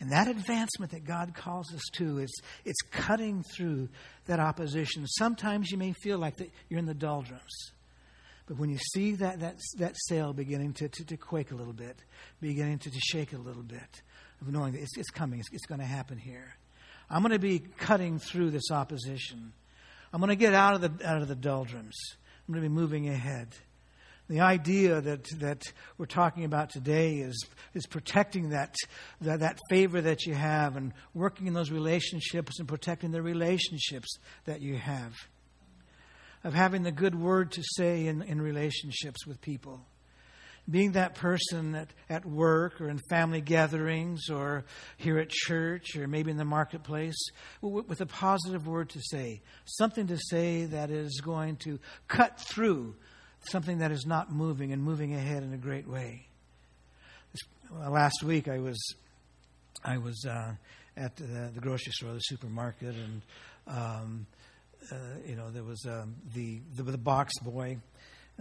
And 0.00 0.12
that 0.12 0.28
advancement 0.28 0.92
that 0.92 1.04
God 1.04 1.34
calls 1.34 1.72
us 1.72 1.82
to 1.92 2.18
is 2.18 2.42
it's 2.64 2.82
cutting 2.90 3.42
through 3.54 3.88
that 4.26 4.40
opposition. 4.40 5.06
Sometimes 5.06 5.70
you 5.70 5.78
may 5.78 5.92
feel 5.92 6.18
like 6.18 6.36
that 6.36 6.50
you're 6.68 6.80
in 6.80 6.86
the 6.86 6.94
doldrums. 6.94 7.72
But 8.46 8.58
when 8.58 8.68
you 8.68 8.78
see 8.92 9.12
that, 9.12 9.40
that, 9.40 9.56
that 9.78 9.94
sail 10.08 10.34
beginning 10.34 10.74
to, 10.74 10.88
to, 10.88 11.04
to 11.06 11.16
quake 11.16 11.52
a 11.52 11.54
little 11.54 11.72
bit, 11.72 11.96
beginning 12.40 12.80
to, 12.80 12.90
to 12.90 13.00
shake 13.00 13.32
a 13.32 13.38
little 13.38 13.62
bit, 13.62 14.02
of 14.40 14.52
knowing 14.52 14.72
that 14.72 14.82
it's, 14.82 14.98
it's 14.98 15.10
coming, 15.10 15.40
it's, 15.40 15.48
it's 15.52 15.66
going 15.66 15.80
to 15.80 15.86
happen 15.86 16.18
here. 16.18 16.54
I'm 17.10 17.22
going 17.22 17.32
to 17.32 17.38
be 17.38 17.60
cutting 17.78 18.18
through 18.18 18.50
this 18.50 18.70
opposition. 18.70 19.52
I'm 20.12 20.20
going 20.20 20.30
to 20.30 20.36
get 20.36 20.54
out 20.54 20.74
of 20.74 20.80
the, 20.80 21.08
out 21.08 21.22
of 21.22 21.28
the 21.28 21.34
doldrums. 21.34 21.96
I'm 22.46 22.54
going 22.54 22.62
to 22.62 22.68
be 22.68 22.74
moving 22.74 23.08
ahead. 23.08 23.48
The 24.28 24.40
idea 24.40 25.00
that, 25.02 25.24
that 25.40 25.62
we're 25.98 26.06
talking 26.06 26.44
about 26.44 26.70
today 26.70 27.16
is, 27.16 27.44
is 27.74 27.86
protecting 27.86 28.50
that, 28.50 28.74
that, 29.20 29.40
that 29.40 29.58
favor 29.68 30.00
that 30.00 30.24
you 30.24 30.34
have 30.34 30.76
and 30.76 30.94
working 31.12 31.46
in 31.46 31.52
those 31.52 31.70
relationships 31.70 32.58
and 32.58 32.66
protecting 32.66 33.10
the 33.10 33.20
relationships 33.20 34.18
that 34.46 34.62
you 34.62 34.76
have. 34.76 35.12
Of 36.42 36.54
having 36.54 36.84
the 36.84 36.92
good 36.92 37.14
word 37.14 37.52
to 37.52 37.62
say 37.76 38.06
in, 38.06 38.22
in 38.22 38.40
relationships 38.40 39.26
with 39.26 39.40
people. 39.42 39.84
Being 40.70 40.92
that 40.92 41.14
person 41.14 41.74
at, 41.74 41.88
at 42.08 42.24
work 42.24 42.80
or 42.80 42.88
in 42.88 42.98
family 43.10 43.40
gatherings 43.40 44.30
or 44.30 44.64
here 44.96 45.18
at 45.18 45.28
church 45.28 45.96
or 45.96 46.08
maybe 46.08 46.30
in 46.30 46.36
the 46.36 46.44
marketplace 46.44 47.28
with 47.60 48.00
a 48.00 48.06
positive 48.06 48.66
word 48.66 48.88
to 48.90 49.00
say, 49.02 49.42
something 49.66 50.06
to 50.06 50.16
say 50.18 50.64
that 50.64 50.90
is 50.90 51.20
going 51.20 51.56
to 51.56 51.78
cut 52.08 52.40
through 52.40 52.94
something 53.50 53.78
that 53.78 53.92
is 53.92 54.06
not 54.06 54.32
moving 54.32 54.72
and 54.72 54.82
moving 54.82 55.14
ahead 55.14 55.42
in 55.42 55.52
a 55.52 55.58
great 55.58 55.86
way. 55.86 56.26
Last 57.70 58.22
week 58.22 58.48
I 58.48 58.58
was 58.58 58.78
I 59.84 59.98
was 59.98 60.24
uh, 60.24 60.52
at 60.96 61.16
the, 61.16 61.50
the, 61.52 61.60
grocery 61.60 61.92
store, 61.92 62.12
the 62.14 62.20
supermarket, 62.20 62.94
and 62.94 63.22
um, 63.66 64.26
uh, 64.90 64.96
you 65.26 65.36
know 65.36 65.50
there 65.50 65.64
was 65.64 65.84
um, 65.86 66.14
the, 66.34 66.60
the, 66.76 66.82
the 66.84 66.98
box 66.98 67.32
boy 67.40 67.76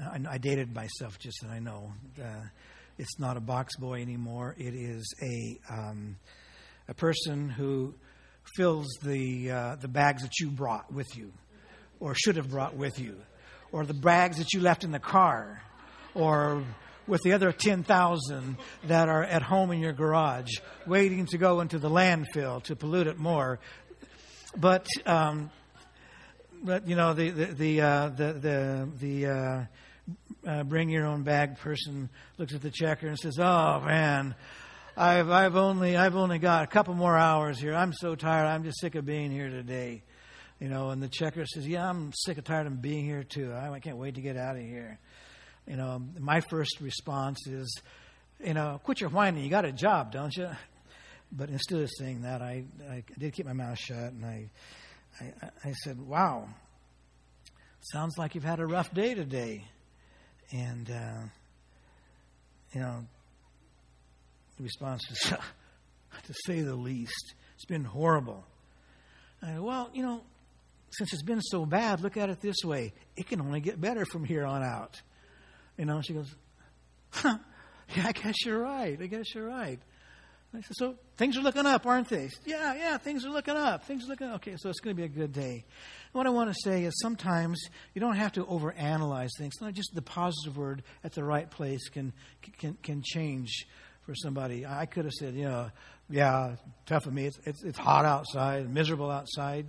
I, 0.01 0.19
I 0.29 0.37
dated 0.37 0.73
myself 0.73 1.19
just 1.19 1.43
and 1.43 1.51
I 1.51 1.59
know. 1.59 1.93
Uh, 2.19 2.45
it's 2.97 3.19
not 3.19 3.37
a 3.37 3.39
box 3.39 3.75
boy 3.77 4.01
anymore. 4.01 4.55
It 4.57 4.73
is 4.73 5.13
a 5.21 5.59
um, 5.73 6.17
a 6.87 6.93
person 6.93 7.49
who 7.49 7.93
fills 8.55 8.87
the 9.01 9.51
uh, 9.51 9.75
the 9.75 9.87
bags 9.87 10.21
that 10.23 10.39
you 10.39 10.49
brought 10.49 10.91
with 10.93 11.17
you, 11.17 11.31
or 11.99 12.13
should 12.15 12.35
have 12.35 12.49
brought 12.49 12.75
with 12.75 12.99
you, 12.99 13.17
or 13.71 13.85
the 13.85 13.93
bags 13.93 14.37
that 14.37 14.53
you 14.53 14.61
left 14.61 14.83
in 14.83 14.91
the 14.91 14.99
car, 14.99 15.61
or 16.13 16.63
with 17.07 17.21
the 17.23 17.33
other 17.33 17.51
10,000 17.51 18.57
that 18.85 19.09
are 19.09 19.23
at 19.23 19.41
home 19.41 19.71
in 19.71 19.79
your 19.79 19.91
garage, 19.91 20.51
waiting 20.87 21.25
to 21.25 21.37
go 21.37 21.59
into 21.59 21.77
the 21.77 21.89
landfill 21.89 22.63
to 22.63 22.75
pollute 22.75 23.07
it 23.07 23.17
more. 23.17 23.59
But 24.55 24.87
um, 25.05 25.51
but 26.63 26.87
you 26.87 26.95
know 26.95 27.13
the 27.13 27.29
the 27.29 27.45
the 27.45 27.81
uh, 27.81 28.09
the 28.09 28.33
the, 28.33 28.89
the 28.99 29.27
uh, 29.27 29.65
uh, 30.47 30.63
bring 30.63 30.89
your 30.89 31.05
own 31.05 31.23
bag 31.23 31.57
person 31.59 32.09
looks 32.37 32.53
at 32.53 32.61
the 32.61 32.71
checker 32.71 33.07
and 33.07 33.19
says, 33.19 33.37
"Oh 33.37 33.81
man, 33.85 34.33
I've 34.95 35.29
I've 35.29 35.55
only 35.55 35.97
I've 35.97 36.15
only 36.15 36.39
got 36.39 36.63
a 36.63 36.67
couple 36.67 36.93
more 36.93 37.17
hours 37.17 37.59
here. 37.59 37.73
I'm 37.73 37.93
so 37.93 38.15
tired. 38.15 38.47
I'm 38.47 38.63
just 38.63 38.79
sick 38.79 38.95
of 38.95 39.05
being 39.05 39.31
here 39.31 39.49
today." 39.49 40.03
You 40.59 40.69
know, 40.69 40.91
and 40.91 41.03
the 41.03 41.09
checker 41.09 41.45
says, 41.45 41.67
"Yeah, 41.67 41.87
I'm 41.87 42.13
sick 42.13 42.37
and 42.37 42.45
tired 42.45 42.67
of 42.67 42.81
being 42.81 43.03
here 43.03 43.23
too. 43.23 43.53
I 43.53 43.79
can't 43.79 43.97
wait 43.97 44.15
to 44.15 44.21
get 44.21 44.37
out 44.37 44.55
of 44.55 44.61
here." 44.61 44.99
You 45.67 45.75
know, 45.75 46.01
my 46.19 46.39
first 46.39 46.79
response 46.79 47.45
is, 47.47 47.81
"You 48.43 48.53
know, 48.53 48.79
quit 48.83 49.01
your 49.01 49.09
whining. 49.09 49.43
You 49.43 49.49
got 49.49 49.65
a 49.65 49.73
job, 49.73 50.13
don't 50.13 50.35
you?" 50.35 50.49
But 51.29 51.49
instead 51.49 51.81
of 51.81 51.89
saying 51.97 52.21
that, 52.21 52.41
I 52.41 52.63
I 52.89 53.03
did 53.17 53.33
keep 53.33 53.45
my 53.45 53.53
mouth 53.53 53.77
shut 53.77 54.13
and 54.13 54.25
I 54.25 54.49
I, 55.19 55.49
I 55.63 55.71
said, 55.83 55.99
"Wow, 55.99 56.49
sounds 57.91 58.17
like 58.17 58.35
you've 58.35 58.43
had 58.43 58.59
a 58.59 58.65
rough 58.65 58.93
day 58.93 59.13
today." 59.13 59.65
And, 60.51 60.89
uh, 60.89 61.21
you 62.73 62.81
know, 62.81 63.05
the 64.57 64.63
response 64.63 65.01
was, 65.09 65.19
to 66.27 66.33
say 66.45 66.61
the 66.61 66.75
least, 66.75 67.33
it's 67.55 67.65
been 67.65 67.83
horrible. 67.83 68.45
I 69.41 69.59
well, 69.59 69.89
you 69.93 70.03
know, 70.03 70.21
since 70.91 71.11
it's 71.11 71.23
been 71.23 71.41
so 71.41 71.65
bad, 71.65 72.01
look 72.01 72.17
at 72.17 72.29
it 72.29 72.39
this 72.39 72.57
way. 72.63 72.93
It 73.17 73.27
can 73.27 73.41
only 73.41 73.61
get 73.61 73.81
better 73.81 74.05
from 74.05 74.23
here 74.23 74.45
on 74.45 74.63
out. 74.63 75.01
You 75.77 75.85
know, 75.85 76.01
she 76.01 76.13
goes, 76.13 76.33
huh, 77.11 77.37
yeah, 77.95 78.07
I 78.07 78.11
guess 78.11 78.45
you're 78.45 78.59
right. 78.59 78.97
I 79.01 79.07
guess 79.07 79.33
you're 79.33 79.47
right. 79.47 79.79
I 80.55 80.61
said, 80.61 80.75
so 80.75 80.95
things 81.17 81.35
are 81.35 81.41
looking 81.41 81.65
up, 81.65 81.85
aren't 81.87 82.09
they? 82.09 82.29
Yeah, 82.45 82.75
yeah, 82.75 82.97
things 82.97 83.25
are 83.25 83.29
looking 83.29 83.55
up. 83.55 83.85
Things 83.85 84.05
are 84.05 84.07
looking 84.07 84.27
up. 84.27 84.35
Okay, 84.35 84.55
so 84.57 84.69
it's 84.69 84.79
going 84.79 84.95
to 84.95 84.99
be 85.01 85.05
a 85.05 85.09
good 85.09 85.33
day. 85.33 85.65
What 86.11 86.27
I 86.27 86.29
want 86.29 86.53
to 86.53 86.55
say 86.63 86.83
is 86.83 86.93
sometimes 87.01 87.59
you 87.95 88.01
don't 88.01 88.15
have 88.15 88.33
to 88.33 88.43
overanalyze 88.45 89.31
things. 89.37 89.55
Not 89.61 89.73
just 89.73 89.95
the 89.95 90.03
positive 90.03 90.55
word 90.55 90.83
at 91.03 91.13
the 91.13 91.23
right 91.23 91.49
place 91.49 91.89
can 91.89 92.13
can 92.59 92.77
can 92.83 93.01
change 93.03 93.65
for 94.05 94.13
somebody. 94.13 94.65
I 94.65 94.85
could 94.85 95.05
have 95.05 95.13
said, 95.13 95.33
you 95.33 95.45
know, 95.45 95.71
yeah, 96.09 96.57
tough 96.85 97.07
of 97.07 97.13
me. 97.13 97.25
It's 97.25 97.39
it's, 97.45 97.63
it's 97.63 97.79
hot 97.79 98.05
outside, 98.05 98.69
miserable 98.69 99.09
outside. 99.09 99.65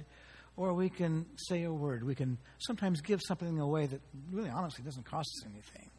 Or 0.57 0.75
we 0.75 0.89
can 0.91 1.27
say 1.49 1.65
a 1.65 1.73
word. 1.73 2.05
We 2.05 2.15
can 2.15 2.39
sometimes 2.59 3.01
give 3.01 3.21
something 3.27 3.59
away 3.59 3.87
that 3.87 4.01
really, 4.31 4.51
honestly, 4.51 4.85
doesn't 4.85 5.05
cost 5.05 5.29
us 5.39 5.47
anything. 5.47 5.91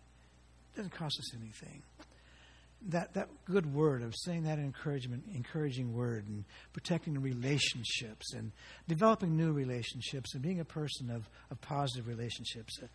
It 0.74 0.78
doesn't 0.78 0.94
cost 0.94 1.20
us 1.20 1.34
anything 1.36 1.82
that, 2.90 3.14
that 3.14 3.30
good 3.46 3.74
word 3.74 4.04
of 4.04 4.14
saying 4.16 4.44
that 4.44 4.60
encouragement, 4.60 5.24
encouraging 5.34 5.94
word 5.94 6.28
and 6.28 6.46
protecting 6.74 7.20
relationships 7.20 8.34
and 8.34 8.52
developing 8.88 9.36
new 9.36 9.52
relationships 9.52 10.34
and 10.34 10.44
being 10.44 10.60
a 10.60 10.66
person 10.66 11.10
of, 11.10 11.28
of 11.50 11.60
positive 11.62 12.08
relationships. 12.08 12.80
Uh, 12.82 12.88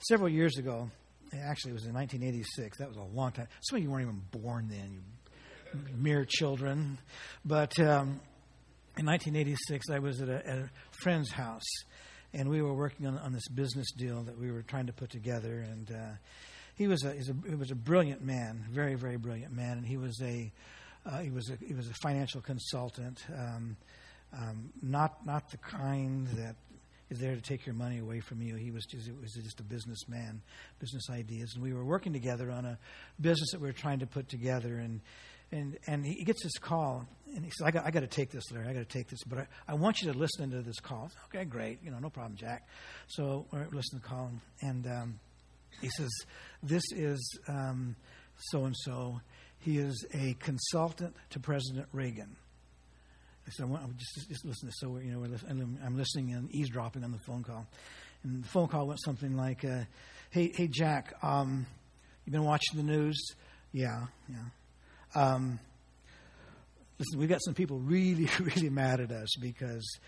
several 0.00 0.28
years 0.28 0.58
ago, 0.58 0.90
actually 1.32 1.70
it 1.70 1.74
was 1.74 1.86
in 1.86 1.94
1986, 1.94 2.78
that 2.78 2.88
was 2.88 2.96
a 2.96 3.16
long 3.16 3.32
time. 3.32 3.48
Some 3.62 3.78
of 3.78 3.82
you 3.82 3.90
weren't 3.90 4.02
even 4.02 4.22
born 4.30 4.68
then, 4.68 4.92
you 4.92 5.82
mere 5.96 6.26
children. 6.28 6.98
But 7.44 7.78
um, 7.78 8.20
in 8.98 9.06
1986, 9.06 9.90
I 9.90 9.98
was 10.00 10.20
at 10.20 10.28
a, 10.28 10.46
at 10.46 10.58
a, 10.58 10.70
friend's 11.02 11.30
house 11.30 11.66
and 12.34 12.48
we 12.50 12.60
were 12.60 12.74
working 12.74 13.06
on, 13.06 13.16
on 13.18 13.32
this 13.32 13.48
business 13.48 13.90
deal 13.92 14.22
that 14.24 14.38
we 14.38 14.50
were 14.50 14.62
trying 14.62 14.86
to 14.86 14.92
put 14.92 15.10
together 15.10 15.60
and 15.60 15.90
uh, 15.90 16.14
he 16.76 16.86
was 16.86 17.04
a, 17.04 17.12
he 17.12 17.54
was 17.54 17.70
a 17.70 17.74
brilliant 17.74 18.22
man, 18.22 18.64
very 18.70 18.94
very 18.94 19.16
brilliant 19.16 19.54
man, 19.54 19.78
and 19.78 19.86
he 19.86 19.96
was 19.96 20.20
a 20.22 20.52
uh, 21.06 21.18
he 21.18 21.30
was 21.30 21.50
a 21.50 21.56
he 21.64 21.74
was 21.74 21.88
a 21.88 21.94
financial 21.94 22.40
consultant, 22.40 23.24
um, 23.34 23.76
um, 24.32 24.70
not 24.82 25.24
not 25.26 25.50
the 25.50 25.58
kind 25.58 26.26
that 26.28 26.56
is 27.10 27.18
there 27.18 27.34
to 27.34 27.40
take 27.40 27.66
your 27.66 27.74
money 27.74 27.98
away 27.98 28.20
from 28.20 28.40
you. 28.40 28.54
He 28.54 28.70
was 28.70 28.84
just 28.86 29.08
it 29.08 29.20
was 29.20 29.32
just 29.32 29.60
a 29.60 29.64
businessman, 29.64 30.42
business 30.78 31.08
ideas, 31.10 31.52
and 31.54 31.62
we 31.62 31.72
were 31.72 31.84
working 31.84 32.12
together 32.12 32.50
on 32.50 32.64
a 32.64 32.78
business 33.20 33.50
that 33.52 33.60
we 33.60 33.66
were 33.66 33.72
trying 33.72 33.98
to 34.00 34.06
put 34.06 34.28
together, 34.28 34.76
and 34.76 35.00
and 35.50 35.78
and 35.86 36.04
he 36.04 36.22
gets 36.24 36.42
this 36.42 36.58
call, 36.58 37.06
and 37.34 37.44
he 37.44 37.50
says, 37.50 37.66
"I 37.66 37.70
got 37.70 37.86
I 37.86 37.90
got 37.90 38.00
to 38.00 38.06
take 38.06 38.30
this, 38.30 38.50
Larry. 38.52 38.68
I 38.68 38.72
got 38.72 38.88
to 38.88 38.98
take 38.98 39.08
this, 39.08 39.24
but 39.24 39.40
I, 39.40 39.46
I 39.68 39.74
want 39.74 40.02
you 40.02 40.12
to 40.12 40.18
listen 40.18 40.50
to 40.50 40.62
this 40.62 40.80
call." 40.80 41.10
okay, 41.26 41.44
great, 41.44 41.78
you 41.82 41.90
know, 41.90 41.98
no 41.98 42.10
problem, 42.10 42.36
Jack. 42.36 42.68
So 43.08 43.46
we're 43.52 43.66
listening 43.72 44.00
to 44.02 44.02
the 44.02 44.08
call, 44.08 44.30
and. 44.60 44.86
Um, 44.86 45.20
he 45.80 45.88
says, 45.90 46.10
This 46.62 46.84
is 46.92 47.38
so 47.46 48.64
and 48.64 48.76
so. 48.76 49.20
He 49.58 49.78
is 49.78 50.06
a 50.14 50.34
consultant 50.40 51.14
to 51.30 51.40
President 51.40 51.86
Reagan. 51.92 52.36
I 53.46 53.50
said, 53.50 53.68
well, 53.68 53.90
just, 53.96 54.28
just 54.28 54.44
listen 54.44 54.68
to 54.68 54.74
so 54.78 54.98
you 54.98 55.12
know 55.12 55.26
I'm 55.84 55.96
listening 55.96 56.32
and 56.34 56.54
eavesdropping 56.54 57.02
on 57.02 57.12
the 57.12 57.18
phone 57.18 57.42
call, 57.42 57.66
and 58.22 58.44
the 58.44 58.48
phone 58.48 58.68
call 58.68 58.86
went 58.86 59.00
something 59.04 59.36
like, 59.36 59.64
uh, 59.64 59.84
"Hey, 60.30 60.52
hey, 60.54 60.68
Jack, 60.68 61.14
um, 61.22 61.66
you 62.24 62.32
been 62.32 62.44
watching 62.44 62.76
the 62.76 62.84
news? 62.84 63.20
Yeah, 63.72 64.06
yeah. 64.28 65.20
Um, 65.20 65.58
listen, 66.98 67.18
we've 67.18 67.28
got 67.28 67.40
some 67.44 67.54
people 67.54 67.80
really, 67.80 68.28
really 68.40 68.70
mad 68.70 69.00
at 69.00 69.10
us 69.10 69.34
because, 69.40 69.98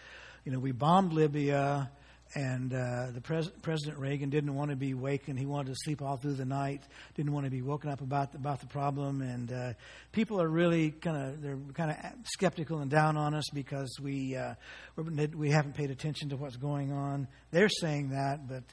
you 0.45 0.53
know, 0.53 0.59
we 0.59 0.73
bombed 0.73 1.13
Libya 1.13 1.91
and 2.35 2.73
uh, 2.73 3.09
the 3.13 3.21
pres- 3.21 3.51
President 3.61 3.99
Reagan 3.99 4.31
didn't 4.31 4.55
want 4.55 4.71
to 4.71 4.77
be 4.77 4.95
wakened. 4.95 5.39
He 5.39 5.45
wanted 5.45 5.75
to 5.75 5.77
sleep 5.77 6.01
all 6.01 6.17
through 6.17 6.35
the 6.35 6.47
night. 6.47 6.83
Didn't 7.15 7.33
want 7.33 7.45
to 7.45 7.51
be 7.51 7.61
woken 7.61 7.91
up 7.91 8.01
about 8.01 8.33
the, 8.33 8.39
about 8.39 8.61
the 8.61 8.67
problem. 8.67 9.21
And 9.21 9.53
uh, 9.53 9.73
people 10.13 10.41
are 10.41 10.49
really 10.49 10.93
kind 10.93 11.17
of 11.17 11.43
they're 11.43 11.59
kind 11.75 11.91
of 11.91 11.97
skeptical 12.25 12.79
and 12.79 12.91
down 12.91 13.19
on 13.19 13.35
us 13.35 13.45
because 13.53 13.99
we 14.01 14.35
uh, 14.37 14.55
we 14.97 15.51
haven't 15.51 15.75
paid 15.75 15.91
attention 15.91 16.31
to 16.31 16.37
what's 16.37 16.57
going 16.57 16.91
on. 16.91 17.29
They're 17.51 17.69
saying 17.69 18.11
that, 18.11 18.49
but 18.49 18.65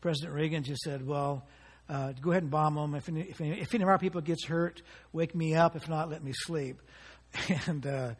President 0.00 0.34
Reagan 0.34 0.64
just 0.64 0.82
said, 0.82 1.06
"Well, 1.06 1.46
uh, 1.88 2.12
go 2.20 2.32
ahead 2.32 2.42
and 2.42 2.50
bomb 2.50 2.74
them. 2.74 2.96
If 2.96 3.08
any, 3.08 3.20
if 3.20 3.40
any, 3.40 3.60
if 3.60 3.74
any 3.74 3.84
of 3.84 3.88
our 3.88 3.98
people 3.98 4.22
gets 4.22 4.44
hurt, 4.44 4.82
wake 5.12 5.36
me 5.36 5.54
up. 5.54 5.76
If 5.76 5.88
not, 5.88 6.10
let 6.10 6.24
me 6.24 6.32
sleep." 6.34 6.80
and 7.66 7.86
uh, 7.86 8.14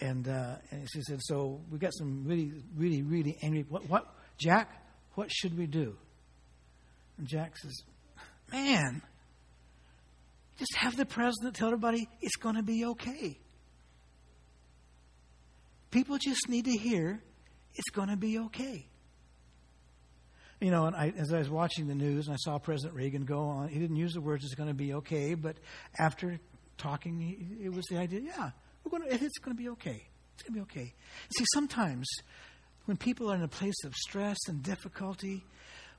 and 0.00 0.28
uh, 0.28 0.56
and 0.70 0.88
she 0.92 1.02
said, 1.02 1.18
"So 1.22 1.60
we 1.68 1.78
got 1.78 1.92
some 1.94 2.24
really, 2.24 2.52
really, 2.76 3.02
really 3.02 3.36
angry. 3.42 3.64
What 3.68 3.88
what 3.88 4.06
Jack, 4.40 4.70
what 5.14 5.30
should 5.30 5.56
we 5.56 5.66
do? 5.66 5.96
And 7.18 7.26
Jack 7.26 7.56
says, 7.58 7.82
Man, 8.50 9.02
just 10.58 10.74
have 10.76 10.96
the 10.96 11.06
president 11.06 11.54
tell 11.54 11.68
everybody 11.68 12.08
it's 12.20 12.36
going 12.36 12.56
to 12.56 12.62
be 12.62 12.84
okay. 12.84 13.38
People 15.90 16.18
just 16.18 16.48
need 16.48 16.64
to 16.64 16.72
hear 16.72 17.22
it's 17.74 17.90
going 17.90 18.08
to 18.08 18.16
be 18.16 18.38
okay. 18.38 18.86
You 20.60 20.70
know, 20.70 20.86
and 20.86 20.96
I, 20.96 21.12
as 21.16 21.32
I 21.32 21.38
was 21.38 21.48
watching 21.48 21.86
the 21.86 21.94
news 21.94 22.26
and 22.26 22.34
I 22.34 22.36
saw 22.38 22.58
President 22.58 22.94
Reagan 22.94 23.24
go 23.24 23.40
on, 23.44 23.68
he 23.68 23.78
didn't 23.78 23.96
use 23.96 24.12
the 24.12 24.20
words 24.20 24.44
"it's 24.44 24.54
going 24.54 24.68
to 24.68 24.74
be 24.74 24.94
okay," 24.94 25.34
but 25.34 25.56
after 25.98 26.38
talking, 26.76 27.58
it 27.62 27.72
was 27.72 27.86
the 27.86 27.96
idea, 27.96 28.20
yeah, 28.20 28.50
we're 28.84 28.98
going 28.98 29.08
to, 29.08 29.24
it's 29.24 29.38
going 29.38 29.56
to 29.56 29.62
be 29.62 29.68
okay. 29.70 30.06
It's 30.34 30.42
going 30.42 30.52
to 30.52 30.52
be 30.52 30.60
okay. 30.60 30.94
See, 31.36 31.44
sometimes 31.54 32.06
when 32.90 32.96
people 32.96 33.30
are 33.30 33.36
in 33.36 33.42
a 33.44 33.48
place 33.48 33.84
of 33.84 33.94
stress 33.94 34.36
and 34.48 34.64
difficulty, 34.64 35.44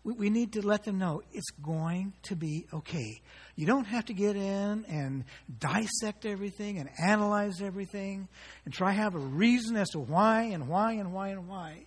we, 0.03 0.11
we 0.11 0.29
need 0.29 0.51
to 0.51 0.61
let 0.61 0.83
them 0.83 0.97
know 0.99 1.21
it's 1.31 1.49
going 1.63 2.11
to 2.23 2.35
be 2.35 2.65
okay. 2.73 3.21
You 3.55 3.65
don't 3.65 3.85
have 3.85 4.07
to 4.07 4.13
get 4.13 4.35
in 4.35 4.83
and 4.89 5.23
dissect 5.57 6.25
everything 6.25 6.79
and 6.79 6.89
analyze 7.01 7.61
everything 7.61 8.27
and 8.65 8.73
try 8.73 8.91
to 8.91 8.97
have 8.97 9.15
a 9.15 9.19
reason 9.19 9.77
as 9.77 9.87
to 9.91 9.99
why 9.99 10.49
and 10.51 10.67
why 10.67 10.91
and 10.95 11.13
why 11.13 11.29
and 11.29 11.47
why. 11.47 11.85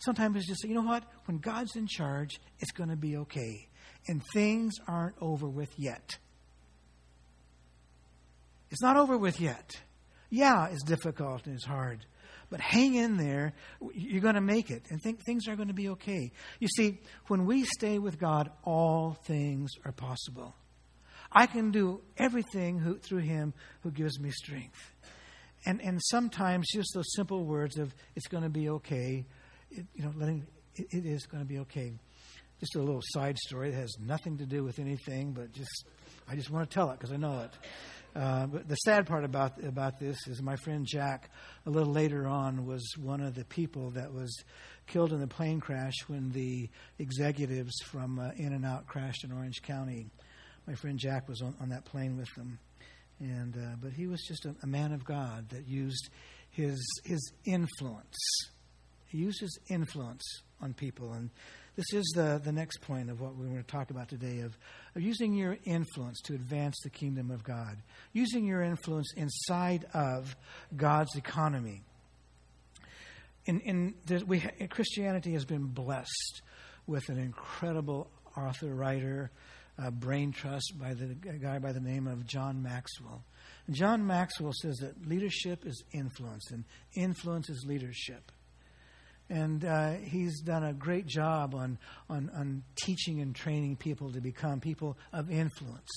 Sometimes 0.00 0.36
it's 0.36 0.46
just, 0.46 0.64
you 0.64 0.74
know 0.74 0.82
what? 0.82 1.02
When 1.24 1.38
God's 1.38 1.74
in 1.74 1.86
charge, 1.86 2.38
it's 2.58 2.72
going 2.72 2.90
to 2.90 2.96
be 2.96 3.16
okay. 3.16 3.68
And 4.06 4.22
things 4.34 4.74
aren't 4.86 5.16
over 5.18 5.48
with 5.48 5.70
yet. 5.78 6.18
It's 8.70 8.82
not 8.82 8.98
over 8.98 9.16
with 9.16 9.40
yet. 9.40 9.80
Yeah, 10.28 10.66
it's 10.66 10.84
difficult 10.84 11.46
and 11.46 11.54
it's 11.54 11.64
hard. 11.64 12.04
But 12.52 12.60
hang 12.60 12.96
in 12.96 13.16
there. 13.16 13.54
You're 13.94 14.20
going 14.20 14.34
to 14.34 14.42
make 14.42 14.70
it. 14.70 14.82
And 14.90 15.00
think 15.00 15.24
things 15.24 15.48
are 15.48 15.56
going 15.56 15.68
to 15.68 15.74
be 15.74 15.88
okay. 15.88 16.32
You 16.60 16.68
see, 16.68 17.00
when 17.28 17.46
we 17.46 17.64
stay 17.64 17.98
with 17.98 18.18
God, 18.18 18.50
all 18.62 19.16
things 19.24 19.70
are 19.86 19.92
possible. 19.92 20.54
I 21.32 21.46
can 21.46 21.70
do 21.70 22.02
everything 22.18 22.78
who, 22.78 22.98
through 22.98 23.20
Him 23.20 23.54
who 23.80 23.90
gives 23.90 24.20
me 24.20 24.30
strength. 24.30 24.92
And, 25.64 25.80
and 25.80 25.98
sometimes 26.10 26.66
just 26.70 26.90
those 26.94 27.10
simple 27.16 27.42
words 27.46 27.78
of, 27.78 27.94
it's 28.16 28.28
going 28.28 28.44
to 28.44 28.50
be 28.50 28.68
okay, 28.68 29.24
it, 29.70 29.86
you 29.94 30.04
know, 30.04 30.12
letting, 30.14 30.46
it, 30.74 30.88
it 30.90 31.06
is 31.06 31.24
going 31.24 31.42
to 31.42 31.48
be 31.48 31.60
okay. 31.60 31.90
Just 32.60 32.76
a 32.76 32.80
little 32.80 33.00
side 33.14 33.38
story 33.38 33.70
that 33.70 33.80
has 33.80 33.96
nothing 33.98 34.36
to 34.36 34.44
do 34.44 34.62
with 34.62 34.78
anything, 34.78 35.32
but 35.32 35.52
just, 35.52 35.86
I 36.28 36.36
just 36.36 36.50
want 36.50 36.68
to 36.68 36.74
tell 36.74 36.90
it 36.90 36.98
because 36.98 37.12
I 37.12 37.16
know 37.16 37.40
it. 37.40 37.50
Uh, 38.14 38.46
but 38.46 38.68
the 38.68 38.74
sad 38.76 39.06
part 39.06 39.24
about 39.24 39.62
about 39.64 39.98
this 39.98 40.18
is 40.26 40.42
my 40.42 40.56
friend 40.56 40.86
Jack, 40.86 41.30
a 41.66 41.70
little 41.70 41.92
later 41.92 42.26
on, 42.26 42.66
was 42.66 42.82
one 42.98 43.22
of 43.22 43.34
the 43.34 43.44
people 43.46 43.90
that 43.90 44.12
was 44.12 44.44
killed 44.86 45.12
in 45.12 45.20
the 45.20 45.26
plane 45.26 45.60
crash 45.60 45.94
when 46.08 46.30
the 46.32 46.68
executives 46.98 47.72
from 47.86 48.18
uh, 48.18 48.30
In-N-Out 48.36 48.86
crashed 48.86 49.24
in 49.24 49.32
Orange 49.32 49.62
County. 49.62 50.06
My 50.66 50.74
friend 50.74 50.98
Jack 50.98 51.28
was 51.28 51.40
on, 51.40 51.54
on 51.60 51.70
that 51.70 51.86
plane 51.86 52.18
with 52.18 52.28
them, 52.34 52.58
and 53.18 53.56
uh, 53.56 53.76
but 53.80 53.92
he 53.92 54.06
was 54.06 54.22
just 54.22 54.44
a, 54.44 54.54
a 54.62 54.66
man 54.66 54.92
of 54.92 55.04
God 55.04 55.48
that 55.48 55.66
used 55.66 56.10
his 56.50 56.84
his 57.04 57.32
influence. 57.46 58.16
He 59.06 59.18
used 59.18 59.40
his 59.40 59.58
influence 59.70 60.22
on 60.60 60.74
people, 60.74 61.12
and 61.14 61.30
this 61.76 61.92
is 61.94 62.12
the, 62.14 62.40
the 62.42 62.52
next 62.52 62.82
point 62.82 63.10
of 63.10 63.20
what 63.20 63.36
we 63.36 63.46
want 63.46 63.66
to 63.66 63.72
talk 63.72 63.90
about 63.90 64.08
today 64.08 64.40
of, 64.40 64.56
of 64.94 65.02
using 65.02 65.32
your 65.32 65.56
influence 65.64 66.20
to 66.22 66.34
advance 66.34 66.76
the 66.84 66.90
kingdom 66.90 67.30
of 67.30 67.42
God, 67.42 67.76
using 68.12 68.44
your 68.44 68.62
influence 68.62 69.12
inside 69.16 69.86
of 69.94 70.36
God's 70.76 71.16
economy. 71.16 71.82
In, 73.46 73.60
in 73.60 73.94
we, 74.26 74.40
Christianity 74.68 75.32
has 75.32 75.44
been 75.44 75.64
blessed 75.64 76.42
with 76.86 77.08
an 77.08 77.18
incredible 77.18 78.10
author, 78.36 78.74
writer, 78.74 79.30
uh, 79.82 79.90
brain 79.90 80.30
trust 80.30 80.74
by 80.78 80.92
the 80.92 81.06
guy 81.06 81.58
by 81.58 81.72
the 81.72 81.80
name 81.80 82.06
of 82.06 82.26
John 82.26 82.62
Maxwell. 82.62 83.24
John 83.70 84.06
Maxwell 84.06 84.52
says 84.60 84.76
that 84.78 85.08
leadership 85.08 85.64
is 85.64 85.82
influence, 85.92 86.50
and 86.50 86.64
influence 86.94 87.48
is 87.48 87.64
leadership 87.66 88.30
and 89.32 89.64
uh, 89.64 89.92
he's 89.92 90.42
done 90.42 90.62
a 90.62 90.74
great 90.74 91.06
job 91.06 91.54
on, 91.54 91.78
on, 92.10 92.30
on 92.36 92.62
teaching 92.76 93.22
and 93.22 93.34
training 93.34 93.76
people 93.76 94.12
to 94.12 94.20
become 94.20 94.60
people 94.60 94.98
of 95.10 95.30
influence 95.30 95.88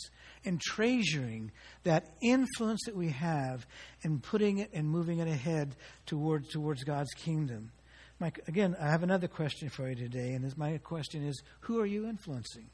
and 0.46 0.62
treasuring 0.62 1.52
that 1.84 2.16
influence 2.22 2.80
that 2.86 2.96
we 2.96 3.10
have 3.10 3.68
and 4.04 4.24
putting 4.24 4.60
it 4.60 4.70
and 4.72 4.88
moving 4.88 5.20
it 5.20 5.28
ahead 5.28 5.76
towards, 6.06 6.48
towards 6.48 6.86
God's 6.86 7.12
kingdom. 7.14 7.74
My, 8.20 8.32
again, 8.48 8.74
I 8.80 8.90
have 8.90 9.04
another 9.04 9.28
question 9.28 9.68
for 9.68 9.90
you 9.90 9.96
today, 9.96 10.32
and 10.32 10.58
my 10.58 10.78
question 10.78 11.28
is 11.28 11.44
who 11.60 11.82
are 11.82 11.86
you 11.86 12.08
influencing? 12.08 12.70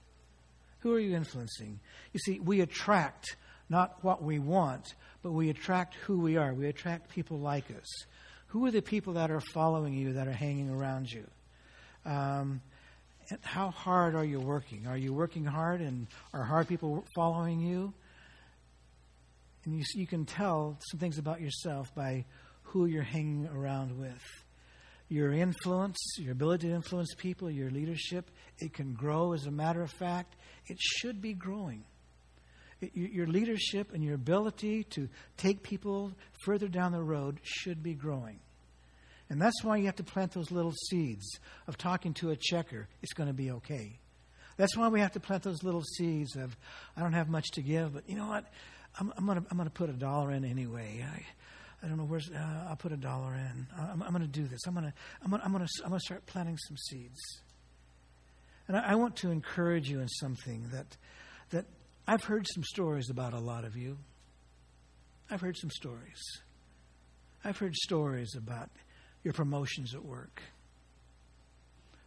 Who 0.82 0.94
are 0.94 1.00
you 1.00 1.16
influencing? 1.16 1.80
You 2.14 2.20
see, 2.20 2.40
we 2.40 2.62
attract 2.62 3.36
not 3.68 4.04
what 4.04 4.22
we 4.22 4.38
want, 4.38 4.94
but 5.24 5.32
we 5.32 5.50
attract 5.50 5.96
who 5.96 6.20
we 6.20 6.38
are. 6.38 6.54
We 6.54 6.68
attract 6.68 7.10
people 7.10 7.40
like 7.40 7.66
us. 7.72 8.06
Who 8.52 8.66
are 8.66 8.72
the 8.72 8.82
people 8.82 9.14
that 9.14 9.32
are 9.32 9.40
following 9.54 9.94
you, 9.94 10.14
that 10.14 10.28
are 10.28 10.34
hanging 10.34 10.70
around 10.70 11.10
you? 11.10 11.26
Um, 12.06 12.60
how 13.44 13.70
hard 13.70 14.14
are 14.14 14.26
you 14.26 14.42
working? 14.42 14.88
Are 14.88 14.98
you 14.98 15.14
working 15.14 15.46
hard 15.46 15.80
and 15.80 16.08
are 16.34 16.44
hard 16.44 16.68
people 16.68 17.06
following 17.16 17.62
you? 17.62 17.94
And 19.64 19.78
you, 19.78 19.84
you 19.96 20.06
can 20.06 20.26
tell 20.26 20.78
some 20.90 21.00
things 21.00 21.18
about 21.18 21.40
yourself 21.40 21.96
by 21.96 22.26
who 22.64 22.88
you're 22.88 23.04
hanging 23.04 23.48
around 23.48 23.98
with. 23.98 24.22
Your 25.08 25.32
influence, 25.32 25.98
your 26.18 26.34
ability 26.34 26.68
to 26.68 26.74
influence 26.74 27.14
people, 27.18 27.50
your 27.50 27.70
leadership, 27.70 28.30
it 28.58 28.74
can 28.74 28.94
grow. 28.94 29.32
As 29.32 29.46
a 29.46 29.52
matter 29.52 29.82
of 29.82 29.92
fact, 29.92 30.36
it 30.68 30.78
should 30.78 31.22
be 31.22 31.34
growing 31.34 31.86
your 32.94 33.28
leadership 33.28 33.94
and 33.94 34.04
your 34.04 34.16
ability 34.16 34.84
to 34.86 35.08
take 35.38 35.64
people 35.64 36.12
further 36.46 36.68
down 36.68 36.92
the 36.92 37.02
road 37.02 37.40
should 37.44 37.84
be 37.84 37.94
growing. 37.94 38.40
And 39.30 39.42
that's 39.42 39.64
why 39.64 39.78
you 39.78 39.86
have 39.86 39.96
to 39.96 40.04
plant 40.04 40.34
those 40.34 40.52
little 40.52 40.74
seeds 40.90 41.40
of 41.68 41.78
talking 41.78 42.14
to 42.16 42.32
a 42.32 42.36
checker. 42.36 42.88
It's 43.02 43.14
going 43.14 43.28
to 43.28 43.34
be 43.34 43.52
okay. 43.52 43.98
That's 44.58 44.76
why 44.76 44.90
we 44.90 45.00
have 45.00 45.14
to 45.14 45.20
plant 45.20 45.44
those 45.44 45.64
little 45.64 45.84
seeds 45.84 46.36
of, 46.36 46.56
I 46.98 47.02
don't 47.02 47.14
have 47.14 47.30
much 47.30 47.52
to 47.52 47.62
give, 47.62 47.94
but 47.94 48.10
you 48.10 48.16
know 48.18 48.28
what? 48.28 48.46
I'm, 49.00 49.14
I'm 49.18 49.26
going 49.26 49.46
to 49.64 49.70
put 49.70 49.90
a 49.90 49.94
dollar 49.94 50.32
in 50.32 50.44
anyway. 50.44 51.06
I, 51.10 51.26
I 51.84 51.88
don't 51.88 51.98
know 51.98 52.04
where's, 52.04 52.30
uh, 52.30 52.68
I'll 52.70 52.76
put 52.76 52.92
a 52.92 52.98
dollar 52.98 53.34
in. 53.34 53.68
I'm, 53.80 54.04
I'm 54.04 54.12
going 54.12 54.22
to 54.22 54.28
do 54.28 54.46
this. 54.48 54.60
I'm 54.68 54.74
going 54.74 54.86
to, 54.86 54.94
I'm 55.24 55.32
going 55.32 55.42
I'm 55.44 55.52
going 55.54 55.66
to, 55.66 55.84
I'm 55.84 55.90
going 55.90 56.00
to 56.00 56.06
start 56.06 56.26
planting 56.26 56.58
some 56.58 56.78
seeds. 56.78 57.20
And 58.68 58.78
I, 58.78 58.92
I 58.92 58.96
want 58.96 59.16
to 59.18 59.32
encourage 59.32 59.90
you 59.90 60.02
in 60.02 60.08
something 60.10 60.68
that, 60.74 60.98
that 61.52 61.66
I've 62.12 62.26
heard 62.26 62.46
some 62.54 62.66
stories 62.66 63.10
about 63.10 63.34
a 63.34 63.40
lot 63.40 63.64
of 63.64 63.78
you. 63.78 63.98
I've 65.30 65.40
heard 65.40 65.56
some 65.56 65.70
stories. 65.70 66.22
I've 67.42 67.58
heard 67.58 67.74
stories 67.74 68.36
about 68.36 68.70
your 69.24 69.34
promotions 69.34 69.96
at 69.96 70.04
work. 70.04 70.42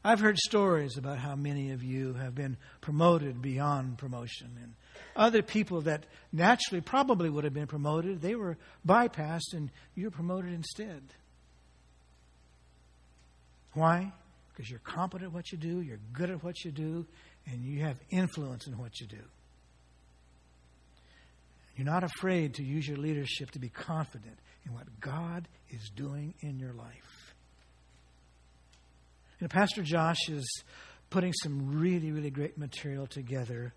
I've 0.05 0.21
heard 0.21 0.37
stories 0.37 0.99
about 0.99 1.21
how 1.21 1.37
many 1.37 1.71
of 1.71 1.83
you 1.83 2.13
have 2.13 2.35
been 2.35 2.59
promoted 2.83 3.41
beyond 3.41 3.97
promotion 3.97 4.51
and 4.63 4.75
other 5.17 5.41
people 5.41 5.81
that 5.81 6.05
naturally 6.35 6.83
probably 6.83 7.31
would 7.31 7.45
have 7.45 7.55
been 7.55 7.67
promoted, 7.67 8.21
they 8.21 8.35
were 8.35 8.59
bypassed 8.87 9.55
and 9.55 9.71
you're 9.95 10.11
promoted 10.11 10.53
instead. 10.53 11.01
Why? 13.73 14.13
Because 14.53 14.69
you're 14.69 14.81
competent 14.81 15.31
at 15.31 15.35
what 15.35 15.51
you 15.51 15.57
do, 15.57 15.81
you're 15.81 16.01
good 16.13 16.29
at 16.29 16.45
what 16.45 16.63
you 16.63 16.73
do, 16.73 17.07
and 17.47 17.65
you 17.65 17.81
have 17.85 17.97
influence 18.11 18.67
in 18.67 18.77
what 18.77 19.01
you 19.01 19.07
do. 19.07 19.25
You're 21.77 21.87
not 21.87 22.05
afraid 22.05 22.55
to 22.55 22.63
use 22.63 22.87
your 22.87 22.99
leadership 22.99 23.51
to 23.53 23.59
be 23.59 23.69
confident 23.69 24.39
in 24.65 24.73
what 24.73 25.01
God 25.01 25.49
is 25.71 25.91
doing 25.95 26.35
in 26.41 26.59
your 26.59 26.73
life. 26.73 27.35
And 29.41 29.51
Pastor 29.51 29.83
Josh 29.83 30.29
is 30.29 30.63
putting 31.11 31.33
some 31.43 31.79
really, 31.79 32.13
really 32.13 32.31
great 32.31 32.57
material 32.57 33.07
together 33.07 33.75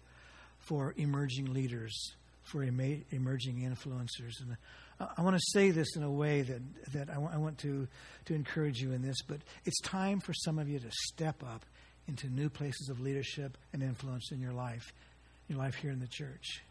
for 0.60 0.94
emerging 0.98 1.54
leaders, 1.54 2.14
for 2.44 2.64
emerging 2.64 3.58
influencers. 3.62 4.34
And 4.42 4.58
uh, 5.00 5.08
I 5.18 5.22
want 5.22 5.36
to 5.36 5.42
say 5.54 5.72
this 5.72 5.96
in 5.96 6.04
a 6.04 6.12
way 6.12 6.42
that, 6.42 6.62
that 6.94 7.10
I, 7.10 7.18
want 7.18 7.58
to, 7.60 7.88
to 8.26 8.34
encourage 8.34 8.80
you 8.80 8.92
in 8.92 9.02
this, 9.02 9.18
but 9.28 9.40
it's 9.66 9.80
time 9.82 10.20
for 10.20 10.34
some 10.34 10.60
of 10.60 10.70
you 10.70 10.80
to 10.80 10.90
step 10.92 11.44
up 11.44 11.66
into 12.08 12.28
new 12.28 12.50
places 12.50 12.90
of 12.90 13.00
leadership 13.00 13.58
and 13.74 13.84
influence 13.84 14.32
in 14.32 14.40
your 14.40 14.54
life, 14.54 14.94
your 15.48 15.60
life 15.60 15.76
here 15.76 15.92
in 15.92 16.00
the 16.00 16.08
church. 16.08 16.62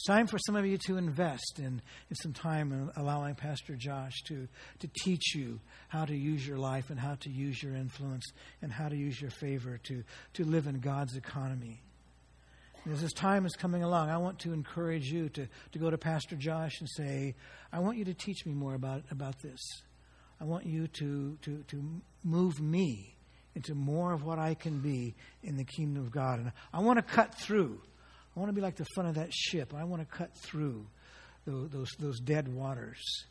It's 0.00 0.06
time 0.06 0.28
for 0.28 0.38
some 0.38 0.56
of 0.56 0.64
you 0.64 0.78
to 0.86 0.96
invest 0.96 1.58
in, 1.58 1.82
in 2.08 2.16
some 2.22 2.32
time 2.32 2.72
in 2.72 2.90
allowing 2.96 3.34
Pastor 3.34 3.76
Josh 3.76 4.22
to, 4.28 4.48
to 4.78 4.88
teach 5.02 5.34
you 5.34 5.60
how 5.88 6.06
to 6.06 6.16
use 6.16 6.46
your 6.46 6.56
life 6.56 6.88
and 6.88 6.98
how 6.98 7.16
to 7.16 7.28
use 7.28 7.62
your 7.62 7.74
influence 7.74 8.24
and 8.62 8.72
how 8.72 8.88
to 8.88 8.96
use 8.96 9.20
your 9.20 9.30
favor 9.30 9.76
to, 9.76 10.02
to 10.32 10.44
live 10.44 10.66
in 10.66 10.80
God's 10.80 11.16
economy. 11.16 11.82
And 12.82 12.94
as 12.94 13.02
this 13.02 13.12
time 13.12 13.44
is 13.44 13.54
coming 13.56 13.82
along, 13.82 14.08
I 14.08 14.16
want 14.16 14.38
to 14.38 14.54
encourage 14.54 15.12
you 15.12 15.28
to, 15.28 15.46
to 15.72 15.78
go 15.78 15.90
to 15.90 15.98
Pastor 15.98 16.34
Josh 16.34 16.80
and 16.80 16.88
say, 16.88 17.34
I 17.70 17.80
want 17.80 17.98
you 17.98 18.06
to 18.06 18.14
teach 18.14 18.46
me 18.46 18.54
more 18.54 18.72
about, 18.72 19.02
about 19.10 19.42
this. 19.42 19.60
I 20.40 20.44
want 20.44 20.64
you 20.64 20.86
to, 20.86 21.36
to, 21.42 21.62
to 21.68 21.84
move 22.24 22.58
me 22.58 23.16
into 23.54 23.74
more 23.74 24.14
of 24.14 24.24
what 24.24 24.38
I 24.38 24.54
can 24.54 24.78
be 24.78 25.14
in 25.42 25.58
the 25.58 25.64
kingdom 25.64 26.02
of 26.02 26.10
God. 26.10 26.38
And 26.38 26.52
I 26.72 26.80
want 26.80 26.96
to 26.96 27.02
cut 27.02 27.34
through 27.34 27.82
I 28.40 28.42
want 28.42 28.54
to 28.54 28.58
be 28.58 28.62
like 28.62 28.76
the 28.76 28.86
front 28.94 29.10
of 29.10 29.16
that 29.16 29.34
ship. 29.34 29.74
I 29.74 29.84
want 29.84 30.00
to 30.00 30.16
cut 30.16 30.34
through 30.34 30.86
those, 31.44 31.68
those, 31.68 31.90
those 31.98 32.20
dead 32.20 32.48
waters 32.48 33.26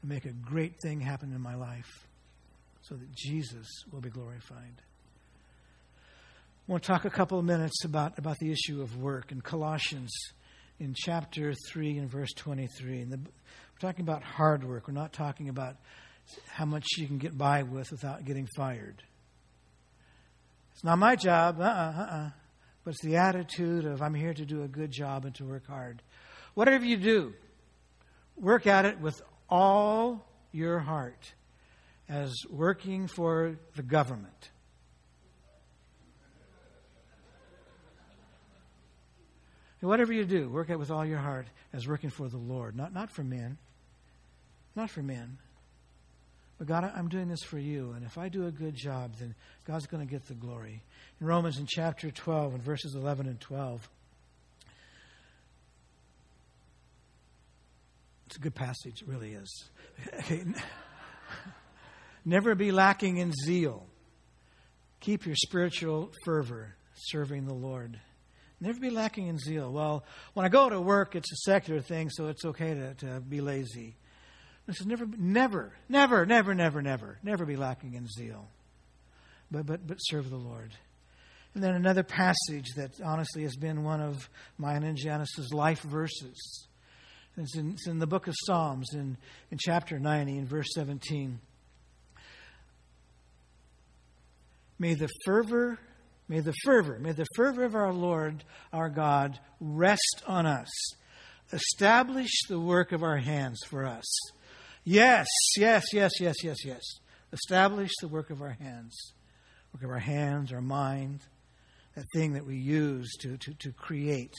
and 0.00 0.10
make 0.10 0.24
a 0.24 0.32
great 0.32 0.80
thing 0.80 1.02
happen 1.02 1.34
in 1.34 1.40
my 1.42 1.54
life 1.54 2.08
so 2.80 2.94
that 2.94 3.14
Jesus 3.14 3.66
will 3.92 4.00
be 4.00 4.08
glorified. 4.08 4.80
I 6.66 6.72
want 6.72 6.82
to 6.82 6.86
talk 6.86 7.04
a 7.04 7.10
couple 7.10 7.38
of 7.38 7.44
minutes 7.44 7.84
about, 7.84 8.18
about 8.18 8.38
the 8.38 8.50
issue 8.50 8.80
of 8.80 8.96
work 8.96 9.32
in 9.32 9.42
Colossians 9.42 10.10
in 10.80 10.94
chapter 10.96 11.52
3 11.70 11.98
and 11.98 12.10
verse 12.10 12.32
23. 12.32 13.02
And 13.02 13.12
the, 13.12 13.18
we're 13.18 13.86
talking 13.86 14.02
about 14.02 14.22
hard 14.22 14.64
work. 14.64 14.88
We're 14.88 14.94
not 14.94 15.12
talking 15.12 15.50
about 15.50 15.76
how 16.46 16.64
much 16.64 16.86
you 16.96 17.06
can 17.06 17.18
get 17.18 17.36
by 17.36 17.64
with 17.64 17.90
without 17.90 18.24
getting 18.24 18.48
fired. 18.56 19.02
It's 20.72 20.84
not 20.84 20.98
my 20.98 21.16
job. 21.16 21.60
Uh 21.60 21.64
uh-uh, 21.64 22.02
uh 22.02 22.30
but 22.88 22.94
it's 22.94 23.04
the 23.04 23.16
attitude 23.16 23.84
of 23.84 24.00
I'm 24.00 24.14
here 24.14 24.32
to 24.32 24.46
do 24.46 24.62
a 24.62 24.66
good 24.66 24.90
job 24.90 25.26
and 25.26 25.34
to 25.34 25.44
work 25.44 25.66
hard. 25.66 26.00
Whatever 26.54 26.86
you 26.86 26.96
do, 26.96 27.34
work 28.34 28.66
at 28.66 28.86
it 28.86 28.98
with 28.98 29.20
all 29.50 30.26
your 30.52 30.78
heart 30.78 31.34
as 32.08 32.34
working 32.48 33.06
for 33.06 33.58
the 33.76 33.82
government. 33.82 34.50
And 39.82 39.90
whatever 39.90 40.14
you 40.14 40.24
do, 40.24 40.48
work 40.48 40.70
at 40.70 40.72
it 40.72 40.78
with 40.78 40.90
all 40.90 41.04
your 41.04 41.18
heart 41.18 41.46
as 41.74 41.86
working 41.86 42.08
for 42.08 42.26
the 42.30 42.38
Lord, 42.38 42.74
not, 42.74 42.94
not 42.94 43.10
for 43.10 43.22
men. 43.22 43.58
Not 44.74 44.88
for 44.88 45.02
men. 45.02 45.36
But 46.58 46.66
God, 46.66 46.92
I'm 46.94 47.08
doing 47.08 47.28
this 47.28 47.42
for 47.42 47.58
you. 47.58 47.92
And 47.92 48.04
if 48.04 48.18
I 48.18 48.28
do 48.28 48.46
a 48.46 48.50
good 48.50 48.74
job, 48.74 49.14
then 49.20 49.34
God's 49.64 49.86
going 49.86 50.04
to 50.04 50.10
get 50.10 50.26
the 50.26 50.34
glory. 50.34 50.82
In 51.20 51.26
Romans 51.26 51.58
in 51.58 51.66
chapter 51.66 52.10
12, 52.10 52.56
in 52.56 52.60
verses 52.60 52.96
11 52.96 53.26
and 53.26 53.40
12, 53.40 53.88
it's 58.26 58.36
a 58.36 58.40
good 58.40 58.56
passage, 58.56 59.02
it 59.02 59.08
really 59.08 59.34
is. 59.34 59.68
Never 62.24 62.56
be 62.56 62.72
lacking 62.72 63.18
in 63.18 63.32
zeal. 63.46 63.86
Keep 65.00 65.26
your 65.26 65.36
spiritual 65.36 66.10
fervor 66.24 66.74
serving 66.94 67.46
the 67.46 67.54
Lord. 67.54 68.00
Never 68.60 68.80
be 68.80 68.90
lacking 68.90 69.28
in 69.28 69.38
zeal. 69.38 69.72
Well, 69.72 70.04
when 70.34 70.44
I 70.44 70.48
go 70.48 70.68
to 70.68 70.80
work, 70.80 71.14
it's 71.14 71.30
a 71.32 71.36
secular 71.36 71.80
thing, 71.80 72.10
so 72.10 72.26
it's 72.26 72.44
okay 72.44 72.74
to, 72.74 72.94
to 72.94 73.20
be 73.20 73.40
lazy. 73.40 73.94
It 74.68 74.74
says 74.74 74.86
never, 74.86 75.06
never, 75.16 75.72
never, 75.88 76.26
never, 76.26 76.54
never, 76.54 76.82
never, 76.82 77.18
never 77.22 77.46
be 77.46 77.56
lacking 77.56 77.94
in 77.94 78.06
zeal. 78.06 78.46
But, 79.50 79.64
but, 79.64 79.86
but 79.86 79.96
serve 79.96 80.28
the 80.28 80.36
Lord. 80.36 80.72
And 81.54 81.64
then 81.64 81.74
another 81.74 82.02
passage 82.02 82.66
that 82.76 83.00
honestly 83.02 83.42
has 83.42 83.56
been 83.56 83.82
one 83.82 84.02
of 84.02 84.28
mine 84.58 84.84
and 84.84 84.96
Janice's 84.96 85.52
life 85.54 85.80
verses. 85.80 86.66
It's 87.38 87.56
in, 87.56 87.70
it's 87.72 87.88
in 87.88 87.98
the 87.98 88.06
book 88.06 88.26
of 88.26 88.34
Psalms 88.44 88.90
in, 88.92 89.16
in 89.50 89.58
chapter 89.58 89.98
90 89.98 90.36
in 90.36 90.46
verse 90.46 90.68
17. 90.74 91.40
May 94.78 94.94
the 94.94 95.08
fervor, 95.24 95.78
may 96.28 96.40
the 96.40 96.54
fervor, 96.64 96.98
may 96.98 97.12
the 97.12 97.26
fervor 97.36 97.64
of 97.64 97.74
our 97.74 97.92
Lord, 97.92 98.44
our 98.72 98.90
God, 98.90 99.38
rest 99.60 100.22
on 100.26 100.44
us. 100.46 100.68
Establish 101.52 102.42
the 102.48 102.60
work 102.60 102.92
of 102.92 103.02
our 103.02 103.16
hands 103.16 103.60
for 103.66 103.86
us. 103.86 104.04
Yes, 104.90 105.26
yes, 105.58 105.84
yes, 105.92 106.12
yes, 106.18 106.36
yes, 106.42 106.64
yes. 106.64 106.80
Establish 107.30 107.90
the 108.00 108.08
work 108.08 108.30
of 108.30 108.40
our 108.40 108.56
hands. 108.58 109.12
Work 109.74 109.82
of 109.82 109.90
our 109.90 109.98
hands, 109.98 110.50
our 110.50 110.62
mind, 110.62 111.20
that 111.94 112.06
thing 112.14 112.32
that 112.32 112.46
we 112.46 112.56
use 112.56 113.14
to, 113.20 113.36
to, 113.36 113.52
to 113.52 113.72
create, 113.72 114.32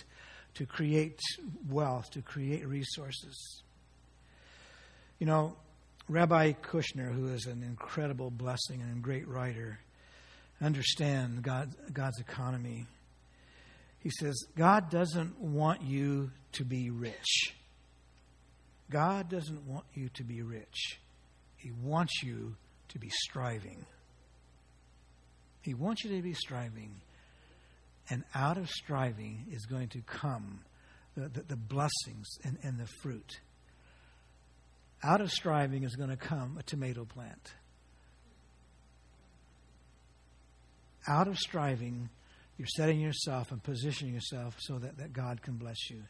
to 0.55 0.65
create 0.65 1.19
wealth, 1.69 2.09
to 2.13 2.23
create 2.23 2.67
resources. 2.67 3.61
You 5.19 5.27
know, 5.27 5.55
Rabbi 6.07 6.53
Kushner, 6.53 7.13
who 7.13 7.27
is 7.27 7.45
an 7.45 7.61
incredible 7.61 8.31
blessing 8.31 8.81
and 8.81 8.97
a 8.97 8.99
great 9.01 9.27
writer, 9.27 9.77
understand 10.63 11.43
God, 11.43 11.75
God's 11.93 12.19
economy. 12.19 12.87
He 13.99 14.09
says, 14.19 14.35
God 14.57 14.89
doesn't 14.89 15.39
want 15.39 15.83
you 15.83 16.31
to 16.53 16.65
be 16.65 16.89
rich. 16.89 17.53
God 18.89 19.29
doesn't 19.29 19.67
want 19.67 19.85
you 19.93 20.09
to 20.15 20.23
be 20.23 20.41
rich. 20.41 20.99
He 21.57 21.71
wants 21.71 22.23
you 22.23 22.55
to 22.89 22.99
be 22.99 23.09
striving. 23.09 23.85
He 25.61 25.73
wants 25.73 26.03
you 26.03 26.15
to 26.15 26.21
be 26.21 26.33
striving. 26.33 27.01
And 28.09 28.23
out 28.33 28.57
of 28.57 28.69
striving 28.69 29.45
is 29.51 29.65
going 29.65 29.89
to 29.89 30.01
come 30.01 30.61
the, 31.15 31.29
the, 31.29 31.41
the 31.49 31.55
blessings 31.55 32.27
and, 32.43 32.57
and 32.63 32.79
the 32.79 32.87
fruit. 33.01 33.39
Out 35.03 35.21
of 35.21 35.31
striving 35.31 35.83
is 35.83 35.95
going 35.95 36.09
to 36.09 36.17
come 36.17 36.57
a 36.59 36.63
tomato 36.63 37.05
plant. 37.05 37.53
Out 41.07 41.27
of 41.27 41.37
striving, 41.37 42.09
you're 42.57 42.67
setting 42.75 42.99
yourself 42.99 43.51
and 43.51 43.61
positioning 43.63 44.13
yourself 44.13 44.55
so 44.59 44.77
that, 44.79 44.97
that 44.97 45.13
God 45.13 45.41
can 45.41 45.55
bless 45.55 45.89
you. 45.89 46.03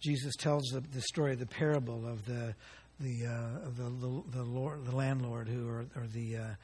Jesus 0.00 0.34
tells 0.36 0.64
the, 0.72 0.80
the 0.80 1.02
story, 1.02 1.34
the 1.34 1.46
parable 1.46 2.06
of 2.06 2.24
the 2.26 2.54
the 3.00 3.26
uh, 3.26 3.66
of 3.66 3.76
the 3.76 3.84
the, 3.84 4.38
the, 4.38 4.42
Lord, 4.42 4.84
the 4.84 4.94
landlord 4.96 5.48
who 5.48 5.68
or, 5.68 5.86
or 5.96 6.06
the 6.12 6.36
uh, 6.36 6.54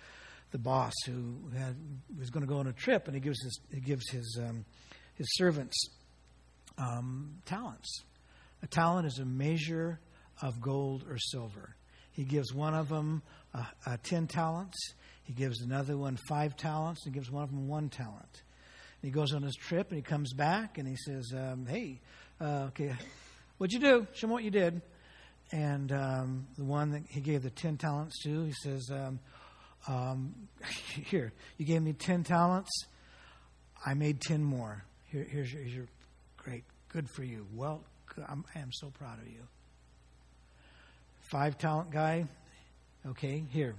the 0.51 0.59
boss 0.59 0.93
who 1.07 1.37
had, 1.57 1.77
was 2.19 2.31
going 2.31 2.47
to 2.47 2.49
go 2.53 2.59
on 2.59 2.67
a 2.67 2.73
trip, 2.73 3.07
and 3.07 3.15
he 3.15 3.21
gives 3.21 3.43
his 3.43 3.61
he 3.73 3.81
gives 3.81 4.09
his 4.11 4.39
um, 4.43 4.65
his 5.15 5.27
servants 5.35 5.77
um, 6.79 7.39
talents. 7.45 8.03
A 8.63 8.67
talent 8.67 9.07
is 9.07 9.19
a 9.19 9.25
measure 9.25 9.99
of 10.41 10.61
gold 10.61 11.05
or 11.09 11.19
silver. 11.19 11.75
He 12.13 12.25
gives 12.25 12.55
one 12.55 12.75
of 12.75 12.89
them 12.89 13.23
uh, 13.55 13.97
ten 14.03 14.27
talents. 14.27 14.79
He 15.25 15.33
gives 15.33 15.63
another 15.63 15.97
one 15.97 16.17
five 16.29 16.57
talents, 16.57 17.05
and 17.05 17.15
gives 17.15 17.31
one 17.31 17.43
of 17.43 17.51
them 17.51 17.69
one 17.69 17.89
talent. 17.89 18.43
He 19.03 19.11
goes 19.11 19.33
on 19.35 19.43
his 19.43 19.57
trip, 19.57 19.89
and 19.89 19.97
he 19.97 20.03
comes 20.03 20.33
back, 20.33 20.79
and 20.79 20.87
he 20.87 20.97
says, 20.97 21.33
um, 21.37 21.67
"Hey, 21.67 22.01
uh, 22.41 22.69
okay, 22.69 22.95
What'd 23.63 23.73
you 23.75 23.79
do? 23.79 24.09
Show 24.13 24.27
me 24.27 24.33
what 24.33 24.43
you 24.43 24.51
did. 24.51 24.83
And 25.53 25.93
um, 25.93 26.49
the 26.59 26.65
one 26.65 26.91
that 26.91 27.05
he 27.09 27.21
gave 27.21 27.45
the 27.45 27.51
10 27.51 27.77
talents 27.77 28.21
to, 28.25 28.43
he 28.43 28.53
says, 28.61 28.91
um, 28.91 29.21
um, 29.87 30.35
Here, 31.05 31.33
you 31.59 31.65
gave 31.65 31.81
me 31.81 31.93
10 31.93 32.25
talents. 32.25 32.73
I 33.87 33.95
made 33.95 34.21
10 34.21 34.43
more. 34.43 34.85
Here, 35.13 35.25
here's, 35.31 35.53
your, 35.53 35.63
here's 35.63 35.75
your 35.77 35.87
great. 36.39 36.65
Good 36.89 37.07
for 37.15 37.23
you. 37.23 37.47
Well, 37.55 37.85
I'm, 38.29 38.45
I 38.53 38.59
am 38.59 38.73
so 38.73 38.89
proud 38.89 39.21
of 39.21 39.29
you. 39.29 39.47
Five 41.31 41.57
talent 41.57 41.93
guy. 41.93 42.27
Okay, 43.07 43.45
here. 43.51 43.77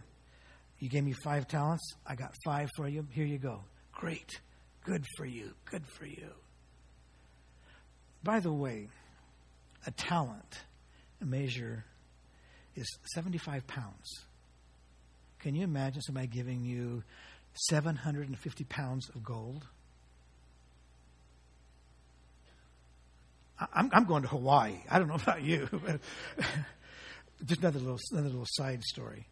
You 0.79 0.87
gave 0.87 1.03
me 1.03 1.13
five 1.25 1.45
talents. 1.49 1.93
I 2.07 2.15
got 2.15 2.33
five 2.45 2.69
for 2.77 2.87
you. 2.87 3.05
Here 3.11 3.25
you 3.25 3.37
go. 3.37 3.65
Great. 3.91 4.39
Good 4.83 5.05
for 5.15 5.25
you. 5.25 5.51
Good 5.65 5.85
for 5.85 6.05
you. 6.05 6.29
By 8.23 8.39
the 8.39 8.51
way, 8.51 8.87
a 9.85 9.91
talent, 9.91 10.61
a 11.21 11.25
measure, 11.25 11.85
is 12.75 12.87
75 13.13 13.65
pounds. 13.67 14.25
Can 15.39 15.55
you 15.55 15.63
imagine 15.63 16.01
somebody 16.01 16.27
giving 16.27 16.63
you 16.63 17.03
750 17.69 18.63
pounds 18.65 19.09
of 19.09 19.23
gold? 19.23 19.65
I'm, 23.73 23.89
I'm 23.93 24.05
going 24.05 24.23
to 24.23 24.29
Hawaii. 24.29 24.77
I 24.89 24.99
don't 24.99 25.07
know 25.07 25.15
about 25.21 25.43
you. 25.43 25.67
Just 27.45 27.61
another 27.61 27.79
little, 27.79 27.99
another 28.11 28.29
little 28.29 28.47
side 28.49 28.83
story. 28.83 29.27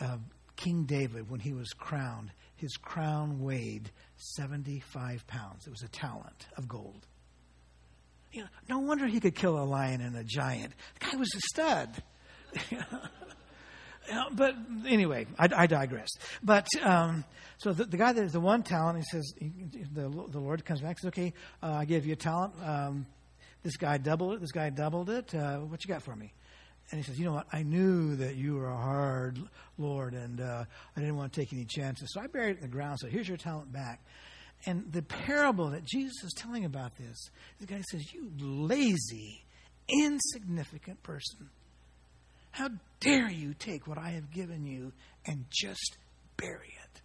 Uh, 0.00 0.18
King 0.56 0.84
David, 0.84 1.30
when 1.30 1.40
he 1.40 1.52
was 1.52 1.68
crowned, 1.70 2.30
his 2.56 2.76
crown 2.76 3.40
weighed 3.40 3.90
75 4.16 5.26
pounds. 5.26 5.66
It 5.66 5.70
was 5.70 5.82
a 5.82 5.88
talent 5.88 6.46
of 6.56 6.68
gold. 6.68 7.06
You 8.32 8.42
know, 8.42 8.48
no 8.68 8.78
wonder 8.80 9.06
he 9.06 9.20
could 9.20 9.34
kill 9.34 9.58
a 9.58 9.64
lion 9.64 10.00
and 10.00 10.16
a 10.16 10.24
giant. 10.24 10.72
The 11.00 11.06
guy 11.06 11.16
was 11.16 11.34
a 11.34 11.40
stud. 11.40 12.02
but 14.32 14.54
anyway, 14.86 15.26
I, 15.38 15.48
I 15.54 15.66
digress. 15.66 16.08
But 16.42 16.66
um, 16.82 17.24
so 17.58 17.72
the, 17.72 17.84
the 17.84 17.96
guy 17.96 18.12
that 18.12 18.24
is 18.24 18.32
the 18.32 18.40
one 18.40 18.62
talent, 18.62 18.98
he 18.98 19.04
says, 19.10 19.32
he, 19.38 19.52
the, 19.92 20.08
the 20.30 20.38
Lord 20.38 20.64
comes 20.64 20.80
back 20.80 20.90
and 20.90 20.98
says, 20.98 21.08
okay, 21.08 21.32
uh, 21.62 21.72
I 21.72 21.84
gave 21.84 22.04
you 22.04 22.12
a 22.12 22.16
talent. 22.16 22.54
Um, 22.62 23.06
this 23.62 23.76
guy 23.76 23.98
doubled 23.98 24.34
it. 24.34 24.40
This 24.40 24.52
guy 24.52 24.70
doubled 24.70 25.10
it. 25.10 25.34
Uh, 25.34 25.58
what 25.58 25.84
you 25.84 25.88
got 25.88 26.02
for 26.02 26.14
me? 26.14 26.32
And 26.90 27.00
he 27.00 27.04
says, 27.04 27.18
You 27.18 27.26
know 27.26 27.32
what? 27.32 27.46
I 27.52 27.62
knew 27.62 28.16
that 28.16 28.36
you 28.36 28.56
were 28.56 28.68
a 28.68 28.76
hard 28.76 29.38
Lord, 29.78 30.14
and 30.14 30.40
uh, 30.40 30.64
I 30.96 31.00
didn't 31.00 31.16
want 31.16 31.32
to 31.32 31.40
take 31.40 31.52
any 31.52 31.64
chances. 31.64 32.12
So 32.12 32.20
I 32.20 32.26
buried 32.26 32.52
it 32.52 32.56
in 32.58 32.62
the 32.62 32.68
ground. 32.68 32.98
So 33.00 33.08
here's 33.08 33.28
your 33.28 33.36
talent 33.36 33.72
back. 33.72 34.00
And 34.64 34.90
the 34.92 35.02
parable 35.02 35.70
that 35.70 35.84
Jesus 35.84 36.24
is 36.24 36.32
telling 36.36 36.64
about 36.64 36.96
this, 36.96 37.30
the 37.60 37.66
guy 37.66 37.82
says, 37.90 38.12
You 38.12 38.30
lazy, 38.38 39.44
insignificant 39.88 41.02
person. 41.02 41.50
How 42.52 42.70
dare 43.00 43.30
you 43.30 43.52
take 43.52 43.86
what 43.86 43.98
I 43.98 44.10
have 44.10 44.30
given 44.30 44.64
you 44.64 44.92
and 45.26 45.44
just 45.50 45.98
bury 46.38 46.74
it? 46.84 47.02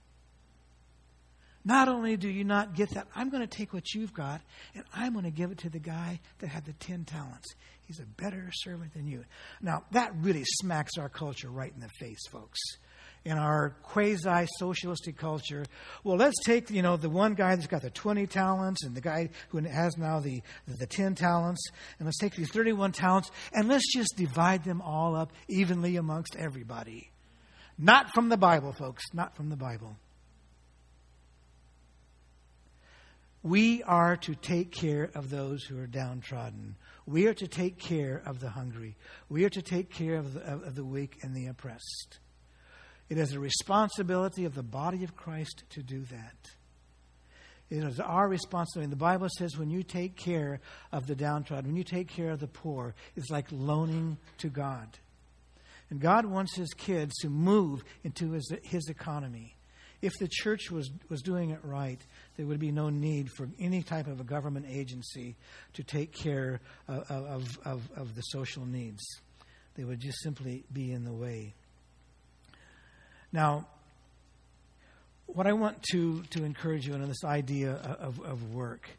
Not 1.64 1.88
only 1.90 2.18
do 2.18 2.30
you 2.30 2.44
not 2.44 2.74
get 2.74 2.92
that, 2.92 3.08
I'm 3.16 3.30
going 3.30 3.48
to 3.48 3.58
take 3.58 3.74
what 3.74 3.94
you've 3.94 4.14
got 4.14 4.42
and 4.74 4.84
I'm 4.94 5.14
going 5.14 5.26
to 5.26 5.32
give 5.32 5.52
it 5.52 5.60
to 5.60 5.70
the 5.70 5.80
guy 5.80 6.20
that 6.40 6.48
had 6.48 6.66
the 6.66 6.74
10 6.74 7.06
talents. 7.06 7.54
He's 7.92 8.00
a 8.00 8.06
better 8.06 8.50
servant 8.54 8.94
than 8.94 9.06
you. 9.06 9.26
Now, 9.62 9.84
that 9.92 10.14
really 10.22 10.46
smacks 10.46 10.92
our 10.98 11.10
culture 11.10 11.50
right 11.50 11.74
in 11.74 11.82
the 11.82 11.90
face, 12.00 12.26
folks 12.30 12.58
in 13.26 13.38
our 13.38 13.76
quasi 13.84 14.48
socialistic 14.58 15.18
culture. 15.18 15.66
Well, 16.06 16.16
let's 16.16 16.42
take, 16.44 16.72
you 16.72 16.82
know, 16.82 16.96
the 16.96 17.10
one 17.10 17.34
guy 17.34 17.54
that's 17.54 17.68
got 17.68 17.82
the 17.82 17.90
20 17.90 18.26
talents 18.28 18.84
and 18.86 18.96
the 18.96 19.02
guy 19.02 19.30
who 19.50 19.60
has 19.60 19.98
now 19.98 20.22
the, 20.22 20.42
the 20.68 20.88
10 20.88 21.16
talents, 21.16 21.62
and 22.00 22.08
let's 22.08 22.18
take 22.18 22.34
these 22.34 22.50
31 22.50 22.94
talents 22.94 23.30
and 23.54 23.68
let's 23.68 23.94
just 23.94 24.16
divide 24.16 24.64
them 24.64 24.82
all 24.82 25.16
up 25.16 25.34
evenly 25.50 25.98
amongst 25.98 26.38
everybody. 26.38 27.12
Not 27.78 28.12
from 28.14 28.30
the 28.30 28.38
Bible, 28.38 28.72
folks, 28.72 29.04
not 29.14 29.36
from 29.36 29.50
the 29.50 29.58
Bible. 29.58 29.98
We 33.44 33.84
are 33.84 34.18
to 34.18 34.36
take 34.36 34.72
care 34.72 35.10
of 35.14 35.30
those 35.30 35.64
who 35.64 35.78
are 35.80 35.88
downtrodden. 35.88 36.76
We 37.06 37.28
are 37.28 37.34
to 37.34 37.48
take 37.48 37.80
care 37.80 38.22
of 38.26 38.40
the 38.40 38.50
hungry. 38.50 38.96
We 39.30 39.44
are 39.46 39.50
to 39.50 39.62
take 39.62 39.92
care 39.92 40.16
of 40.16 40.34
the, 40.34 40.42
of 40.42 40.76
the 40.76 40.86
weak 40.86 41.18
and 41.24 41.36
the 41.36 41.48
oppressed. 41.48 42.20
It 43.10 43.18
is 43.18 43.34
a 43.34 43.40
responsibility 43.40 44.46
of 44.46 44.56
the 44.56 44.64
body 44.64 45.04
of 45.04 45.16
Christ 45.16 45.64
to 45.72 45.84
do 45.84 46.02
that. 46.06 46.52
It 47.70 47.84
is 47.84 48.00
our 48.00 48.28
responsibility. 48.28 48.86
And 48.86 48.92
The 48.92 48.98
Bible 48.98 49.30
says 49.38 49.58
when 49.58 49.70
you 49.70 49.82
take 49.82 50.16
care 50.16 50.60
of 50.92 51.08
the 51.08 51.16
downtrodden, 51.16 51.70
when 51.70 51.78
you 51.78 51.84
take 51.84 52.10
care 52.10 52.32
of 52.32 52.40
the 52.40 52.48
poor, 52.48 52.94
it's 53.16 53.30
like 53.30 53.48
loaning 53.52 54.18
to 54.40 54.50
God. 54.50 54.88
And 55.90 56.00
God 56.00 56.26
wants 56.26 56.56
his 56.56 56.74
kids 56.74 57.14
to 57.22 57.30
move 57.30 57.84
into 58.04 58.32
his, 58.32 58.50
his 58.64 58.88
economy. 58.90 59.56
If 60.02 60.14
the 60.20 60.28
church 60.30 60.72
was, 60.72 60.90
was 61.10 61.22
doing 61.22 61.52
it 61.52 61.60
right, 61.64 62.02
there 62.42 62.48
would 62.48 62.60
be 62.60 62.72
no 62.72 62.90
need 62.90 63.30
for 63.30 63.48
any 63.60 63.84
type 63.84 64.08
of 64.08 64.20
a 64.20 64.24
government 64.24 64.66
agency 64.68 65.36
to 65.74 65.84
take 65.84 66.12
care 66.12 66.60
of, 66.88 67.12
of, 67.12 67.60
of, 67.66 67.90
of 67.96 68.16
the 68.16 68.22
social 68.22 68.66
needs. 68.66 69.04
They 69.76 69.84
would 69.84 70.00
just 70.00 70.24
simply 70.24 70.64
be 70.74 70.92
in 70.92 71.04
the 71.04 71.14
way. 71.14 71.54
Now, 73.32 73.68
what 75.28 75.46
I 75.46 75.54
want 75.54 75.84
to, 75.92 76.24
to 76.32 76.44
encourage 76.44 76.88
you 76.88 76.96
in 76.96 77.08
this 77.08 77.24
idea 77.24 77.74
of, 77.74 78.20
of 78.22 78.56
work, 78.56 78.90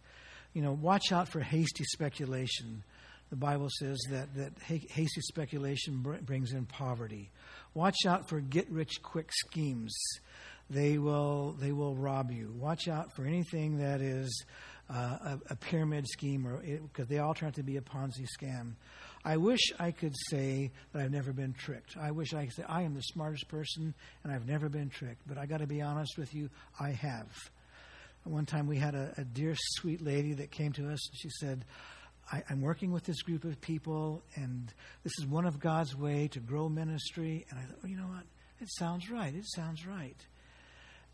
you 0.54 0.62
know, 0.62 0.70
watch 0.70 1.10
out 1.10 1.26
for 1.26 1.40
hasty 1.40 1.82
speculation. 1.82 2.84
The 3.30 3.36
Bible 3.36 3.70
says 3.80 3.98
that, 4.10 4.32
that 4.36 4.52
hasty 4.62 5.20
speculation 5.22 6.00
brings 6.24 6.52
in 6.52 6.66
poverty. 6.66 7.28
Watch 7.74 8.06
out 8.06 8.28
for 8.28 8.38
get 8.38 8.70
rich 8.70 9.02
quick 9.02 9.30
schemes. 9.32 9.92
They 10.72 10.96
will, 10.96 11.54
they 11.60 11.72
will 11.72 11.94
rob 11.94 12.30
you. 12.30 12.50
Watch 12.58 12.88
out 12.88 13.14
for 13.14 13.26
anything 13.26 13.78
that 13.78 14.00
is 14.00 14.44
uh, 14.88 14.94
a, 14.94 15.38
a, 15.50 15.56
pyramid 15.56 16.06
scheme, 16.08 16.46
or 16.46 16.58
because 16.58 17.08
they 17.08 17.18
all 17.18 17.34
turn 17.34 17.48
out 17.48 17.54
to 17.54 17.62
be 17.62 17.76
a 17.76 17.82
Ponzi 17.82 18.26
scam. 18.40 18.74
I 19.24 19.36
wish 19.36 19.60
I 19.78 19.90
could 19.90 20.14
say 20.30 20.72
that 20.92 21.02
I've 21.02 21.10
never 21.10 21.32
been 21.32 21.52
tricked. 21.52 21.96
I 21.96 22.10
wish 22.10 22.34
I 22.34 22.46
could 22.46 22.54
say 22.54 22.64
I 22.66 22.82
am 22.82 22.94
the 22.94 23.02
smartest 23.02 23.48
person 23.48 23.94
and 24.24 24.32
I've 24.32 24.48
never 24.48 24.68
been 24.68 24.88
tricked. 24.88 25.22
But 25.26 25.38
I 25.38 25.46
got 25.46 25.58
to 25.58 25.66
be 25.66 25.80
honest 25.80 26.18
with 26.18 26.34
you, 26.34 26.50
I 26.80 26.90
have. 26.90 27.28
One 28.24 28.46
time 28.46 28.66
we 28.66 28.78
had 28.78 28.94
a, 28.94 29.12
a 29.18 29.24
dear, 29.24 29.54
sweet 29.56 30.02
lady 30.02 30.32
that 30.34 30.50
came 30.50 30.72
to 30.72 30.90
us. 30.90 31.08
And 31.08 31.18
she 31.18 31.28
said, 31.38 31.64
I, 32.32 32.42
am 32.50 32.62
working 32.62 32.92
with 32.92 33.04
this 33.04 33.22
group 33.22 33.44
of 33.44 33.60
people, 33.60 34.22
and 34.36 34.72
this 35.04 35.12
is 35.18 35.26
one 35.26 35.44
of 35.44 35.60
God's 35.60 35.96
way 35.96 36.28
to 36.28 36.40
grow 36.40 36.68
ministry. 36.68 37.46
And 37.50 37.58
I 37.58 37.62
thought, 37.62 37.78
well, 37.82 37.90
you 37.90 37.98
know 37.98 38.06
what? 38.06 38.24
It 38.60 38.70
sounds 38.78 39.10
right. 39.10 39.34
It 39.34 39.44
sounds 39.54 39.86
right. 39.86 40.16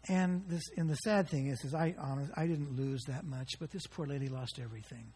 And 0.09 0.43
this, 0.49 0.63
and 0.77 0.89
the 0.89 0.97
sad 0.97 1.29
thing 1.29 1.49
is, 1.49 1.63
is 1.65 1.75
I 1.75 1.95
honest, 1.99 2.33
I 2.37 2.47
didn't 2.47 2.77
lose 2.77 3.05
that 3.09 3.25
much, 3.25 3.51
but 3.61 3.71
this 3.71 3.87
poor 3.87 4.07
lady 4.07 4.29
lost 4.29 4.59
everything. 4.63 5.13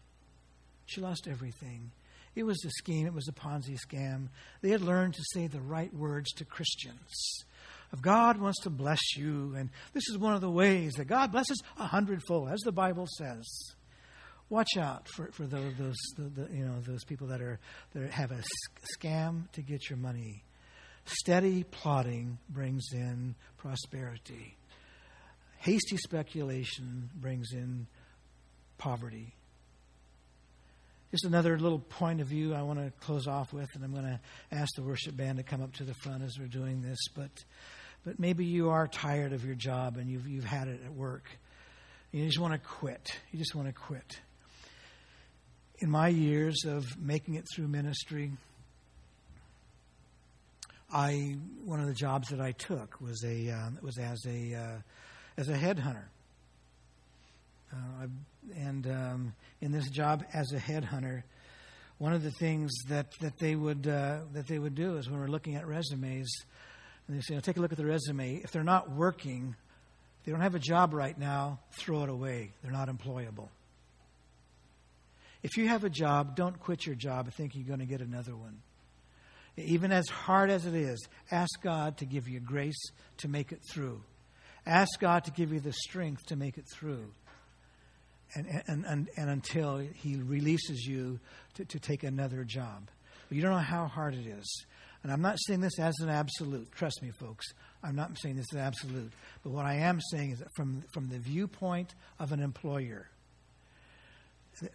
She 0.85 1.01
lost 1.01 1.27
everything. 1.27 1.91
It 2.35 2.43
was 2.43 2.63
a 2.65 2.69
scheme, 2.69 3.07
it 3.07 3.13
was 3.13 3.27
a 3.27 3.31
Ponzi 3.31 3.77
scam. 3.77 4.29
They 4.61 4.69
had 4.69 4.81
learned 4.81 5.13
to 5.15 5.23
say 5.33 5.47
the 5.47 5.61
right 5.61 5.93
words 5.93 6.31
to 6.33 6.45
Christians. 6.45 7.43
If 7.91 8.01
God 8.01 8.39
wants 8.39 8.61
to 8.61 8.71
bless 8.71 9.15
you, 9.15 9.53
and 9.55 9.69
this 9.93 10.03
is 10.09 10.17
one 10.17 10.33
of 10.33 10.41
the 10.41 10.49
ways 10.49 10.93
that 10.93 11.05
God 11.05 11.31
blesses 11.31 11.61
a 11.77 11.85
hundredfold, 11.85 12.49
as 12.49 12.61
the 12.61 12.71
Bible 12.71 13.07
says. 13.17 13.45
Watch 14.49 14.77
out 14.77 15.07
for, 15.07 15.31
for 15.31 15.45
those, 15.45 15.73
those 15.77 15.95
the, 16.17 16.23
the, 16.23 16.55
you 16.55 16.65
know, 16.65 16.79
those 16.81 17.03
people 17.03 17.27
that, 17.27 17.41
are, 17.41 17.59
that 17.93 18.09
have 18.11 18.31
a 18.31 18.43
scam 18.97 19.49
to 19.53 19.61
get 19.61 19.89
your 19.89 19.97
money. 19.97 20.43
Steady 21.05 21.63
plotting 21.63 22.39
brings 22.49 22.83
in 22.93 23.35
prosperity. 23.57 24.55
Hasty 25.63 25.95
speculation 25.95 27.09
brings 27.15 27.53
in 27.53 27.87
poverty. 28.77 29.33
Just 31.11 31.23
another 31.23 31.57
little 31.57 31.79
point 31.79 32.19
of 32.19 32.27
view 32.27 32.53
I 32.53 32.63
want 32.63 32.79
to 32.79 32.91
close 33.05 33.27
off 33.27 33.53
with, 33.53 33.73
and 33.73 33.81
I'm 33.81 33.93
going 33.93 34.03
to 34.03 34.19
ask 34.51 34.75
the 34.75 34.81
worship 34.81 35.15
band 35.15 35.37
to 35.37 35.43
come 35.43 35.61
up 35.61 35.73
to 35.75 35.85
the 35.85 35.93
front 35.93 36.21
as 36.21 36.37
we're 36.37 36.47
doing 36.47 36.81
this. 36.81 36.99
But, 37.15 37.31
but 38.03 38.19
maybe 38.19 38.43
you 38.43 38.71
are 38.71 38.89
tired 38.89 39.31
of 39.31 39.45
your 39.45 39.55
job 39.55 39.95
and 39.95 40.09
you've, 40.09 40.27
you've 40.27 40.43
had 40.43 40.67
it 40.67 40.81
at 40.83 40.91
work. 40.91 41.23
You 42.11 42.25
just 42.25 42.39
want 42.41 42.51
to 42.51 42.59
quit. 42.59 43.17
You 43.31 43.39
just 43.39 43.55
want 43.55 43.69
to 43.69 43.73
quit. 43.73 44.19
In 45.77 45.89
my 45.89 46.09
years 46.09 46.65
of 46.65 46.99
making 46.99 47.35
it 47.35 47.45
through 47.55 47.69
ministry, 47.69 48.33
I 50.91 51.37
one 51.63 51.79
of 51.79 51.87
the 51.87 51.93
jobs 51.93 52.27
that 52.29 52.41
I 52.41 52.51
took 52.51 52.99
was 52.99 53.23
a 53.23 53.49
uh, 53.49 53.69
was 53.81 53.97
as 53.97 54.25
a 54.27 54.55
uh, 54.55 54.81
as 55.37 55.49
a 55.49 55.53
headhunter. 55.53 56.05
Uh, 57.71 58.07
and 58.57 58.87
um, 58.87 59.33
in 59.61 59.71
this 59.71 59.89
job 59.89 60.23
as 60.33 60.51
a 60.51 60.59
headhunter, 60.59 61.23
one 61.97 62.13
of 62.13 62.23
the 62.23 62.31
things 62.31 62.71
that, 62.89 63.07
that 63.21 63.37
they 63.39 63.55
would 63.55 63.87
uh, 63.87 64.19
that 64.33 64.47
they 64.47 64.59
would 64.59 64.75
do 64.75 64.97
is 64.97 65.09
when 65.09 65.19
we're 65.19 65.27
looking 65.27 65.55
at 65.55 65.65
resumes, 65.67 66.29
and 67.07 67.17
they 67.17 67.21
say, 67.21 67.39
"Take 67.39 67.57
a 67.57 67.61
look 67.61 67.71
at 67.71 67.77
the 67.77 67.85
resume. 67.85 68.35
If 68.43 68.51
they're 68.51 68.63
not 68.63 68.91
working, 68.91 69.55
they 70.23 70.31
don't 70.31 70.41
have 70.41 70.55
a 70.55 70.59
job 70.59 70.93
right 70.93 71.17
now. 71.17 71.59
Throw 71.71 72.03
it 72.03 72.09
away. 72.09 72.51
They're 72.61 72.71
not 72.71 72.89
employable." 72.89 73.49
If 75.43 75.57
you 75.57 75.67
have 75.67 75.83
a 75.83 75.89
job, 75.89 76.35
don't 76.35 76.57
quit 76.59 76.85
your 76.85 76.95
job 76.95 77.25
and 77.25 77.33
think 77.33 77.53
you're 77.53 77.67
going 77.67 77.79
to 77.79 77.85
get 77.85 77.99
another 77.99 78.35
one. 78.35 78.59
Even 79.57 79.91
as 79.91 80.07
hard 80.07 80.49
as 80.49 80.65
it 80.65 80.73
is, 80.73 81.05
ask 81.29 81.61
God 81.61 81.97
to 81.97 82.05
give 82.05 82.27
you 82.27 82.39
grace 82.39 82.81
to 83.17 83.27
make 83.27 83.51
it 83.51 83.59
through. 83.69 84.01
Ask 84.65 84.99
God 84.99 85.25
to 85.25 85.31
give 85.31 85.51
you 85.51 85.59
the 85.59 85.73
strength 85.73 86.25
to 86.27 86.35
make 86.35 86.57
it 86.57 86.65
through 86.73 87.05
and, 88.35 88.63
and, 88.67 88.85
and, 88.85 89.09
and 89.17 89.29
until 89.29 89.77
He 89.77 90.15
releases 90.15 90.85
you 90.85 91.19
to, 91.55 91.65
to 91.65 91.79
take 91.79 92.03
another 92.03 92.43
job. 92.43 92.89
But 93.27 93.35
you 93.35 93.41
don't 93.41 93.51
know 93.51 93.57
how 93.57 93.87
hard 93.87 94.13
it 94.13 94.25
is. 94.25 94.65
And 95.03 95.11
I'm 95.11 95.21
not 95.21 95.37
saying 95.45 95.59
this 95.59 95.79
as 95.79 95.95
an 95.99 96.09
absolute. 96.09 96.71
Trust 96.71 97.01
me, 97.01 97.11
folks. 97.11 97.45
I'm 97.83 97.95
not 97.95 98.17
saying 98.17 98.37
this 98.37 98.45
as 98.53 98.59
absolute. 98.59 99.11
But 99.43 99.51
what 99.51 99.65
I 99.65 99.75
am 99.75 99.99
saying 100.11 100.31
is 100.31 100.39
that 100.39 100.47
from, 100.55 100.83
from 100.93 101.09
the 101.09 101.19
viewpoint 101.19 101.93
of 102.19 102.31
an 102.31 102.39
employer, 102.39 103.09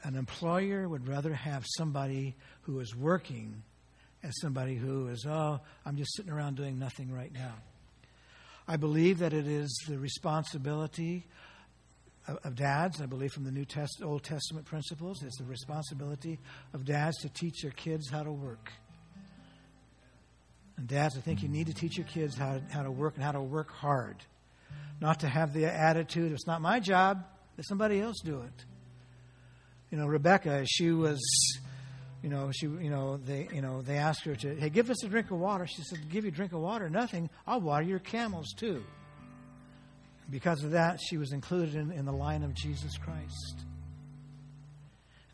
an 0.05 0.17
employer 0.17 0.87
would 0.87 1.09
rather 1.09 1.33
have 1.33 1.65
somebody 1.79 2.35
who 2.63 2.81
is 2.81 2.95
working 2.95 3.63
as 4.23 4.39
somebody 4.41 4.75
who 4.75 5.09
is, 5.09 5.25
oh, 5.27 5.61
I'm 5.87 5.97
just 5.97 6.15
sitting 6.17 6.33
around 6.33 6.57
doing 6.57 6.79
nothing 6.79 7.11
right 7.11 7.33
now. 7.33 7.55
I 8.71 8.77
believe 8.77 9.21
that 9.21 9.33
it 9.33 9.47
is 9.47 9.75
the 9.89 9.99
responsibility 9.99 11.25
of, 12.45 12.55
dads. 12.55 13.01
I 13.01 13.07
believe 13.07 13.33
from 13.33 13.45
the 13.45 13.51
New 13.51 13.65
Test, 13.65 14.03
Old 14.05 14.23
Testament 14.23 14.67
principles, 14.67 15.23
it's 15.23 15.39
the 15.39 15.45
responsibility 15.45 16.39
of 16.75 16.85
dads 16.85 17.17
to 17.23 17.31
teach 17.31 17.63
their 17.63 17.71
kids 17.71 18.11
how 18.11 18.23
to 18.23 18.31
work. 18.31 18.71
And 20.77 20.87
dads, 20.87 21.17
I 21.17 21.21
think 21.21 21.43
you 21.43 21.49
need 21.49 21.69
to 21.69 21.73
teach 21.73 21.97
your 21.97 22.07
kids 22.07 22.37
how, 22.37 22.61
how 22.71 22.83
to 22.83 22.91
work 22.91 23.15
and 23.15 23.25
how 23.25 23.33
to 23.33 23.41
work 23.41 23.73
hard. 23.73 24.17
Not 25.01 25.21
to 25.21 25.29
have 25.29 25.55
the 25.55 25.65
attitude, 25.65 26.33
it's 26.33 26.47
not 26.47 26.61
my 26.61 26.79
job, 26.79 27.25
let 27.57 27.67
somebody 27.67 28.01
else 28.01 28.17
do 28.23 28.43
it. 28.43 28.65
You 29.91 29.97
know, 29.97 30.07
Rebecca, 30.07 30.67
she 30.67 30.91
was, 30.91 31.19
you 32.23 32.29
know, 32.29 32.51
she, 32.53 32.67
you 32.67 32.91
know, 32.91 33.17
they, 33.17 33.49
you 33.53 33.63
know, 33.63 33.83
they 33.83 33.97
asked 33.97 34.25
her 34.25 34.35
to, 34.35 34.55
hey, 34.57 34.71
give 34.71 34.91
us 34.91 35.05
a 35.05 35.09
drink 35.09 35.31
of 35.31 35.39
water. 35.39 35.67
She 35.67 35.83
said, 35.83 36.11
give 36.11 36.25
you 36.25 36.31
a 36.31 36.35
drink 36.35 36.53
of 36.53 36.61
water, 36.61 36.91
nothing. 36.91 37.31
I'll 37.47 37.61
water 37.61 37.85
your 37.85 38.01
camels 38.01 38.53
too. 38.57 38.85
Because 40.31 40.63
of 40.65 40.73
that, 40.73 41.01
she 41.01 41.17
was 41.17 41.33
included 41.33 41.75
in, 41.75 41.93
in 41.93 42.05
the 42.05 42.13
line 42.13 42.43
of 42.43 42.55
Jesus 42.55 42.99
Christ. 42.99 43.65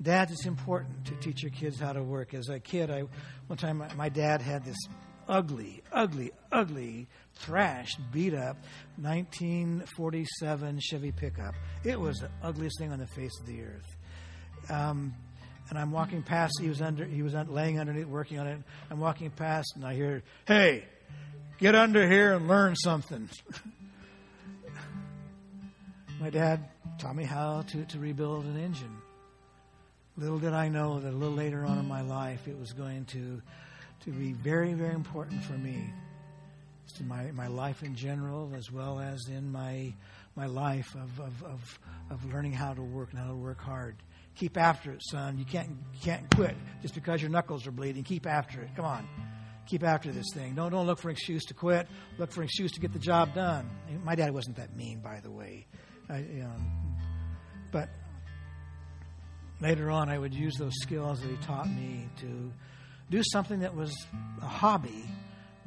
Dads, 0.01 0.33
it's 0.33 0.47
important 0.47 1.07
to 1.07 1.15
teach 1.17 1.43
your 1.43 1.51
kids 1.53 1.81
how 1.81 1.93
to 1.93 2.03
work. 2.03 2.35
As 2.35 2.49
a 2.49 2.61
kid, 2.61 2.91
I 2.91 3.05
one 3.47 3.57
time 3.57 3.79
my, 3.79 3.93
my 3.95 4.09
dad 4.09 4.43
had 4.43 4.65
this 4.65 4.77
ugly, 5.29 5.83
ugly, 5.93 6.31
ugly, 6.53 7.09
thrashed, 7.35 7.99
beat 8.13 8.35
up 8.35 8.57
1947 9.01 10.81
Chevy 10.81 11.13
pickup. 11.13 11.55
It 11.85 11.99
was 11.99 12.19
the 12.19 12.31
ugliest 12.43 12.79
thing 12.79 12.93
on 12.93 12.99
the 12.99 13.07
face 13.07 13.33
of 13.41 13.47
the 13.47 13.63
earth. 13.63 13.97
Um, 14.69 15.15
and 15.71 15.79
I'm 15.79 15.91
walking 15.91 16.23
past. 16.23 16.55
He 16.61 16.69
was 16.69 16.83
under. 16.83 17.05
He 17.05 17.23
was 17.23 17.35
laying 17.35 17.81
underneath, 17.81 18.07
working 18.07 18.39
on 18.39 18.47
it. 18.47 18.59
I'm 18.91 19.01
walking 19.01 19.31
past, 19.31 19.73
and 19.77 19.85
I 19.85 19.95
hear, 19.95 20.23
"Hey, 20.47 20.85
get 21.59 21.75
under 21.75 22.09
here 22.09 22.35
and 22.35 22.49
learn 22.49 22.77
something." 22.77 23.29
My 26.21 26.31
dad 26.31 26.69
taught 26.99 27.17
me 27.17 27.25
how 27.25 27.63
to, 27.63 27.85
to 27.85 27.99
rebuild 27.99 28.45
an 28.45 28.57
engine. 28.57 28.97
Little 30.17 30.39
did 30.39 30.53
I 30.53 30.69
know 30.69 31.01
that 31.01 31.11
a 31.11 31.17
little 31.17 31.35
later 31.35 31.65
on 31.65 31.79
in 31.79 31.89
my 31.89 32.03
life 32.03 32.47
it 32.47 32.59
was 32.59 32.73
going 32.73 33.05
to, 33.07 33.43
to 34.05 34.11
be 34.11 34.33
very, 34.33 34.75
very 34.75 34.95
important 34.95 35.43
for 35.43 35.55
me. 35.55 35.93
In 37.01 37.09
my, 37.09 37.33
my 37.33 37.49
life 37.49 37.83
in 37.83 37.97
general, 37.97 38.53
as 38.57 38.71
well 38.71 39.01
as 39.01 39.27
in 39.27 39.51
my, 39.51 39.93
my 40.37 40.47
life 40.47 40.95
of, 40.95 41.21
of, 41.21 41.43
of, 41.43 41.79
of 42.11 42.33
learning 42.33 42.53
how 42.53 42.73
to 42.73 42.83
work 42.83 43.11
and 43.11 43.19
how 43.19 43.27
to 43.27 43.35
work 43.35 43.61
hard. 43.61 43.97
Keep 44.37 44.57
after 44.57 44.91
it, 44.91 45.01
son. 45.03 45.39
You 45.39 45.45
can't, 45.45 45.71
can't 46.03 46.29
quit 46.35 46.57
just 46.83 46.95
because 46.95 47.23
your 47.23 47.31
knuckles 47.31 47.67
are 47.67 47.71
bleeding. 47.71 48.03
Keep 48.03 48.27
after 48.27 48.61
it. 48.63 48.71
Come 48.75 48.85
on. 48.85 49.09
Keep 49.67 49.85
after 49.85 50.11
this 50.11 50.27
thing. 50.35 50.55
Don't, 50.55 50.73
don't 50.73 50.87
look 50.87 50.99
for 50.99 51.09
an 51.09 51.13
excuse 51.13 51.45
to 51.47 51.55
quit. 51.55 51.87
Look 52.19 52.33
for 52.33 52.41
an 52.41 52.47
excuse 52.47 52.73
to 52.73 52.81
get 52.81 52.93
the 52.93 52.99
job 52.99 53.35
done. 53.35 53.71
My 54.03 54.15
dad 54.15 54.35
wasn't 54.35 54.57
that 54.57 54.77
mean, 54.77 55.01
by 55.01 55.21
the 55.21 55.31
way. 55.31 55.67
I, 56.11 56.21
know, 56.21 56.53
but 57.73 57.89
later 59.61 59.91
on, 59.91 60.11
I 60.11 60.19
would 60.19 60.35
use 60.35 60.57
those 60.59 60.75
skills 60.83 61.21
that 61.21 61.31
he 61.31 61.37
taught 61.39 61.69
me 61.69 62.09
to 62.19 62.53
do 63.11 63.23
something 63.33 63.61
that 63.61 63.75
was 63.75 63.95
a 64.43 64.47
hobby, 64.47 65.05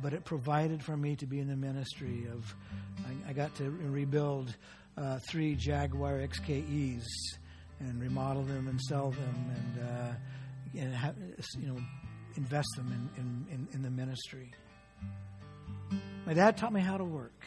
but 0.02 0.14
it 0.14 0.26
provided 0.26 0.84
for 0.84 0.96
me 0.96 1.16
to 1.16 1.26
be 1.26 1.40
in 1.40 1.48
the 1.48 1.56
ministry 1.56 2.28
of. 2.32 2.56
I, 3.00 3.30
I 3.30 3.34
got 3.34 3.56
to 3.56 3.70
rebuild 3.70 4.56
uh, 4.98 5.20
three 5.30 5.56
Jaguar 5.56 6.20
XKEs 6.20 7.06
and 7.80 8.02
remodel 8.02 8.44
them 8.44 8.68
and 8.68 8.82
sell 8.82 9.12
them 9.12 9.52
and, 9.56 9.88
uh, 9.88 10.14
and 10.80 11.16
you 11.60 11.68
know, 11.68 11.78
invest 12.36 12.68
them 12.76 12.88
in, 12.88 13.22
in, 13.22 13.46
in, 13.54 13.68
in 13.74 13.82
the 13.84 13.90
ministry. 13.90 14.52
My 16.26 16.34
dad 16.34 16.58
taught 16.58 16.74
me 16.74 16.82
how 16.82 16.98
to 16.98 17.04
work. 17.04 17.46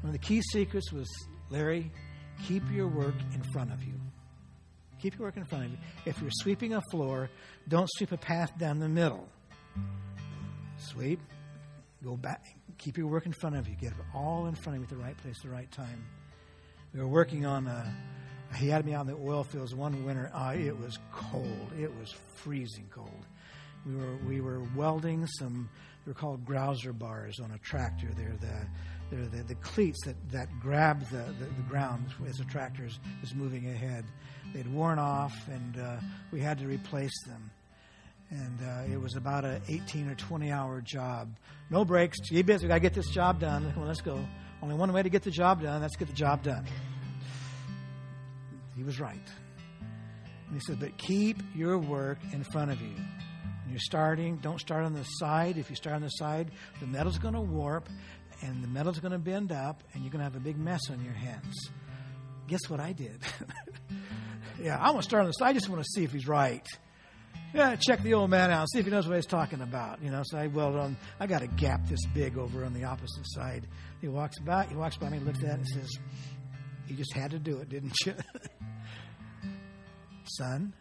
One 0.00 0.08
of 0.08 0.12
the 0.12 0.18
key 0.18 0.42
secrets 0.42 0.92
was 0.92 1.08
Larry, 1.50 1.92
keep 2.46 2.62
your 2.72 2.88
work 2.88 3.14
in 3.34 3.42
front 3.52 3.72
of 3.72 3.82
you. 3.84 3.94
Keep 5.00 5.18
your 5.18 5.26
work 5.26 5.36
in 5.36 5.44
front 5.44 5.64
of 5.64 5.70
you. 5.72 5.78
If 6.06 6.20
you're 6.20 6.30
sweeping 6.32 6.74
a 6.74 6.82
floor, 6.90 7.28
don't 7.68 7.88
sweep 7.92 8.12
a 8.12 8.16
path 8.16 8.56
down 8.58 8.78
the 8.78 8.88
middle. 8.88 9.28
Sweep, 10.76 11.20
go 12.04 12.16
back, 12.16 12.42
keep 12.78 12.98
your 12.98 13.06
work 13.06 13.26
in 13.26 13.32
front 13.32 13.56
of 13.56 13.68
you. 13.68 13.76
Get 13.76 13.92
it 13.92 13.98
all 14.14 14.46
in 14.46 14.54
front 14.54 14.76
of 14.76 14.82
you 14.82 14.84
at 14.84 14.90
the 14.90 15.04
right 15.04 15.16
place, 15.18 15.40
the 15.42 15.50
right 15.50 15.70
time. 15.70 16.04
We 16.92 17.00
were 17.00 17.08
working 17.08 17.46
on 17.46 17.66
a, 17.66 17.94
he 18.56 18.68
had 18.68 18.84
me 18.84 18.94
out 18.94 19.06
in 19.06 19.12
the 19.12 19.18
oil 19.18 19.44
fields 19.44 19.74
one 19.74 20.04
winter. 20.04 20.30
Uh, 20.34 20.54
it 20.56 20.78
was 20.78 20.98
cold. 21.12 21.72
It 21.78 21.90
was 21.98 22.14
freezing 22.34 22.88
cold. 22.90 23.10
We 23.86 23.96
were 23.96 24.16
we 24.28 24.40
were 24.40 24.62
welding 24.76 25.26
some. 25.26 25.68
They're 26.04 26.14
called 26.14 26.44
grouser 26.44 26.92
bars 26.92 27.40
on 27.40 27.52
a 27.52 27.58
tractor. 27.58 28.08
They're 28.16 28.36
the 28.40 28.66
they're 29.12 29.26
the, 29.26 29.42
the 29.48 29.54
cleats 29.56 29.98
that, 30.06 30.16
that 30.30 30.48
grab 30.58 31.00
the, 31.10 31.18
the, 31.38 31.44
the 31.44 31.62
ground 31.68 32.06
as 32.26 32.38
the 32.38 32.44
tractor 32.44 32.86
is, 32.86 32.98
is 33.22 33.34
moving 33.34 33.68
ahead. 33.68 34.06
They'd 34.54 34.66
worn 34.66 34.98
off, 34.98 35.48
and 35.48 35.78
uh, 35.78 35.96
we 36.30 36.40
had 36.40 36.58
to 36.58 36.66
replace 36.66 37.12
them. 37.26 37.50
And 38.30 38.58
uh, 38.62 38.94
it 38.94 38.98
was 38.98 39.16
about 39.16 39.44
an 39.44 39.60
18 39.68 40.08
or 40.08 40.14
20 40.14 40.50
hour 40.50 40.80
job. 40.80 41.28
No 41.68 41.84
breaks. 41.84 42.20
Gee, 42.20 42.40
busy. 42.40 42.64
We 42.64 42.68
got 42.68 42.74
to 42.74 42.80
get 42.80 42.94
this 42.94 43.10
job 43.10 43.38
done. 43.38 43.70
Well, 43.76 43.86
let's 43.86 44.00
go. 44.00 44.18
Only 44.62 44.76
one 44.76 44.90
way 44.94 45.02
to 45.02 45.10
get 45.10 45.22
the 45.22 45.30
job 45.30 45.60
done. 45.60 45.82
Let's 45.82 45.96
get 45.96 46.08
the 46.08 46.14
job 46.14 46.42
done. 46.42 46.64
He 48.76 48.82
was 48.82 49.00
right. 49.00 49.28
And 50.46 50.54
he 50.54 50.60
said, 50.60 50.80
but 50.80 50.96
keep 50.98 51.38
your 51.54 51.78
work 51.78 52.18
in 52.32 52.44
front 52.44 52.70
of 52.70 52.80
you. 52.80 52.94
You're 53.68 53.78
starting, 53.78 54.36
don't 54.36 54.60
start 54.60 54.84
on 54.84 54.92
the 54.92 55.04
side. 55.04 55.56
If 55.56 55.70
you 55.70 55.76
start 55.76 55.96
on 55.96 56.02
the 56.02 56.08
side, 56.08 56.50
the 56.80 56.86
metal's 56.86 57.18
going 57.18 57.34
to 57.34 57.40
warp 57.40 57.88
and 58.42 58.62
the 58.62 58.68
metal's 58.68 58.98
going 58.98 59.12
to 59.12 59.18
bend 59.18 59.52
up 59.52 59.82
and 59.94 60.02
you're 60.02 60.10
going 60.10 60.20
to 60.20 60.24
have 60.24 60.36
a 60.36 60.40
big 60.40 60.58
mess 60.58 60.90
on 60.90 61.02
your 61.02 61.14
hands. 61.14 61.54
Guess 62.48 62.68
what 62.68 62.80
I 62.80 62.92
did? 62.92 63.22
yeah, 64.62 64.76
I 64.78 64.90
want 64.90 64.98
to 64.98 65.08
start 65.08 65.22
on 65.22 65.26
the 65.28 65.32
side. 65.32 65.48
I 65.48 65.52
just 65.54 65.68
want 65.68 65.82
to 65.82 65.88
see 65.88 66.04
if 66.04 66.12
he's 66.12 66.28
right. 66.28 66.66
Yeah, 67.54 67.76
check 67.76 68.02
the 68.02 68.14
old 68.14 68.30
man 68.30 68.50
out, 68.50 68.70
see 68.70 68.78
if 68.78 68.86
he 68.86 68.90
knows 68.90 69.06
what 69.06 69.16
he's 69.16 69.26
talking 69.26 69.60
about. 69.60 70.02
You 70.02 70.10
know, 70.10 70.22
so 70.24 70.38
I 70.38 70.46
weld 70.46 70.76
on. 70.76 70.96
I 71.20 71.26
got 71.26 71.42
a 71.42 71.46
gap 71.46 71.86
this 71.86 72.04
big 72.14 72.38
over 72.38 72.64
on 72.64 72.72
the 72.72 72.84
opposite 72.84 73.26
side. 73.26 73.66
He 74.00 74.08
walks 74.08 74.38
by. 74.38 74.66
He 74.66 74.74
walks 74.74 74.96
by 74.96 75.10
me, 75.10 75.18
looks 75.18 75.40
at 75.40 75.44
it, 75.44 75.52
and 75.52 75.68
says, 75.68 75.90
"You 76.92 76.98
just 76.98 77.14
had 77.14 77.30
to 77.30 77.38
do 77.38 77.56
it, 77.58 77.70
didn't 77.70 77.94
you?" 78.04 78.14
Son, 80.36 80.74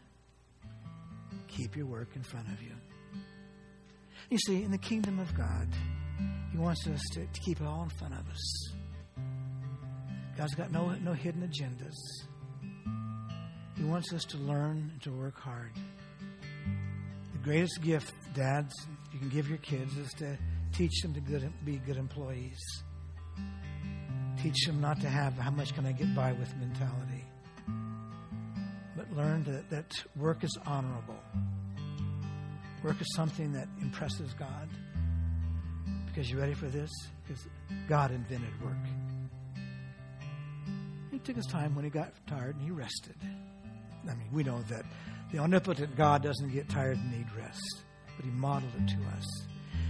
keep 1.47 1.78
your 1.78 1.86
work 1.86 2.09
in 2.18 2.22
front 2.22 2.49
of 2.51 2.62
you. 2.62 2.74
You 4.30 4.38
see, 4.38 4.62
in 4.62 4.72
the 4.72 4.78
kingdom 4.78 5.20
of 5.20 5.34
God, 5.34 5.70
He 6.51 6.57
wants 6.57 6.86
us 6.86 7.01
to, 7.14 7.26
to 7.26 7.39
keep 7.39 7.62
it 7.62 7.66
all 7.66 7.84
in 7.84 7.89
front 7.89 8.14
of 8.14 8.28
us. 8.28 8.74
God's 10.38 10.53
got 10.55 10.70
no, 10.72 10.89
no 11.01 11.14
hidden 11.14 11.47
agendas. 11.47 11.95
He 13.78 13.86
wants 13.86 14.12
us 14.12 14.26
to 14.26 14.38
learn 14.38 14.89
and 14.91 15.01
to 15.03 15.12
work 15.12 15.39
hard. 15.39 15.72
The 17.32 17.39
greatest 17.39 17.82
gift, 17.82 18.14
dads, 18.34 18.74
you 19.14 19.20
can 19.20 19.30
give 19.30 19.47
your 19.47 19.59
kids 19.59 19.97
is 19.97 20.12
to 20.16 20.38
teach 20.74 21.01
them 21.03 21.14
to 21.14 21.22
good, 21.22 21.49
be 21.64 21.78
good 21.78 21.95
employees. 21.95 22.59
Teach 24.41 24.65
them 24.65 24.81
not 24.81 24.99
to 25.01 25.09
have 25.09 25.33
how 25.33 25.51
much 25.51 25.73
can 25.73 25.85
I 25.85 25.91
get 25.91 26.15
by 26.15 26.31
with 26.33 26.55
mentality 26.57 27.25
but 29.01 29.17
learn 29.17 29.43
that, 29.45 29.69
that 29.69 30.03
work 30.15 30.43
is 30.43 30.57
honorable. 30.65 31.19
Work 32.83 32.99
is 33.01 33.07
something 33.15 33.51
that 33.53 33.67
impresses 33.81 34.33
God. 34.33 34.69
Because 36.07 36.29
you 36.29 36.39
ready 36.39 36.53
for 36.53 36.67
this? 36.67 36.89
Because 37.23 37.47
God 37.87 38.11
invented 38.11 38.49
work. 38.61 38.75
He 41.11 41.19
took 41.19 41.35
his 41.35 41.45
time 41.45 41.75
when 41.75 41.83
he 41.83 41.89
got 41.89 42.13
tired 42.27 42.55
and 42.55 42.63
he 42.63 42.71
rested. 42.71 43.15
I 44.03 44.13
mean, 44.15 44.27
we 44.31 44.43
know 44.43 44.61
that 44.63 44.83
the 45.31 45.39
omnipotent 45.39 45.95
God 45.95 46.23
doesn't 46.23 46.51
get 46.51 46.69
tired 46.69 46.97
and 46.97 47.11
need 47.11 47.27
rest, 47.37 47.83
but 48.15 48.25
he 48.25 48.31
modeled 48.31 48.73
it 48.77 48.87
to 48.89 49.17
us. 49.17 49.25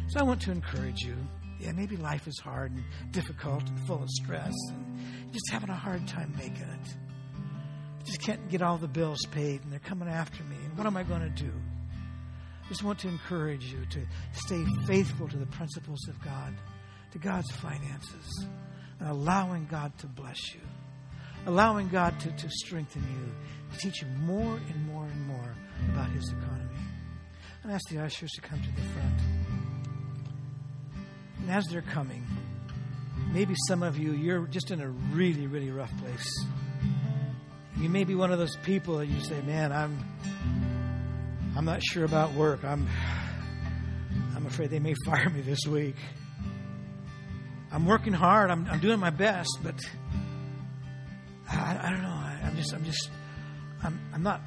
So 0.09 0.19
I 0.19 0.23
want 0.23 0.41
to 0.41 0.51
encourage 0.51 1.01
you. 1.01 1.15
Yeah, 1.61 1.71
maybe 1.73 1.95
life 1.95 2.27
is 2.27 2.39
hard 2.39 2.71
and 2.71 2.83
difficult 3.11 3.67
and 3.69 3.79
full 3.87 4.01
of 4.01 4.09
stress, 4.09 4.53
and 4.69 5.31
just 5.31 5.49
having 5.51 5.69
a 5.69 5.75
hard 5.75 6.07
time 6.07 6.33
making 6.37 6.63
it 6.63 6.95
just 8.05 8.21
can't 8.21 8.49
get 8.49 8.61
all 8.61 8.77
the 8.77 8.87
bills 8.87 9.19
paid 9.31 9.63
and 9.63 9.71
they're 9.71 9.79
coming 9.79 10.09
after 10.09 10.43
me. 10.43 10.55
And 10.65 10.77
what 10.77 10.87
am 10.87 10.97
I 10.97 11.03
going 11.03 11.21
to 11.21 11.29
do? 11.29 11.51
I 12.63 12.67
just 12.67 12.83
want 12.83 12.99
to 12.99 13.07
encourage 13.07 13.65
you 13.65 13.85
to 13.85 14.01
stay 14.33 14.63
faithful 14.87 15.27
to 15.27 15.37
the 15.37 15.45
principles 15.47 16.07
of 16.07 16.19
God, 16.21 16.55
to 17.11 17.19
God's 17.19 17.51
finances, 17.51 18.45
and 18.99 19.09
allowing 19.09 19.67
God 19.69 19.97
to 19.99 20.07
bless 20.07 20.53
you, 20.53 20.61
allowing 21.45 21.89
God 21.89 22.19
to, 22.21 22.31
to 22.31 22.49
strengthen 22.49 23.03
you, 23.03 23.73
to 23.73 23.77
teach 23.79 24.01
you 24.01 24.07
more 24.19 24.55
and 24.55 24.87
more 24.87 25.05
and 25.05 25.27
more 25.27 25.55
about 25.89 26.09
His 26.11 26.29
economy. 26.31 26.79
And 27.63 27.71
ask 27.71 27.89
the 27.89 27.99
ushers 27.99 28.31
to 28.31 28.41
come 28.41 28.59
to 28.59 28.71
the 28.71 28.81
front. 28.89 29.40
And 31.41 31.51
as 31.51 31.65
they're 31.65 31.81
coming, 31.81 32.25
maybe 33.33 33.55
some 33.67 33.83
of 33.83 33.97
you, 33.97 34.13
you're 34.13 34.45
just 34.47 34.71
in 34.71 34.81
a 34.81 34.89
really, 34.89 35.47
really 35.47 35.71
rough 35.71 35.91
place. 35.99 36.45
You 37.77 37.89
may 37.89 38.03
be 38.03 38.15
one 38.15 38.31
of 38.31 38.39
those 38.39 38.55
people 38.57 38.97
that 38.97 39.07
you 39.07 39.19
say, 39.21 39.41
"Man, 39.41 39.71
I'm 39.71 39.97
I'm 41.55 41.65
not 41.65 41.81
sure 41.83 42.05
about 42.05 42.33
work. 42.33 42.63
I'm 42.63 42.87
I'm 44.35 44.45
afraid 44.45 44.69
they 44.69 44.79
may 44.79 44.93
fire 45.05 45.29
me 45.29 45.41
this 45.41 45.65
week. 45.67 45.95
I'm 47.71 47.85
working 47.85 48.13
hard. 48.13 48.51
I'm 48.51 48.67
I'm 48.69 48.79
doing 48.79 48.99
my 48.99 49.09
best, 49.09 49.49
but 49.63 49.75
I, 51.49 51.79
I 51.81 51.89
don't 51.89 52.01
know. 52.01 52.09
I, 52.09 52.39
am 52.43 52.55
just 52.55 52.73
I'm 52.73 52.83
just 52.83 53.09
I'm 53.83 53.99
I'm 54.13 54.23
not 54.23 54.41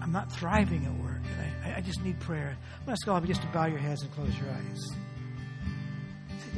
I'm 0.00 0.12
not 0.12 0.32
thriving 0.32 0.86
at 0.86 1.04
work, 1.04 1.20
and 1.22 1.72
I, 1.74 1.78
I 1.78 1.80
just 1.80 2.02
need 2.02 2.18
prayer. 2.20 2.56
I'm 2.78 2.86
going 2.86 2.86
to 2.86 2.92
ask 2.92 3.08
all 3.08 3.16
of 3.16 3.24
you 3.24 3.28
just 3.28 3.42
to 3.42 3.48
bow 3.48 3.66
your 3.66 3.78
heads 3.78 4.02
and 4.02 4.12
close 4.12 4.36
your 4.38 4.48
eyes. 4.48 5.05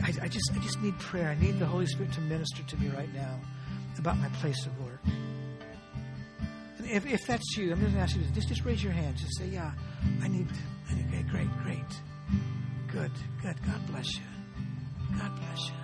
I, 0.03 0.12
I 0.22 0.28
just 0.28 0.51
I 0.55 0.59
just 0.59 0.80
need 0.80 0.99
prayer. 0.99 1.28
I 1.28 1.42
need 1.42 1.59
the 1.59 1.66
Holy 1.66 1.86
Spirit 1.86 2.12
to 2.14 2.20
minister 2.20 2.62
to 2.62 2.76
me 2.76 2.88
right 2.88 3.12
now 3.14 3.38
about 3.99 4.16
my 4.18 4.28
place 4.28 4.64
of 4.64 4.78
work 4.80 5.01
if, 6.90 7.07
if 7.07 7.26
that's 7.26 7.57
you, 7.57 7.72
I'm 7.72 7.80
just 7.80 7.92
going 7.92 7.94
to 7.94 8.01
ask 8.01 8.16
you 8.16 8.22
just 8.34 8.49
just 8.49 8.64
raise 8.64 8.82
your 8.82 8.92
hand. 8.92 9.16
Just 9.16 9.38
say, 9.38 9.46
yeah, 9.46 9.72
I 10.22 10.28
need. 10.28 10.49
I 10.90 10.94
need 10.94 11.07
okay, 11.09 11.22
great, 11.30 11.49
great, 11.62 12.03
good, 12.88 13.12
good. 13.42 13.57
God 13.66 13.86
bless 13.88 14.14
you. 14.16 14.22
God 15.18 15.36
bless 15.36 15.68
you. 15.68 15.74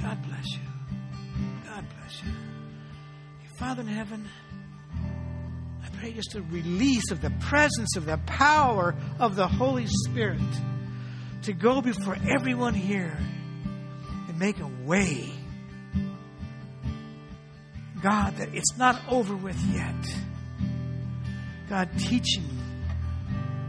God 0.00 0.22
bless 0.26 0.46
you. 0.52 0.60
God 1.66 1.84
bless 1.98 2.22
you. 2.22 2.32
Father 3.56 3.82
in 3.82 3.88
heaven, 3.88 4.28
I 5.84 5.88
pray 5.98 6.12
just 6.12 6.36
a 6.36 6.42
release 6.42 7.10
of 7.10 7.20
the 7.20 7.30
presence 7.40 7.96
of 7.96 8.06
the 8.06 8.18
power 8.18 8.94
of 9.18 9.34
the 9.34 9.48
Holy 9.48 9.86
Spirit 9.86 10.40
to 11.42 11.52
go 11.52 11.80
before 11.80 12.16
everyone 12.28 12.74
here 12.74 13.16
and 14.28 14.38
make 14.38 14.60
a 14.60 14.70
way 14.84 15.32
God, 18.02 18.36
that 18.36 18.54
it's 18.54 18.76
not 18.76 19.00
over 19.08 19.34
with 19.34 19.60
yet. 19.72 19.94
God, 21.68 21.88
teaching 21.98 22.48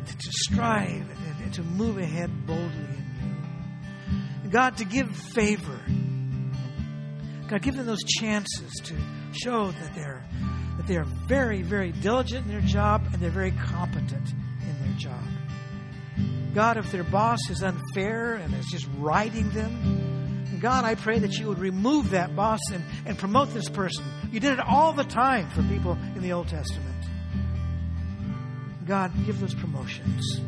to, 0.05 0.17
to 0.17 0.31
strive 0.31 0.91
and, 0.91 1.43
and, 1.43 1.53
to 1.55 1.63
move 1.63 1.97
ahead 1.97 2.45
boldly 2.45 2.67
in 2.67 4.41
you. 4.43 4.49
God, 4.51 4.77
to 4.77 4.85
give 4.85 5.09
favor. 5.15 5.79
God, 7.47 7.61
give 7.61 7.75
them 7.75 7.87
those 7.87 8.03
chances 8.03 8.71
to 8.83 8.95
show 9.31 9.71
that 9.71 9.95
they're 9.95 10.23
that 10.77 10.87
they 10.87 10.95
are 10.95 11.03
very, 11.03 11.61
very 11.61 11.91
diligent 11.91 12.45
in 12.45 12.51
their 12.51 12.61
job 12.61 13.03
and 13.11 13.21
they're 13.21 13.29
very 13.29 13.51
competent 13.51 14.29
in 14.61 14.85
their 14.85 14.97
job. 14.97 15.28
God, 16.53 16.77
if 16.77 16.91
their 16.91 17.03
boss 17.03 17.39
is 17.49 17.63
unfair 17.63 18.35
and 18.35 18.53
is 18.53 18.65
just 18.67 18.87
riding 18.97 19.49
them, 19.51 20.59
God, 20.59 20.83
I 20.83 20.95
pray 20.95 21.19
that 21.19 21.33
you 21.37 21.47
would 21.47 21.59
remove 21.59 22.09
that 22.09 22.35
boss 22.35 22.59
and, 22.73 22.83
and 23.05 23.17
promote 23.17 23.53
this 23.53 23.69
person. 23.69 24.03
You 24.31 24.39
did 24.39 24.53
it 24.53 24.59
all 24.59 24.93
the 24.93 25.03
time 25.03 25.49
for 25.51 25.63
people 25.63 25.93
in 26.15 26.21
the 26.21 26.33
Old 26.33 26.49
Testament. 26.49 26.95
God, 28.85 29.11
give 29.25 29.39
those 29.39 29.53
promotions. 29.53 30.41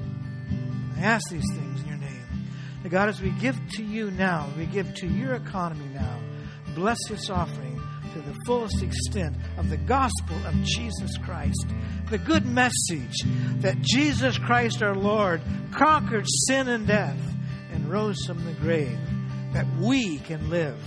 I 0.98 1.02
ask 1.02 1.30
these 1.30 1.46
things 1.54 1.82
in 1.82 1.88
your 1.88 1.98
name. 1.98 2.26
And 2.84 2.92
God, 2.92 3.08
as 3.08 3.22
we 3.22 3.30
give 3.32 3.58
to 3.76 3.84
you 3.84 4.12
now, 4.12 4.50
we 4.58 4.66
give 4.66 4.94
to 4.96 5.08
your 5.08 5.36
economy 5.36 5.86
now, 5.94 6.20
bless 6.76 6.98
this 7.08 7.30
offering 7.30 7.80
to 8.14 8.22
the 8.22 8.36
fullest 8.46 8.82
extent 8.82 9.36
of 9.58 9.70
the 9.70 9.78
gospel 9.78 10.36
of 10.46 10.54
Jesus 10.64 11.18
Christ. 11.24 11.66
The 12.12 12.18
good 12.18 12.46
message 12.46 13.24
that 13.62 13.82
Jesus 13.82 14.38
Christ 14.38 14.84
our 14.84 14.96
Lord 14.96 15.42
conquered 15.72 16.26
sin 16.28 16.68
and 16.68 16.86
death 16.86 17.18
and 17.72 17.90
rose 17.90 18.18
from 18.28 18.44
the 18.44 18.52
grave 18.52 19.00
that 19.54 19.66
we 19.78 20.20
can 20.20 20.50
live 20.50 20.78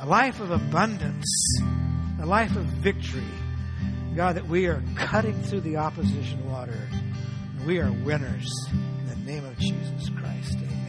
a 0.00 0.06
life 0.06 0.38
of 0.38 0.52
abundance, 0.52 1.26
a 2.20 2.26
life 2.26 2.54
of 2.54 2.62
victory. 2.64 3.24
God, 4.14 4.36
that 4.36 4.46
we 4.46 4.66
are 4.66 4.84
cutting 4.94 5.42
through 5.42 5.62
the 5.62 5.78
opposition 5.78 6.48
water. 6.48 6.88
We 7.66 7.80
are 7.80 7.90
winners. 7.90 8.48
In 8.70 9.08
the 9.08 9.32
name 9.32 9.44
of 9.44 9.58
Jesus 9.58 10.08
Christ. 10.10 10.58
Amen. 10.58 10.85